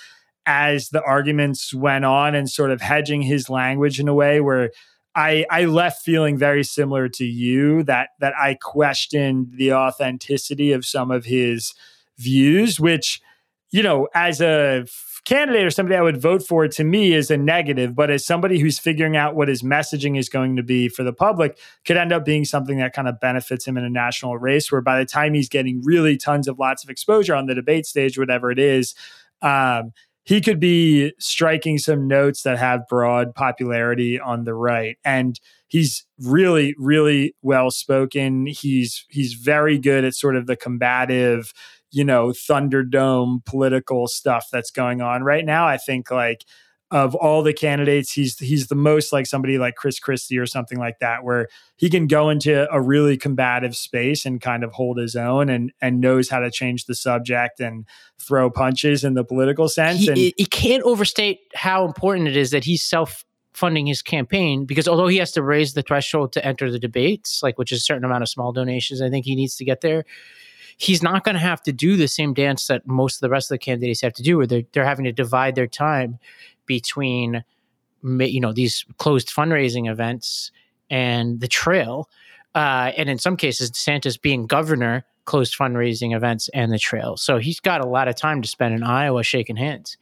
as 0.46 0.90
the 0.90 1.02
arguments 1.02 1.74
went 1.74 2.04
on 2.04 2.34
and 2.34 2.48
sort 2.48 2.70
of 2.70 2.80
hedging 2.80 3.22
his 3.22 3.50
language 3.50 3.98
in 4.00 4.08
a 4.08 4.14
way 4.14 4.40
where 4.40 4.70
I, 5.14 5.44
I 5.50 5.64
left 5.64 6.04
feeling 6.04 6.36
very 6.38 6.62
similar 6.62 7.08
to 7.10 7.24
you 7.24 7.82
that 7.84 8.10
that 8.20 8.34
I 8.38 8.54
questioned 8.60 9.52
the 9.56 9.72
authenticity 9.72 10.72
of 10.72 10.84
some 10.84 11.10
of 11.10 11.24
his 11.24 11.74
views, 12.18 12.78
which, 12.78 13.20
you 13.70 13.82
know, 13.82 14.08
as 14.14 14.40
a 14.40 14.86
candidate 15.24 15.64
or 15.64 15.70
somebody 15.70 15.96
I 15.96 16.02
would 16.02 16.20
vote 16.20 16.42
for 16.46 16.68
to 16.68 16.84
me 16.84 17.12
is 17.12 17.30
a 17.30 17.36
negative, 17.36 17.96
but 17.96 18.10
as 18.10 18.24
somebody 18.24 18.60
who's 18.60 18.78
figuring 18.78 19.16
out 19.16 19.34
what 19.34 19.48
his 19.48 19.62
messaging 19.62 20.16
is 20.16 20.28
going 20.28 20.54
to 20.54 20.62
be 20.62 20.88
for 20.88 21.02
the 21.02 21.12
public, 21.12 21.58
could 21.84 21.96
end 21.96 22.12
up 22.12 22.24
being 22.24 22.44
something 22.44 22.78
that 22.78 22.94
kind 22.94 23.08
of 23.08 23.18
benefits 23.18 23.66
him 23.66 23.76
in 23.76 23.84
a 23.84 23.90
national 23.90 24.38
race 24.38 24.70
where 24.70 24.80
by 24.80 24.98
the 24.98 25.04
time 25.04 25.34
he's 25.34 25.48
getting 25.48 25.82
really 25.82 26.16
tons 26.16 26.46
of 26.46 26.60
lots 26.60 26.84
of 26.84 26.90
exposure 26.90 27.34
on 27.34 27.46
the 27.46 27.54
debate 27.54 27.86
stage, 27.86 28.16
whatever 28.16 28.52
it 28.52 28.58
is, 28.60 28.94
um, 29.42 29.92
he 30.26 30.40
could 30.40 30.60
be 30.60 31.12
striking 31.18 31.78
some 31.78 32.08
notes 32.08 32.42
that 32.42 32.58
have 32.58 32.86
broad 32.88 33.34
popularity 33.34 34.20
on 34.20 34.44
the 34.44 34.54
right. 34.54 34.96
And 35.04 35.40
he's 35.68 36.04
really 36.20 36.74
really 36.78 37.34
well 37.42 37.70
spoken. 37.70 38.46
He's 38.46 39.06
he's 39.08 39.34
very 39.34 39.78
good 39.78 40.04
at 40.04 40.14
sort 40.14 40.36
of 40.36 40.46
the 40.46 40.56
combative 40.56 41.52
you 41.92 42.04
know 42.04 42.28
thunderdome 42.28 43.44
political 43.46 44.08
stuff 44.08 44.48
that's 44.52 44.70
going 44.70 45.00
on. 45.00 45.22
Right 45.22 45.44
now 45.44 45.66
i 45.66 45.76
think 45.76 46.10
like 46.10 46.44
of 46.90 47.14
all 47.16 47.42
the 47.42 47.52
candidates, 47.52 48.12
he's 48.12 48.38
he's 48.38 48.68
the 48.68 48.76
most 48.76 49.12
like 49.12 49.26
somebody 49.26 49.58
like 49.58 49.74
Chris 49.74 49.98
Christie 49.98 50.38
or 50.38 50.46
something 50.46 50.78
like 50.78 51.00
that, 51.00 51.24
where 51.24 51.48
he 51.76 51.90
can 51.90 52.06
go 52.06 52.30
into 52.30 52.72
a 52.72 52.80
really 52.80 53.16
combative 53.16 53.74
space 53.74 54.24
and 54.24 54.40
kind 54.40 54.62
of 54.62 54.72
hold 54.72 54.98
his 54.98 55.16
own 55.16 55.48
and 55.48 55.72
and 55.80 56.00
knows 56.00 56.28
how 56.28 56.38
to 56.38 56.50
change 56.50 56.84
the 56.84 56.94
subject 56.94 57.58
and 57.58 57.86
throw 58.18 58.50
punches 58.50 59.02
in 59.02 59.14
the 59.14 59.24
political 59.24 59.68
sense. 59.68 60.00
He, 60.00 60.08
and 60.08 60.18
he 60.18 60.46
can't 60.46 60.84
overstate 60.84 61.40
how 61.54 61.84
important 61.84 62.28
it 62.28 62.36
is 62.36 62.52
that 62.52 62.64
he's 62.64 62.84
self 62.84 63.24
funding 63.52 63.86
his 63.86 64.02
campaign 64.02 64.64
because 64.64 64.86
although 64.86 65.08
he 65.08 65.16
has 65.16 65.32
to 65.32 65.42
raise 65.42 65.72
the 65.72 65.82
threshold 65.82 66.32
to 66.34 66.44
enter 66.44 66.70
the 66.70 66.78
debates, 66.78 67.42
like 67.42 67.58
which 67.58 67.72
is 67.72 67.78
a 67.78 67.82
certain 67.82 68.04
amount 68.04 68.22
of 68.22 68.28
small 68.28 68.52
donations, 68.52 69.02
I 69.02 69.10
think 69.10 69.24
he 69.24 69.34
needs 69.34 69.56
to 69.56 69.64
get 69.64 69.80
there 69.80 70.04
he's 70.78 71.02
not 71.02 71.24
going 71.24 71.34
to 71.34 71.40
have 71.40 71.62
to 71.62 71.72
do 71.72 71.96
the 71.96 72.06
same 72.06 72.34
dance 72.34 72.66
that 72.66 72.86
most 72.86 73.16
of 73.16 73.20
the 73.20 73.30
rest 73.30 73.50
of 73.50 73.54
the 73.54 73.58
candidates 73.58 74.02
have 74.02 74.12
to 74.12 74.22
do, 74.22 74.36
where 74.36 74.46
they're, 74.46 74.62
they're 74.72 74.84
having 74.84 75.06
to 75.06 75.12
divide 75.12 75.54
their 75.54 75.66
time 75.66 76.18
between 76.66 77.44
you 78.02 78.40
know 78.40 78.52
these 78.52 78.84
closed 78.98 79.28
fundraising 79.28 79.90
events 79.90 80.50
and 80.90 81.40
the 81.40 81.48
trail 81.48 82.08
uh, 82.54 82.92
and 82.96 83.08
in 83.08 83.18
some 83.18 83.36
cases 83.36 83.70
desantis 83.70 84.20
being 84.20 84.46
governor 84.46 85.04
closed 85.24 85.56
fundraising 85.58 86.14
events 86.14 86.48
and 86.54 86.72
the 86.72 86.78
trail 86.78 87.16
so 87.16 87.38
he's 87.38 87.58
got 87.58 87.80
a 87.80 87.86
lot 87.86 88.06
of 88.06 88.14
time 88.14 88.42
to 88.42 88.48
spend 88.48 88.74
in 88.74 88.82
iowa 88.82 89.22
shaking 89.22 89.56
hands 89.56 89.96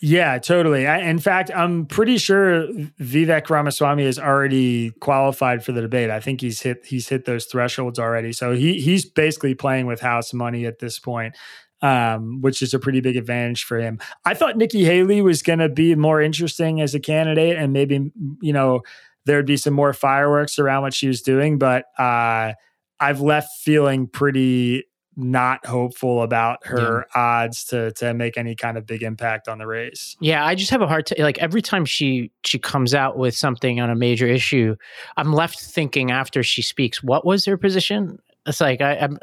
yeah, 0.00 0.38
totally. 0.38 0.86
I, 0.86 1.00
in 1.00 1.18
fact, 1.18 1.50
I'm 1.52 1.84
pretty 1.84 2.18
sure 2.18 2.68
Vivek 3.00 3.50
Ramaswamy 3.50 4.04
is 4.04 4.16
already 4.16 4.90
qualified 5.00 5.64
for 5.64 5.72
the 5.72 5.80
debate. 5.80 6.08
I 6.08 6.20
think 6.20 6.40
he's 6.40 6.60
hit 6.60 6.86
he's 6.86 7.08
hit 7.08 7.24
those 7.24 7.46
thresholds 7.46 7.98
already. 7.98 8.32
So 8.32 8.52
he 8.54 8.80
he's 8.80 9.04
basically 9.04 9.56
playing 9.56 9.86
with 9.86 10.00
house 10.00 10.32
money 10.32 10.66
at 10.66 10.78
this 10.78 11.00
point 11.00 11.34
um, 11.82 12.40
which 12.40 12.62
is 12.62 12.74
a 12.74 12.78
pretty 12.78 13.00
big 13.00 13.16
advantage 13.16 13.64
for 13.64 13.78
him. 13.78 13.98
I 14.24 14.34
thought 14.34 14.56
Nikki 14.56 14.84
Haley 14.84 15.22
was 15.22 15.42
going 15.42 15.60
to 15.60 15.68
be 15.68 15.94
more 15.94 16.20
interesting 16.20 16.80
as 16.80 16.94
a 16.94 17.00
candidate, 17.00 17.56
and 17.56 17.72
maybe 17.72 18.10
you 18.40 18.52
know 18.52 18.80
there'd 19.26 19.46
be 19.46 19.56
some 19.56 19.74
more 19.74 19.92
fireworks 19.92 20.58
around 20.58 20.82
what 20.82 20.94
she 20.94 21.08
was 21.08 21.22
doing. 21.22 21.58
But 21.58 21.84
uh, 21.98 22.52
I've 23.00 23.20
left 23.20 23.50
feeling 23.60 24.06
pretty 24.06 24.84
not 25.18 25.66
hopeful 25.66 26.22
about 26.22 26.64
her 26.64 27.04
yeah. 27.14 27.20
odds 27.20 27.64
to 27.64 27.90
to 27.92 28.14
make 28.14 28.38
any 28.38 28.54
kind 28.54 28.78
of 28.78 28.86
big 28.86 29.02
impact 29.02 29.48
on 29.48 29.58
the 29.58 29.66
race. 29.66 30.16
Yeah, 30.20 30.46
I 30.46 30.54
just 30.54 30.70
have 30.70 30.80
a 30.80 30.86
hard 30.86 31.06
time. 31.06 31.18
Like 31.18 31.38
every 31.38 31.60
time 31.60 31.84
she 31.84 32.30
she 32.44 32.58
comes 32.58 32.94
out 32.94 33.18
with 33.18 33.36
something 33.36 33.80
on 33.80 33.90
a 33.90 33.96
major 33.96 34.26
issue, 34.26 34.76
I'm 35.16 35.32
left 35.32 35.60
thinking 35.60 36.12
after 36.12 36.42
she 36.42 36.62
speaks, 36.62 37.02
what 37.02 37.26
was 37.26 37.44
her 37.46 37.56
position? 37.56 38.18
It's 38.46 38.60
like 38.60 38.80
I, 38.80 38.96
I'm 38.96 39.18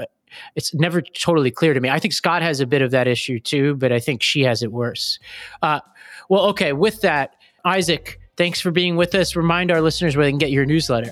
it's 0.55 0.73
never 0.73 1.01
totally 1.01 1.51
clear 1.51 1.73
to 1.73 1.79
me. 1.79 1.89
I 1.89 1.99
think 1.99 2.13
Scott 2.13 2.41
has 2.41 2.59
a 2.59 2.65
bit 2.65 2.81
of 2.81 2.91
that 2.91 3.07
issue 3.07 3.39
too, 3.39 3.75
but 3.75 3.91
I 3.91 3.99
think 3.99 4.21
she 4.21 4.41
has 4.43 4.63
it 4.63 4.71
worse. 4.71 5.19
Uh, 5.61 5.79
well, 6.29 6.45
okay. 6.47 6.73
With 6.73 7.01
that, 7.01 7.35
Isaac, 7.63 8.19
thanks 8.37 8.61
for 8.61 8.71
being 8.71 8.95
with 8.95 9.15
us. 9.15 9.35
Remind 9.35 9.71
our 9.71 9.81
listeners 9.81 10.15
where 10.15 10.25
they 10.25 10.31
can 10.31 10.37
get 10.37 10.51
your 10.51 10.65
newsletter. 10.65 11.11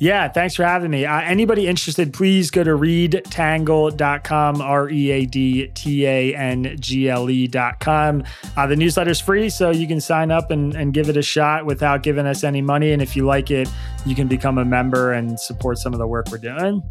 Yeah, 0.00 0.28
thanks 0.28 0.54
for 0.54 0.62
having 0.62 0.92
me. 0.92 1.06
Uh, 1.06 1.20
anybody 1.22 1.66
interested, 1.66 2.12
please 2.12 2.52
go 2.52 2.62
to 2.62 2.70
readtangle.com, 2.70 4.62
R 4.62 4.88
E 4.90 5.10
A 5.10 5.26
D 5.26 5.66
T 5.74 6.06
A 6.06 6.36
N 6.36 6.76
G 6.78 7.08
L 7.08 7.28
E.com. 7.28 8.22
Uh, 8.56 8.66
the 8.66 8.76
newsletter's 8.76 9.20
free, 9.20 9.50
so 9.50 9.70
you 9.70 9.88
can 9.88 10.00
sign 10.00 10.30
up 10.30 10.52
and, 10.52 10.76
and 10.76 10.94
give 10.94 11.08
it 11.08 11.16
a 11.16 11.22
shot 11.22 11.66
without 11.66 12.04
giving 12.04 12.26
us 12.26 12.44
any 12.44 12.62
money. 12.62 12.92
And 12.92 13.02
if 13.02 13.16
you 13.16 13.24
like 13.24 13.50
it, 13.50 13.68
you 14.06 14.14
can 14.14 14.28
become 14.28 14.58
a 14.58 14.64
member 14.64 15.12
and 15.12 15.38
support 15.40 15.78
some 15.78 15.92
of 15.92 15.98
the 15.98 16.06
work 16.06 16.28
we're 16.30 16.38
doing. 16.38 16.82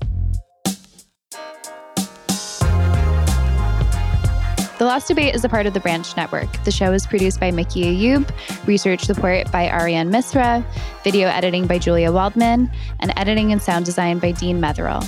The 4.78 4.86
Lost 4.86 5.08
Debate 5.08 5.34
is 5.34 5.44
a 5.44 5.50
part 5.50 5.66
of 5.66 5.74
the 5.74 5.80
Branch 5.80 6.16
Network. 6.16 6.64
The 6.64 6.70
show 6.70 6.94
is 6.94 7.08
produced 7.08 7.40
by 7.40 7.50
Mickey 7.50 7.86
Ayub, 7.86 8.30
research 8.68 9.06
support 9.06 9.52
by 9.52 9.68
Ariane 9.70 10.12
Misra, 10.12 10.64
video 11.04 11.30
editing 11.30 11.66
by 11.66 11.80
Julia 11.80 12.12
Waldman, 12.12 12.70
and 13.00 13.12
editing 13.18 13.52
and 13.52 13.60
sound 13.60 13.86
design 13.86 14.20
by 14.20 14.34
Dean 14.34 14.62
Metherell. 14.62 15.02